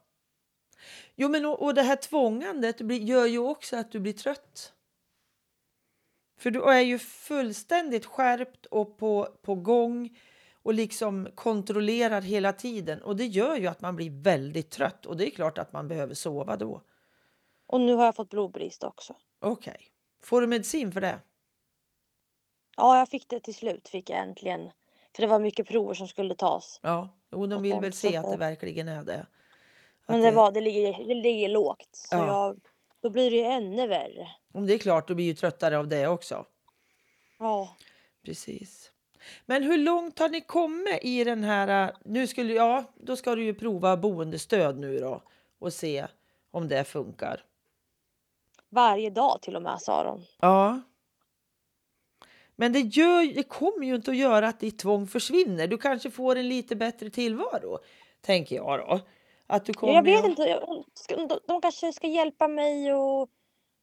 Jo, 1.14 1.29
men 1.29 1.47
och, 1.47 1.62
och 1.62 1.75
det 1.75 1.83
här 1.83 1.97
tvångandet 1.97 2.81
blir, 2.81 3.01
gör 3.01 3.27
ju 3.27 3.38
också 3.38 3.77
att 3.77 3.93
du 3.93 4.01
blir 4.01 4.12
trött. 4.12 4.73
För 6.38 6.51
du 6.51 6.62
är 6.64 6.81
ju 6.81 6.99
fullständigt 6.99 8.07
skärpt 8.07 8.67
och 8.67 8.99
på, 8.99 9.29
på 9.43 9.55
gång 9.55 10.19
och 10.53 10.75
liksom 10.75 11.29
kontrollerar 11.35 12.21
hela 12.21 12.53
tiden. 12.53 13.03
Och 13.03 13.17
det 13.17 13.27
gör 13.27 13.57
ju 13.57 13.67
att 13.67 13.81
man 13.81 13.97
blir 13.97 14.11
väldigt 14.23 14.71
trött 14.71 15.07
och 15.07 15.17
det 15.17 15.27
är 15.27 15.31
klart 15.31 15.59
att 15.59 15.73
man 15.73 15.88
behöver 15.88 16.14
sova 16.14 16.57
då. 16.57 16.83
Och 17.67 17.81
nu 17.81 17.95
har 17.95 18.05
jag 18.05 18.17
fått 18.17 18.31
blodbrist 18.31 18.85
också. 18.85 19.17
Okej. 19.41 19.87
Får 20.23 20.41
du 20.41 20.47
medicin 20.47 20.93
för 20.93 21.01
det? 21.01 21.19
Ja, 22.77 22.99
jag 22.99 23.09
fick 23.09 23.29
det 23.29 23.41
till 23.41 23.55
slut. 23.55 23.88
Fick 23.88 24.11
jag 24.11 24.19
äntligen. 24.19 24.71
För 25.16 25.23
det 25.23 25.27
var 25.29 25.38
mycket 25.38 25.68
prover 25.68 25.94
som 25.94 26.09
skulle 26.09 26.35
tas. 26.35 26.81
Ja, 26.83 27.09
jo, 27.33 27.47
de 27.47 27.57
Och 27.57 27.64
vill 27.64 27.81
väl 27.81 27.92
så 27.92 27.99
se 28.09 28.16
att 28.16 28.25
det 28.25 28.31
det- 28.31 28.37
verkligen 28.37 28.88
är 28.88 29.05
det. 29.05 29.21
Att 29.21 30.09
Men 30.09 30.21
det, 30.21 30.31
var, 30.31 30.53
det, 30.53 30.61
ligger, 30.61 31.05
det 31.09 31.14
ligger 31.14 31.49
lågt. 31.49 31.88
Så 31.92 32.16
Ja. 32.16 32.27
jag, 32.27 32.61
då 33.03 33.11
blir 33.11 33.31
det 33.31 33.37
ju 33.37 33.42
ännu 33.44 33.87
värre. 33.87 34.29
Om 34.55 34.66
det 34.66 34.75
är 34.75 34.79
klart, 34.79 35.09
då 35.09 35.14
blir 35.14 35.25
ju 35.25 35.35
tröttare 35.35 35.79
av 35.79 35.88
det 35.88 36.07
också. 36.09 36.47
Ja. 37.38 37.77
Precis. 38.25 38.92
Men 39.47 39.62
hur 39.62 39.79
långt 39.79 40.18
har 40.18 40.29
ni 40.29 40.40
kommit 40.40 40.99
i 41.03 41.25
den 41.25 41.44
här... 41.44 41.88
äh, 41.88 41.94
Nu 42.05 42.27
skulle, 42.27 42.53
ja, 42.53 42.85
då 42.94 43.16
ska 43.16 43.35
du 43.35 43.44
ju 43.44 43.55
prova 43.55 43.97
boendestöd 43.97 44.79
nu 44.79 44.99
då 44.99 45.23
och 45.59 45.73
se 45.73 46.07
om 46.51 46.68
det 46.68 46.85
funkar. 46.85 47.44
Varje 48.68 49.11
dag 49.11 49.38
till 49.42 49.57
och 49.57 49.62
med 49.62 49.81
sa 49.81 50.05
de. 50.05 50.25
Ja. 50.40 50.81
Men 52.61 52.73
det, 52.73 52.81
gör, 52.81 53.35
det 53.35 53.42
kommer 53.42 53.87
ju 53.87 53.94
inte 53.94 54.11
att 54.11 54.16
göra 54.16 54.49
att 54.49 54.61
ditt 54.61 54.79
tvång 54.79 55.07
försvinner. 55.07 55.66
Du 55.66 55.79
kanske 55.79 56.11
får 56.11 56.37
en 56.37 56.49
lite 56.49 56.77
bättre 56.77 57.11
tillvaro, 57.11 57.79
tänker 58.21 58.57
jag 58.57 58.79
då. 58.81 59.01
Att 59.47 59.64
du 59.64 59.73
kommer 59.75 59.92
Jag 59.92 60.03
vet 60.03 60.21
att- 60.25 60.29
inte. 60.31 60.42
jag- 60.42 60.85
De, 61.29 61.38
de 61.47 61.61
kanske 61.61 61.92
ska 61.92 62.07
hjälpa 62.07 62.49
mig 62.49 62.92
och... 62.94 63.29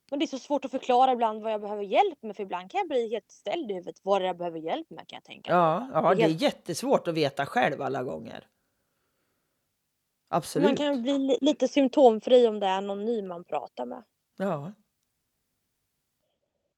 Men 0.09 0.19
det 0.19 0.25
är 0.25 0.27
så 0.27 0.39
svårt 0.39 0.65
att 0.65 0.71
förklara 0.71 1.11
ibland 1.11 1.41
vad 1.43 1.51
jag 1.53 1.61
behöver 1.61 1.83
hjälp 1.83 2.23
med. 2.23 2.35
För 2.35 2.43
ibland 2.43 2.71
kan 2.71 2.77
jag 2.79 2.87
bli 2.87 3.09
helt 3.09 3.31
ställd 3.31 3.71
i 3.71 3.73
huvudet. 3.73 3.95
Vad 4.03 4.21
det 4.21 4.25
är 4.25 4.27
jag 4.27 4.37
behöver 4.37 4.59
hjälp 4.59 4.89
med 4.89 5.07
kan 5.07 5.17
jag 5.17 5.23
tänka. 5.23 5.51
Ja, 5.51 5.89
ja, 5.93 6.01
Det 6.09 6.15
det 6.15 6.21
är 6.21 6.25
är 6.25 6.29
helt- 6.29 6.41
jättesvårt 6.41 7.07
att 7.07 7.13
veta 7.13 7.45
själv 7.45 7.81
alla 7.81 8.03
gånger. 8.03 8.47
Absolut. 10.29 10.67
Man 10.67 10.75
kan 10.75 11.01
bli 11.03 11.17
li- 11.17 11.37
lite 11.41 11.67
symptomfri 11.67 12.47
om 12.47 12.59
det 12.59 12.67
är 12.67 12.81
någon 12.81 13.05
ny 13.05 13.21
man 13.21 13.43
pratar 13.43 13.85
med. 13.85 14.03
Ja. 14.37 14.73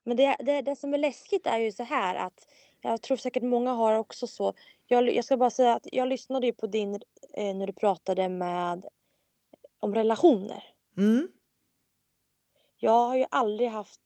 Men 0.08 0.18
det, 0.18 0.36
det, 0.40 0.62
det 0.62 0.76
som 0.76 0.94
är 0.94 0.98
läskigt 0.98 1.48
är 1.48 1.58
ju 1.58 1.72
så 1.72 1.84
här 1.84 2.16
att 2.16 2.48
jag 2.82 3.02
tror 3.02 3.18
säkert 3.18 3.44
många 3.44 3.72
har 3.74 3.94
också 3.94 4.28
så. 4.28 4.54
Jag, 4.86 5.14
jag 5.14 5.26
ska 5.26 5.38
bara 5.38 5.50
säga 5.50 5.74
att 5.74 5.88
jag 5.92 6.08
lyssnade 6.08 6.48
ju 6.48 6.54
på 6.54 6.68
din 6.68 6.96
eh, 7.34 7.56
när 7.56 7.68
du 7.68 7.74
pratade 7.74 8.30
med 8.30 8.86
om 9.80 9.96
relationer. 9.96 10.64
Mm. 10.98 11.28
Jag 12.78 12.92
har 12.92 13.16
ju 13.16 13.26
aldrig 13.32 13.70
haft. 13.70 14.02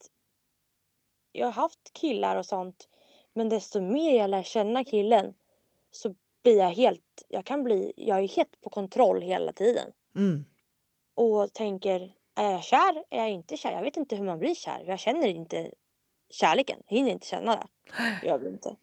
Jag 1.32 1.48
har 1.48 1.52
haft 1.54 1.94
killar 1.94 2.36
och 2.36 2.46
sånt. 2.46 2.90
Men 3.34 3.50
desto 3.50 3.82
mer 3.82 4.18
jag 4.18 4.30
lär 4.30 4.44
känna 4.44 4.84
killen 4.84 5.34
så 5.92 6.16
blir 6.44 6.58
jag 6.58 6.70
helt. 6.70 7.26
Jag 7.28 7.46
kan 7.46 7.64
bli. 7.64 7.94
Jag 7.96 8.20
är 8.20 8.28
helt 8.28 8.62
på 8.62 8.70
kontroll 8.70 9.22
hela 9.22 9.54
tiden 9.54 9.92
Mm. 10.16 10.46
och 11.14 11.54
tänker. 11.54 12.16
Är 12.36 12.52
jag 12.52 12.64
kär? 12.64 13.04
Är 13.10 13.18
jag 13.18 13.30
inte 13.32 13.58
kär? 13.58 13.72
Jag 13.72 13.82
vet 13.82 13.98
inte 13.98 14.16
hur 14.16 14.26
man 14.26 14.40
blir 14.40 14.56
kär. 14.56 14.84
Jag 14.88 15.00
känner 15.00 15.28
inte 15.28 15.72
kärleken. 16.32 16.84
Jag 16.88 16.98
hinner 16.98 17.12
inte 17.12 17.28
känna 17.28 17.56
det. 17.56 17.68
Det 18.22 18.28
gör 18.28 18.38
vi 18.38 18.50
inte. 18.50 18.76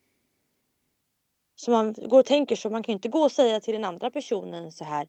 Så 1.55 1.71
man 1.71 1.93
går 1.93 2.19
och 2.19 2.27
tänker 2.27 2.57
så. 2.57 2.71
Man 2.71 2.83
kan 2.83 2.93
ju 2.93 2.97
inte 2.97 3.09
gå 3.09 3.21
och 3.21 3.33
säga 3.33 3.61
till 3.61 3.75
den 3.75 3.85
andra 3.85 4.11
personen 4.11 4.73
så 4.73 4.85
här. 4.85 5.09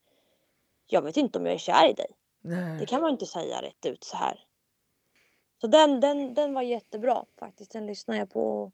Jag 0.87 1.01
vet 1.01 1.17
inte 1.17 1.39
om 1.39 1.45
jag 1.45 1.55
är 1.55 1.59
kär 1.59 1.89
i 1.89 1.93
dig. 1.93 2.07
Det 2.41 2.49
Nej. 2.49 2.85
kan 2.85 3.01
man 3.01 3.11
inte 3.11 3.25
säga 3.25 3.61
rätt 3.61 3.85
ut 3.85 4.03
så 4.03 4.17
här. 4.17 4.39
Så 5.61 5.67
den, 5.67 5.99
den, 5.99 6.33
den 6.33 6.53
var 6.53 6.61
jättebra 6.61 7.25
faktiskt. 7.39 7.71
Den 7.71 7.85
lyssnar 7.85 8.15
jag 8.15 8.29
på. 8.29 8.71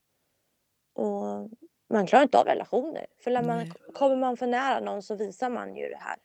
Och 0.93 1.49
man 1.89 2.07
klarar 2.07 2.23
inte 2.23 2.39
av 2.39 2.45
relationer. 2.45 3.07
För 3.23 3.31
när 3.31 3.43
man, 3.43 3.57
Nej. 3.57 3.71
kommer 3.93 4.15
man 4.15 4.37
för 4.37 4.47
nära 4.47 4.79
någon 4.79 5.03
så 5.03 5.15
visar 5.15 5.49
man 5.49 5.75
ju 5.75 5.89
det 5.89 5.99
här. 6.01 6.17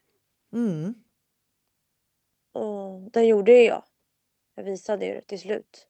Mm. 0.53 1.03
Och 2.51 3.01
det 3.11 3.23
gjorde 3.23 3.51
ju 3.51 3.63
jag. 3.63 3.83
Jag 4.55 4.63
visade 4.63 5.05
ju 5.05 5.13
det 5.13 5.21
till 5.21 5.39
slut. 5.39 5.87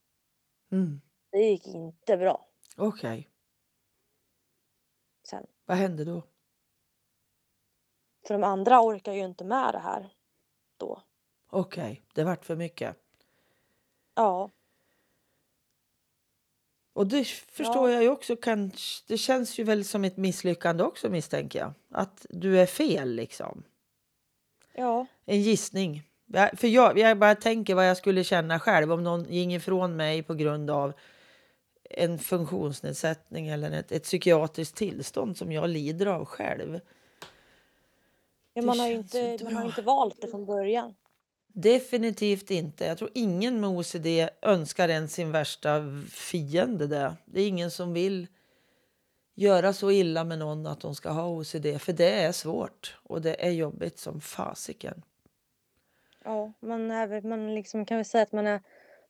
Mm. 0.72 1.02
Det 1.32 1.40
gick 1.40 1.68
inte 1.68 2.18
bra 2.18 2.48
Okej. 2.78 3.30
sen. 5.24 5.46
Vad 5.66 5.78
hände 5.78 6.06
då? 6.06 6.24
För 8.28 8.34
de 8.34 8.44
andra 8.44 8.82
orkar 8.82 9.14
ju 9.14 9.26
inte 9.26 9.44
med 9.44 9.74
det 9.74 9.80
här 9.80 10.14
då. 10.78 11.02
Okej, 11.50 12.02
det 12.14 12.24
vart 12.24 12.46
för 12.46 12.56
mycket. 12.56 12.98
Ja, 14.16 14.50
Och 16.94 17.08
det 17.08 17.26
förstår 17.28 17.90
Ja. 17.90 17.94
jag 17.94 18.04
ju 18.04 18.10
också. 18.10 18.36
Kanske, 18.36 19.04
det 19.08 19.18
känns 19.18 19.60
ju 19.60 19.64
väl 19.64 19.86
som 19.86 20.04
ett 20.04 20.18
misslyckande 20.18 20.84
också 20.84 21.10
misstänker 21.10 21.60
jag. 21.60 21.74
Att 21.92 22.26
du 22.30 22.60
är 22.60 22.66
fel 22.66 23.10
liksom. 23.16 23.64
ja, 24.74 25.06
En 25.26 25.42
gissning. 25.42 26.04
Jag- 26.26 26.60
För 26.60 26.68
jag, 26.68 26.98
jag 27.00 27.18
bara 27.20 27.36
tänker 27.36 27.76
vad 27.76 27.90
jag 27.90 27.98
skulle 27.98 28.24
känna 28.24 28.60
själv 28.60 28.92
om 28.92 29.04
någon 29.04 29.24
gick 29.34 29.52
ifrån 29.52 29.96
mig 29.96 30.24
på 30.24 30.34
grund 30.34 30.70
av 30.70 30.94
en 31.94 32.20
funktionsnedsättning 32.20 33.48
eller 33.48 33.72
ett, 33.72 33.92
ett 33.92 34.04
psykiatriskt 34.04 34.76
tillstånd 34.76 35.38
som 35.38 35.52
jag 35.52 35.70
lider 35.70 36.06
av 36.06 36.26
själv. 36.26 36.80
ja 38.54 38.62
man, 38.62 38.80
har 38.80 38.88
inte, 38.88 39.40
man 39.44 39.56
har 39.56 39.66
inte 39.66 39.82
valt 39.82 40.22
det 40.22 40.28
från 40.28 40.46
början. 40.46 40.96
Definitivt 41.54 42.52
inte. 42.52 42.86
Jag 42.86 42.98
tror 42.98 43.10
ingen 43.14 43.60
med 43.60 43.70
OCD 43.70 44.08
önskar 44.42 44.90
ens 44.90 45.14
sin 45.14 45.32
värsta 45.32 45.84
fiende 46.10 46.88
det. 46.88 47.16
Det 47.26 47.42
är 47.42 47.48
ingen 47.48 47.72
som 47.72 47.94
vill 47.94 48.28
göra 49.36 49.74
så 49.74 49.92
illa 49.92 50.24
med 50.24 50.40
någon 50.40 50.68
att 50.68 50.80
de 50.80 50.96
ska 50.96 51.10
ha 51.10 51.28
OCD. 51.28 51.82
För 51.82 51.94
det 51.94 52.12
är 52.12 52.32
svårt 52.32 52.98
och 53.04 53.22
det 53.22 53.46
är 53.46 53.52
jobbigt 53.52 54.00
som 54.00 54.22
fasiken. 54.22 55.04
Ja, 56.24 56.54
man, 56.60 56.92
är, 56.92 57.22
man 57.22 57.56
liksom 57.56 57.86
kan 57.86 57.98
väl 57.98 58.06
säga 58.06 58.24
att 58.24 58.32
man 58.32 58.48
är 58.48 58.62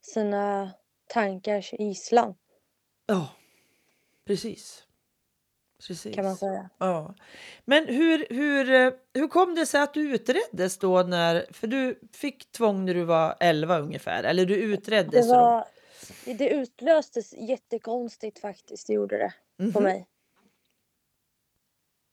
sina 0.02 0.72
tankars 1.08 1.74
gisslan 1.74 2.36
Ja, 3.12 3.28
precis. 4.26 4.84
Precis. 5.88 6.16
kan 6.16 6.26
man 6.26 6.36
säga. 6.36 6.70
Ja. 6.78 7.16
Men 7.66 7.86
hur, 7.88 8.26
hur, 8.30 8.70
eh, 8.72 8.94
hur 9.14 9.28
kom 9.28 9.56
det 9.56 9.66
sig 9.66 9.82
att 9.82 9.94
du 9.94 10.14
utreddes 10.16 10.78
då? 10.78 11.04
När, 11.04 11.46
för 11.54 11.68
du 11.68 12.00
fick 12.14 12.52
tvång 12.52 12.86
när 12.86 12.94
du 12.94 13.04
var 13.04 13.36
11 13.40 13.80
ungefär. 13.80 14.24
Eller 14.24 14.46
du 14.46 14.56
Det, 14.56 14.62
utreddes. 14.62 15.28
då. 15.28 15.34
var, 15.34 15.66
det 16.26 16.50
utlöstes 16.50 17.34
jättekonstigt 17.34 18.40
faktiskt, 18.40 18.88
det 18.88 18.94
gjorde 18.94 19.18
det 19.18 19.34
på 19.58 19.80
Mhm. 19.80 19.84
mig. 19.84 20.08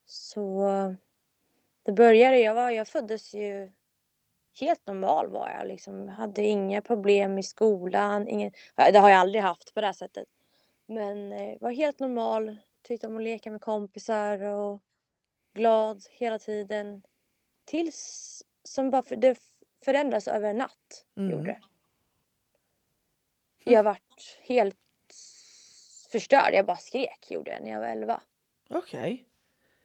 Så 0.05 0.69
det 1.83 1.91
började, 1.91 2.39
jag, 2.39 2.53
var, 2.53 2.69
jag 2.71 2.87
föddes 2.87 3.33
ju 3.33 3.71
helt 4.59 4.87
normal 4.87 5.27
var 5.29 5.49
jag 5.49 5.67
liksom. 5.67 6.07
Hade 6.09 6.41
inga 6.43 6.81
problem 6.81 7.37
i 7.37 7.43
skolan. 7.43 8.27
Ingen, 8.27 8.51
det 8.75 8.99
har 8.99 9.09
jag 9.09 9.19
aldrig 9.19 9.41
haft 9.43 9.73
på 9.73 9.81
det 9.81 9.87
här 9.87 9.93
sättet. 9.93 10.27
Men 10.89 11.31
eh, 11.31 11.57
var 11.61 11.71
helt 11.71 11.99
normal. 11.99 12.57
Tyckte 12.81 13.07
om 13.07 13.17
att 13.17 13.23
leka 13.23 13.51
med 13.51 13.61
kompisar 13.61 14.43
och 14.43 14.81
glad 15.53 16.03
hela 16.09 16.39
tiden. 16.39 17.03
Tills 17.65 18.43
som 18.63 18.89
bara 18.89 19.03
för, 19.03 19.15
det 19.15 19.39
förändras 19.85 20.27
över 20.27 20.49
en 20.49 20.57
natt. 20.57 21.05
Mm. 21.17 21.31
Gjorde. 21.31 21.61
Jag 23.63 23.83
vart 23.83 24.37
helt 24.41 24.77
förstörd. 26.11 26.53
Jag 26.53 26.65
bara 26.65 26.77
skrek 26.77 27.31
gjorde 27.31 27.51
jag 27.51 27.61
när 27.61 27.71
jag 27.71 27.79
var 27.79 27.87
11. 27.87 28.21
Okej. 28.69 29.25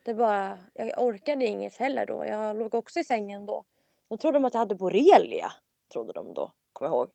Det 0.05 0.15
bara, 0.15 0.59
jag 0.75 1.03
orkade 1.03 1.45
inget 1.47 1.77
heller 1.77 2.07
då. 2.07 2.25
Jag 2.27 2.57
låg 2.57 2.75
också 2.75 3.01
i 3.01 3.05
sängen 3.05 3.47
då. 3.47 3.65
De 4.09 4.19
trodde 4.19 4.37
de 4.37 4.45
att 4.45 4.55
jag 4.55 4.59
hade 4.59 4.75
borrelia. 4.75 5.53
Trodde 5.93 6.13
de 6.13 6.35
då, 6.35 6.53
kommer 6.73 6.91
jag 6.91 6.97
ihåg. 6.97 7.11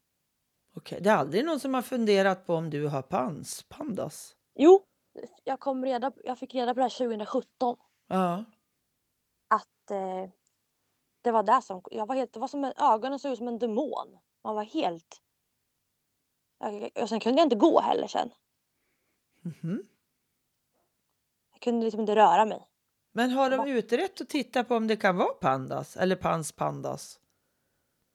Okej. 0.79 1.01
Det 1.01 1.09
är 1.09 1.15
aldrig 1.15 1.45
någon 1.45 1.59
som 1.59 1.73
har 1.73 1.81
funderat 1.81 2.45
på 2.45 2.55
om 2.55 2.69
du 2.69 2.87
har 2.87 3.01
pans, 3.01 3.65
pandas? 3.69 4.35
Jo, 4.55 4.83
jag, 5.43 5.59
kom 5.59 5.85
reda, 5.85 6.11
jag 6.23 6.39
fick 6.39 6.55
reda 6.55 6.73
på 6.73 6.79
det 6.79 6.83
här 6.83 6.89
2017. 6.89 7.77
Ja. 8.07 8.43
Att 9.47 9.91
eh, 9.91 10.29
det 11.21 11.31
var 11.31 11.43
där 11.43 11.61
som, 11.61 11.81
jag 11.91 12.05
var 12.05 12.15
helt, 12.15 12.33
det 12.33 12.39
var 12.39 12.47
som 12.47 12.63
en, 12.63 12.73
ögonen 12.77 13.19
såg 13.19 13.31
ut 13.31 13.37
som 13.37 13.47
en 13.47 13.59
demon. 13.59 14.17
Man 14.43 14.55
var 14.55 14.63
helt... 14.63 15.21
Jag, 16.59 16.91
och 17.01 17.09
sen 17.09 17.19
kunde 17.19 17.39
jag 17.39 17.45
inte 17.45 17.55
gå 17.55 17.81
heller 17.81 18.07
sen. 18.07 18.29
Mhm. 19.41 19.87
Jag 21.51 21.61
kunde 21.61 21.83
liksom 21.85 22.01
inte 22.01 22.15
röra 22.15 22.45
mig. 22.45 22.67
Men 23.11 23.31
har 23.31 23.49
de 23.49 23.67
utrett 23.67 24.21
och 24.21 24.29
tittat 24.29 24.67
på 24.67 24.75
om 24.75 24.87
det 24.87 24.95
kan 24.95 25.17
vara 25.17 25.33
pandas 25.33 25.97
eller 25.97 26.15
pans 26.15 26.51
pandas? 26.51 27.19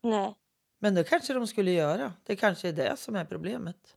Nej. 0.02 0.34
Men 0.78 0.94
det 0.94 1.04
kanske 1.04 1.34
de 1.34 1.46
skulle 1.46 1.70
göra. 1.70 2.12
Det 2.24 2.36
kanske 2.36 2.68
är 2.68 2.72
det 2.72 2.96
som 2.96 3.16
är 3.16 3.24
problemet. 3.24 3.96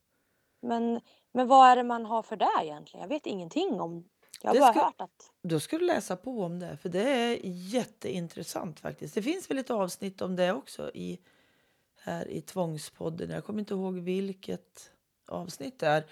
Men, 0.61 1.01
men 1.31 1.47
vad 1.47 1.69
är 1.69 1.75
det 1.75 1.83
man 1.83 2.05
har 2.05 2.23
för 2.23 2.35
det 2.35 2.49
egentligen? 2.61 3.01
Jag 3.01 3.09
vet 3.09 3.25
ingenting 3.25 3.81
om. 3.81 4.09
Jag 4.41 4.49
har 4.53 4.59
bara 4.59 4.73
ska- 4.73 4.85
hört 4.85 5.01
att 5.01 5.31
Då 5.41 5.59
ska 5.59 5.77
du 5.77 5.85
läsa 5.85 6.15
på 6.15 6.43
om 6.43 6.59
det, 6.59 6.77
för 6.77 6.89
det 6.89 7.09
är 7.09 7.39
jätteintressant 7.43 8.79
faktiskt. 8.79 9.15
Det 9.15 9.21
finns 9.21 9.49
väl 9.49 9.57
ett 9.57 9.69
avsnitt 9.69 10.21
om 10.21 10.35
det 10.35 10.53
också 10.53 10.91
i, 10.93 11.19
här 12.01 12.27
i 12.27 12.41
Tvångspodden. 12.41 13.29
Jag 13.29 13.45
kommer 13.45 13.59
inte 13.59 13.73
ihåg 13.73 13.99
vilket 13.99 14.91
avsnitt 15.27 15.79
det 15.79 15.87
är. 15.87 16.05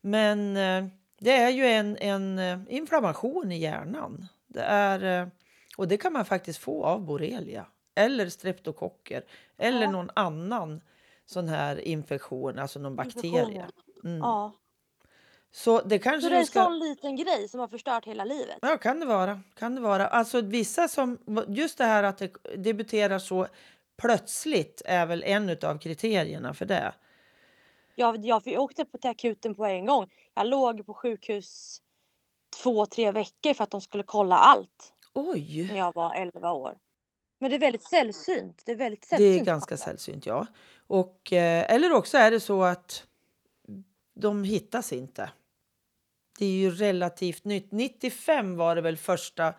Men 0.00 0.56
eh, 0.56 0.86
det 1.18 1.32
är 1.32 1.50
ju 1.50 1.66
en, 1.66 1.96
en 1.96 2.38
eh, 2.38 2.60
inflammation 2.68 3.52
i 3.52 3.58
hjärnan. 3.58 4.26
Det 4.46 4.62
är, 4.62 5.22
eh, 5.22 5.28
och 5.76 5.88
det 5.88 5.96
kan 5.96 6.12
man 6.12 6.24
faktiskt 6.24 6.58
få 6.58 6.84
av 6.84 7.00
borrelia 7.04 7.66
eller 7.98 8.28
streptokocker 8.28 9.24
eller 9.58 9.82
Ja. 9.82 9.90
någon 9.90 10.10
annan 10.14 10.80
sån 11.26 11.48
här 11.48 11.80
infektion, 11.80 12.58
alltså 12.58 12.78
någon 12.78 12.96
bakterie. 12.96 13.66
Mm. 14.04 14.18
Ja. 14.18 14.52
Så 15.50 15.80
det 15.80 15.98
Så 15.98 16.02
kanske 16.02 16.28
det 16.28 16.36
är 16.36 16.40
en 16.40 16.46
ska... 16.46 16.64
sån 16.64 16.78
liten 16.78 17.16
grej 17.16 17.48
som 17.48 17.60
har 17.60 17.68
förstört 17.68 18.04
hela 18.06 18.24
livet. 18.24 18.58
Ja, 18.62 18.78
kan 18.78 19.00
det 19.00 19.06
vara. 19.06 19.40
Kan 19.54 19.74
det 19.74 19.80
vara. 19.80 20.06
Alltså 20.06 20.40
vissa 20.40 20.88
som, 20.88 21.18
just 21.48 21.78
det 21.78 21.84
här 21.84 22.02
att 22.02 22.18
det 22.18 22.32
debuterar 22.56 23.18
så 23.18 23.46
plötsligt 23.96 24.82
är 24.84 25.06
väl 25.06 25.22
en 25.22 25.50
av 25.62 25.78
kriterierna 25.78 26.54
för 26.54 26.66
det. 26.66 26.94
Jag, 27.94 28.24
jag, 28.24 28.42
jag 28.44 28.62
åkte 28.62 28.84
på 28.84 28.98
till 28.98 29.10
akuten 29.10 29.54
på 29.54 29.64
en 29.64 29.86
gång. 29.86 30.10
Jag 30.34 30.46
låg 30.46 30.86
på 30.86 30.94
sjukhus 30.94 31.82
två, 32.62 32.86
tre 32.86 33.12
veckor 33.12 33.54
för 33.54 33.64
att 33.64 33.70
de 33.70 33.80
skulle 33.80 34.02
kolla 34.02 34.36
allt 34.36 34.92
Oj, 35.14 35.68
när 35.72 35.78
jag 35.78 35.94
var 35.94 36.14
11 36.14 36.52
år. 36.52 36.78
Men 37.38 37.50
det 37.50 37.56
är 37.56 37.60
väldigt 37.60 37.82
sällsynt. 37.82 38.62
Det 38.66 38.72
är 38.72 38.76
väldigt 38.76 39.00
det 39.00 39.06
sällsynt. 39.06 39.40
är 39.40 39.44
ganska 39.44 39.76
sällsynt, 39.76 40.26
ja. 40.26 40.46
Och, 40.86 41.32
eh, 41.32 41.74
eller 41.74 41.92
också 41.92 42.18
är 42.18 42.30
det 42.30 42.40
så 42.40 42.62
att 42.62 43.06
de 44.14 44.44
hittas 44.44 44.92
inte. 44.92 45.30
Det 46.38 46.46
är 46.46 46.50
ju 46.50 46.70
relativt 46.70 47.44
nytt. 47.44 47.72
95 47.72 48.56
var 48.56 48.74
det 48.76 48.80
väl 48.80 48.96
första, 48.96 49.54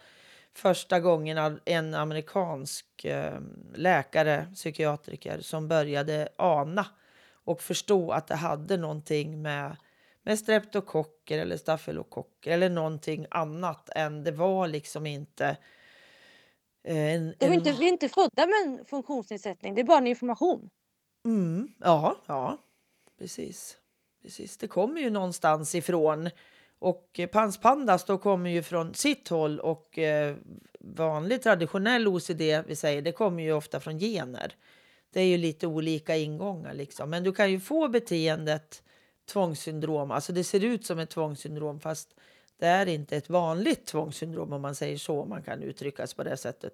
första 0.53 0.99
gången 0.99 1.59
en 1.65 1.93
amerikansk 1.93 3.05
eh, 3.05 3.39
läkare, 3.75 4.47
psykiatriker, 4.55 5.41
som 5.41 5.67
började 5.67 6.29
ana 6.35 6.85
och 7.31 7.61
förstå 7.61 8.11
att 8.11 8.27
det 8.27 8.35
hade 8.35 8.77
någonting 8.77 9.41
med, 9.41 9.77
med 10.23 10.39
streptokocker 10.39 11.39
eller 11.39 11.57
stafylokocker 11.57 12.51
eller 12.51 12.69
någonting 12.69 13.25
annat 13.31 13.89
än 13.95 14.23
det 14.23 14.31
var 14.31 14.67
liksom 14.67 15.05
inte 15.05 15.57
en, 16.83 17.35
De 17.39 17.45
är 17.45 17.49
en, 17.49 17.53
inte, 17.53 17.71
vi 17.71 17.85
är 17.85 17.89
inte 17.89 18.09
födda 18.09 18.45
med 18.45 18.55
en 18.65 18.85
funktionsnedsättning. 18.85 19.75
Det 19.75 19.81
är 19.81 19.85
bara 19.85 19.97
en 19.97 20.07
information. 20.07 20.69
Mm, 21.25 21.67
ja, 21.79 22.15
ja, 22.25 22.57
precis. 23.19 23.77
precis. 24.21 24.57
Det 24.57 24.67
kommer 24.67 25.01
ju 25.01 25.09
någonstans 25.09 25.75
ifrån. 25.75 26.29
Och 26.79 27.19
eh, 27.19 27.27
Pans 27.27 27.57
Pandas 27.57 28.05
då 28.05 28.17
kommer 28.17 28.49
ju 28.49 28.63
från 28.63 28.93
sitt 28.93 29.27
håll 29.27 29.59
och 29.59 29.97
eh, 29.99 30.35
vanlig 30.79 31.43
traditionell 31.43 32.07
OCD, 32.07 32.41
vi 32.67 32.75
säger, 32.75 33.01
det 33.01 33.11
kommer 33.11 33.43
ju 33.43 33.53
ofta 33.53 33.79
från 33.79 33.99
gener. 33.99 34.55
Det 35.13 35.21
är 35.21 35.25
ju 35.25 35.37
lite 35.37 35.67
olika 35.67 36.15
ingångar 36.15 36.73
liksom. 36.73 37.09
Men 37.09 37.23
du 37.23 37.33
kan 37.33 37.51
ju 37.51 37.59
få 37.59 37.87
beteendet 37.87 38.83
tvångssyndrom, 39.25 40.11
alltså 40.11 40.33
det 40.33 40.43
ser 40.43 40.63
ut 40.63 40.85
som 40.85 40.99
ett 40.99 41.09
tvångssyndrom 41.09 41.79
fast 41.79 42.15
det 42.59 42.67
är 42.67 42.85
inte 42.85 43.17
ett 43.17 43.29
vanligt 43.29 43.85
tvångssyndrom 43.85 44.53
om 44.53 44.61
man 44.61 44.75
säger 44.75 44.97
så, 44.97 45.25
man 45.25 45.43
kan 45.43 45.63
uttryckas 45.63 46.13
på 46.13 46.23
det 46.23 46.37
sättet. 46.37 46.73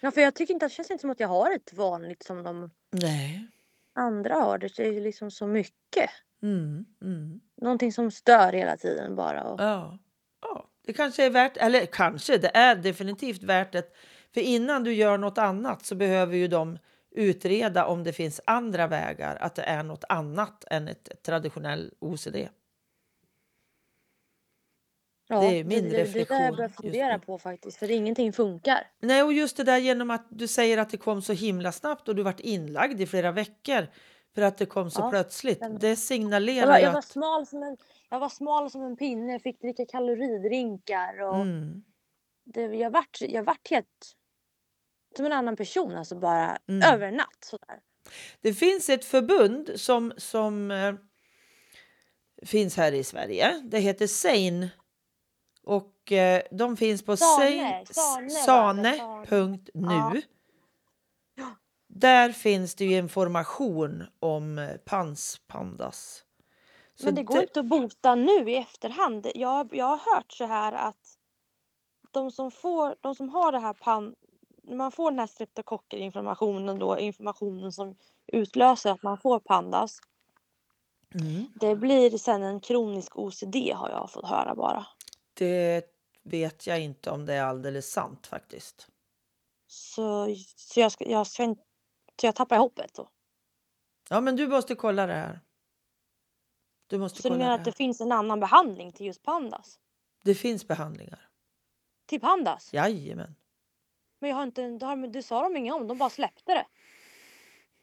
Ja, 0.00 0.10
för 0.10 0.20
jag 0.20 0.34
tycker 0.34 0.54
inte, 0.54 0.66
det 0.66 0.70
känns 0.70 0.90
inte 0.90 1.00
som 1.00 1.10
att 1.10 1.20
jag 1.20 1.28
har 1.28 1.54
ett 1.54 1.72
vanligt 1.72 2.22
som 2.22 2.42
de 2.42 2.70
Nej. 2.90 3.46
andra 3.92 4.34
har. 4.34 4.58
Det 4.58 4.78
är 4.78 4.92
ju 4.92 5.00
liksom 5.00 5.30
så 5.30 5.46
mycket. 5.46 6.10
Mm, 6.42 6.84
mm. 7.02 7.40
Någonting 7.56 7.92
som 7.92 8.10
stör 8.10 8.52
hela 8.52 8.76
tiden 8.76 9.16
bara. 9.16 9.44
Och... 9.44 9.60
Ja. 9.60 9.98
ja, 10.40 10.66
det 10.86 10.92
kanske 10.92 11.24
är 11.24 11.30
värt, 11.30 11.56
eller 11.56 11.86
kanske, 11.86 12.38
det 12.38 12.56
är 12.56 12.76
definitivt 12.76 13.42
värt 13.42 13.72
det. 13.72 13.94
För 14.34 14.40
innan 14.40 14.84
du 14.84 14.94
gör 14.94 15.18
något 15.18 15.38
annat 15.38 15.84
så 15.84 15.94
behöver 15.94 16.36
ju 16.36 16.48
de 16.48 16.78
utreda 17.10 17.86
om 17.86 18.04
det 18.04 18.12
finns 18.12 18.40
andra 18.46 18.86
vägar, 18.86 19.36
att 19.40 19.54
det 19.54 19.62
är 19.62 19.82
något 19.82 20.04
annat 20.08 20.64
än 20.70 20.88
ett 20.88 21.22
traditionell 21.22 21.94
OCD. 21.98 22.36
Ja, 25.32 25.40
det 25.40 25.58
är 25.58 25.64
min 25.64 25.84
det, 25.84 25.90
det, 25.90 25.96
Det 25.96 26.02
reflektion 26.02 26.36
där 26.38 26.44
jag 26.44 26.54
börjar 26.56 26.68
just 26.68 26.80
fundera 26.80 27.16
nu. 27.16 27.22
på 27.22 27.38
faktiskt, 27.38 27.78
för 27.78 27.90
ingenting 27.90 28.32
funkar. 28.32 28.86
Nej, 29.00 29.22
och 29.22 29.32
just 29.32 29.56
det 29.56 29.64
där 29.64 29.78
genom 29.78 30.10
att 30.10 30.26
du 30.30 30.48
säger 30.48 30.78
att 30.78 30.90
det 30.90 30.96
kom 30.96 31.22
så 31.22 31.32
himla 31.32 31.72
snabbt 31.72 32.08
och 32.08 32.14
du 32.16 32.22
varit 32.22 32.40
inlagd 32.40 33.00
i 33.00 33.06
flera 33.06 33.32
veckor 33.32 33.86
för 34.34 34.42
att 34.42 34.58
det 34.58 34.66
kom 34.66 34.90
så 34.90 35.00
Ja, 35.00 35.10
plötsligt. 35.10 35.56
stämmer. 35.56 35.78
Det 35.78 35.88
Jag 35.88 35.98
signalerar 35.98 36.66
var, 36.66 36.76
ju 36.78 36.82
jag 36.84 36.92
var, 36.92 36.98
att... 36.98 37.04
smal 37.04 37.46
som 37.46 37.62
en, 37.62 37.76
jag 38.10 38.18
var 38.20 38.28
smal 38.28 38.70
som 38.70 38.82
en 38.82 38.96
pinne, 38.96 39.38
fick 39.38 39.60
dricka 39.60 39.86
kaloridrinkar 39.86 41.20
och 41.22 41.34
Mm, 41.36 41.82
det, 42.44 42.60
jag, 42.62 42.90
vart, 42.90 43.18
jag 43.20 43.42
vart 43.42 43.70
helt 43.70 43.86
som 45.16 45.26
en 45.26 45.32
annan 45.32 45.56
person, 45.56 45.96
alltså 45.96 46.14
bara 46.18 46.58
Mm. 46.68 46.94
över 46.94 47.06
en 47.08 47.14
natt. 47.14 47.36
Sådär. 47.44 47.78
Det 48.40 48.54
finns 48.54 48.88
ett 48.88 49.04
förbund 49.04 49.70
som, 49.76 50.12
som 50.16 50.70
eh, 50.70 50.94
finns 52.46 52.76
här 52.76 52.92
i 52.92 53.04
Sverige. 53.04 53.60
Det 53.64 53.78
heter 53.78 54.06
SANE. 54.06 54.68
Och 55.64 56.12
eh, 56.12 56.42
de 56.50 56.76
finns 56.76 57.02
på 57.02 57.16
sane.nu. 57.16 57.82
Ja. 61.34 61.56
Där 61.88 62.32
finns 62.32 62.74
det 62.74 62.84
ju 62.84 62.96
information 62.96 64.04
om 64.20 64.58
eh, 64.58 64.76
panspandas. 64.76 66.24
Så 66.94 67.04
Men 67.04 67.14
det 67.14 67.22
går 67.22 67.42
inte 67.42 67.60
att 67.60 67.66
bota 67.66 68.14
nu 68.14 68.50
i 68.50 68.56
efterhand. 68.56 69.26
Jag, 69.34 69.68
jag 69.72 69.86
har 69.86 70.14
hört 70.14 70.32
så 70.32 70.46
här 70.46 70.72
att 70.72 71.18
de 72.10 72.30
som, 72.30 72.50
får, 72.50 72.96
de 73.00 73.14
som 73.14 73.28
har 73.28 73.52
det 73.52 73.58
här 73.58 73.72
pan, 73.72 74.14
när 74.62 74.76
man 74.76 74.92
får 74.92 75.10
den 75.10 75.18
här 75.18 75.26
streptokockerinflammationen 75.26 76.78
då, 76.78 76.98
informationen 76.98 77.72
som 77.72 77.96
utlöser 78.26 78.90
att 78.90 79.02
man 79.02 79.18
får 79.18 79.40
pandas. 79.40 80.00
Mm. 81.14 81.44
Det 81.54 81.76
blir 81.76 82.18
sen 82.18 82.42
en 82.42 82.60
kronisk 82.60 83.18
OCD 83.18 83.56
har 83.74 83.88
jag 83.88 84.10
fått 84.10 84.26
höra 84.26 84.54
bara. 84.54 84.86
Det 85.42 85.84
vet 86.22 86.66
jag 86.66 86.80
inte 86.80 87.10
om 87.10 87.26
det 87.26 87.34
är 87.34 87.42
alldeles 87.42 87.90
sant 87.92 88.26
faktiskt. 88.26 88.88
Så, 89.66 90.34
så 90.56 90.80
jag, 90.80 90.92
ska, 90.92 91.04
jag, 91.10 91.26
ska 91.26 91.42
inte, 91.42 91.62
så 92.20 92.26
jag 92.26 92.34
tappar 92.34 92.58
hoppet. 92.58 92.94
Då. 92.94 93.08
Ja, 94.10 94.20
men 94.20 94.36
du 94.36 94.48
måste 94.48 94.74
kolla 94.74 95.06
det 95.06 95.12
här. 95.12 95.40
Du 96.86 96.98
måste 96.98 97.22
Så 97.22 97.28
du 97.28 97.32
kolla 97.32 97.38
menar 97.44 97.50
det, 97.50 97.54
att 97.58 97.64
det 97.64 97.70
här. 97.70 97.76
finns 97.76 98.00
en 98.00 98.12
annan 98.12 98.40
behandling 98.40 98.92
till 98.92 99.06
just 99.06 99.22
pandas? 99.22 99.78
det 100.24 100.34
finns 100.34 100.68
behandlingar. 100.68 101.28
Till 102.06 102.20
pandas? 102.20 102.72
Jajamän. 102.74 103.34
Men 104.18 104.30
jag 104.30 104.36
har 104.36 104.42
inte, 104.42 104.62
det, 104.68 104.86
har, 104.86 104.96
det 104.96 105.22
sa 105.22 105.42
de 105.42 105.56
inget 105.56 105.74
om, 105.74 105.88
de 105.88 105.98
bara 105.98 106.10
släppte 106.10 106.54
det. 106.54 106.66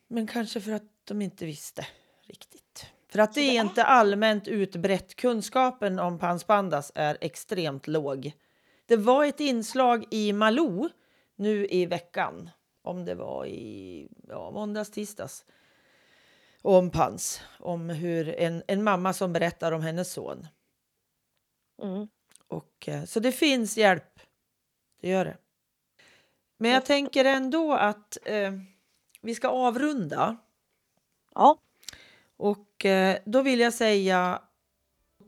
Men 0.07 0.27
kanske 0.27 0.61
för 0.61 0.71
att 0.71 0.83
de 1.03 1.21
inte 1.21 1.45
visste 1.45 1.87
riktigt. 2.21 2.85
För 3.09 3.19
att 3.19 3.33
det 3.33 3.41
är 3.41 3.61
inte 3.61 3.83
allmänt 3.83 4.47
utbrett. 4.47 5.15
Kunskapen 5.15 5.99
om 5.99 6.19
panspandas 6.19 6.91
är 6.95 7.17
extremt 7.21 7.87
låg. 7.87 8.31
Det 8.85 8.97
var 8.97 9.25
ett 9.25 9.39
inslag 9.39 10.05
i 10.11 10.33
Malou 10.33 10.89
nu 11.35 11.67
i 11.67 11.85
veckan. 11.85 12.49
Om 12.81 13.05
det 13.05 13.15
var 13.15 13.45
i 13.45 14.07
ja, 14.27 14.51
måndags, 14.51 14.91
tisdags. 14.91 15.45
Om 16.61 16.89
pans. 16.89 17.41
Om 17.59 17.89
hur 17.89 18.29
en, 18.29 18.63
en 18.67 18.83
mamma 18.83 19.13
som 19.13 19.33
berättar 19.33 19.71
om 19.71 19.81
hennes 19.81 20.13
son. 20.13 20.47
Mm. 21.81 22.07
Och, 22.47 22.89
eh, 22.89 23.03
så 23.03 23.19
det 23.19 23.31
finns 23.31 23.77
hjälp. 23.77 24.19
Det 25.01 25.09
gör 25.09 25.25
det. 25.25 25.37
Men 26.57 26.71
jag 26.71 26.85
tänker 26.85 27.25
ändå 27.25 27.73
att 27.73 28.17
eh, 28.25 28.51
vi 29.21 29.35
ska 29.35 29.47
avrunda. 29.47 30.37
Ja, 31.35 31.57
Och 32.39 32.85
eh, 32.85 33.17
då 33.25 33.41
vill 33.41 33.59
jag 33.59 33.73
säga 33.73 34.41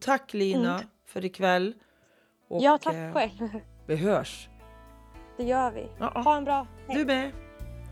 tack 0.01 0.33
Lina 0.33 0.81
för 1.05 1.25
ikväll. 1.25 1.73
Och, 2.47 2.61
Mm. 2.61 2.63
ja 2.63 2.77
tack 2.77 2.95
eh, 2.95 3.13
själv. 3.13 3.49
Vi 3.87 3.95
hörs. 3.95 4.49
Det 5.37 5.43
gör 5.43 5.71
vi. 5.71 5.89
Ja, 5.99 6.11
ja. 6.15 6.21
Ha 6.21 6.37
en 6.37 6.43
bra 6.45 6.67
helg. 6.87 6.99
Du 6.99 7.05
med. 7.05 7.31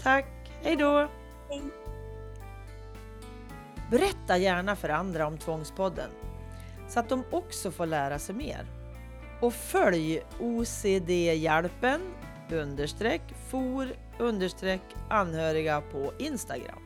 Tack. 0.03 0.25
Hej 0.63 0.75
då. 0.75 1.09
Hej. 1.49 1.61
Berätta 3.91 4.37
gärna 4.37 4.75
för 4.75 4.89
andra 4.89 5.27
om 5.27 5.37
Tvångspodden 5.37 6.09
så 6.87 6.99
att 6.99 7.09
de 7.09 7.23
också 7.31 7.71
får 7.71 7.85
lära 7.85 8.19
sig 8.19 8.35
mer. 8.35 8.65
Och 9.41 9.53
följ 9.53 10.21
OCD-hjälpen 10.39 12.01
understreck 12.51 13.21
for 13.49 13.87
understreck 14.19 14.81
anhöriga 15.09 15.81
på 15.81 16.11
Instagram. 16.19 16.81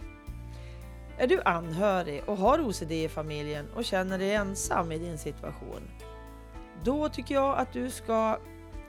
Är 1.17 1.27
du 1.27 1.41
anhörig 1.41 2.23
och 2.25 2.37
har 2.37 2.59
OCD 2.59 2.91
i 2.91 3.09
familjen 3.09 3.65
och 3.75 3.85
känner 3.85 4.19
dig 4.19 4.33
ensam 4.33 4.91
i 4.91 4.97
din 4.97 5.17
situation? 5.17 5.89
Då 6.83 7.09
tycker 7.09 7.35
jag 7.35 7.57
att 7.57 7.73
du 7.73 7.89
ska 7.89 8.39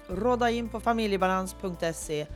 rodda 0.09 0.51
in 0.51 0.69
på 0.69 0.81
familjebalans.se 0.81 2.27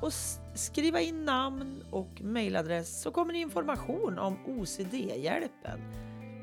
och 0.00 0.12
skriva 0.54 1.00
in 1.00 1.24
namn 1.24 1.84
och 1.90 2.20
mejladress 2.20 3.00
så 3.02 3.10
kommer 3.10 3.32
det 3.32 3.38
information 3.38 4.18
om 4.18 4.38
OCD-hjälpen 4.46 5.80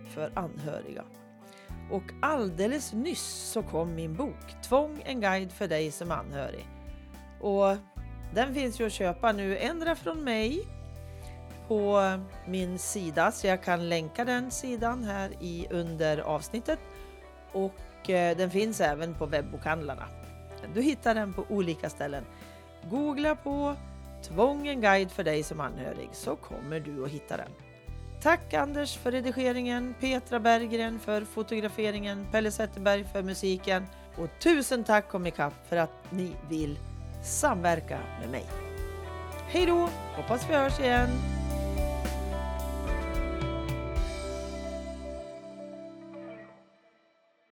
för 0.10 0.32
anhöriga. 0.36 1.04
Och 1.92 2.04
alldeles 2.22 2.94
nyss 2.94 3.52
så 3.54 3.64
kom 3.64 3.96
min 3.96 4.16
bok 4.16 4.64
Tvång 4.64 5.02
en 5.06 5.22
guide 5.22 5.52
för 5.52 5.68
dig 5.68 5.92
som 5.92 6.12
anhörig. 6.12 6.68
Och 7.42 7.78
den 8.34 8.54
finns 8.54 8.80
ju 8.80 8.86
att 8.86 8.94
köpa 8.94 9.32
nu 9.32 9.58
ändra 9.58 9.96
från 9.96 10.24
mig 10.24 10.68
på 11.72 12.20
min 12.46 12.80
sida 12.80 13.32
så 13.32 13.48
jag 13.48 13.64
kan 13.64 13.90
länka 13.90 14.26
den 14.26 14.52
sidan 14.52 15.04
här 15.04 15.32
i 15.40 15.68
under 15.70 16.18
avsnittet. 16.18 16.80
Och 17.52 18.10
eh, 18.10 18.38
den 18.38 18.52
finns 18.52 18.82
även 18.82 19.14
på 19.14 19.26
webbokhandlarna. 19.26 20.08
Du 20.74 20.82
hittar 20.82 21.16
den 21.16 21.34
på 21.34 21.46
olika 21.50 21.90
ställen. 21.90 22.24
Googla 22.90 23.36
på 23.36 23.76
Tvång 24.24 24.68
en 24.68 24.82
guide 24.82 25.12
för 25.12 25.24
dig 25.24 25.44
som 25.44 25.60
anhörig 25.60 26.10
så 26.12 26.36
kommer 26.36 26.80
du 26.80 27.04
att 27.04 27.12
hitta 27.12 27.38
den. 27.38 27.50
Tack 28.22 28.54
Anders 28.54 28.98
för 28.98 29.12
redigeringen, 29.12 29.96
Petra 30.00 30.40
Berggren 30.40 31.00
för 31.00 31.22
fotograferingen, 31.22 32.28
Pelle 32.32 32.52
Zetterberg 32.52 33.06
för 33.14 33.24
musiken 33.24 33.86
och 34.18 34.30
tusen 34.40 34.84
tack 34.84 35.10
Komikapp 35.10 35.54
för 35.70 35.78
att 35.78 35.94
ni 36.10 36.32
vill 36.50 36.80
samverka 37.24 38.00
med 38.20 38.30
mig. 38.30 38.46
Hej 39.48 39.66
då! 39.66 39.90
Hoppas 40.16 40.50
vi 40.50 40.54
hörs 40.54 40.80
igen! 40.80 41.41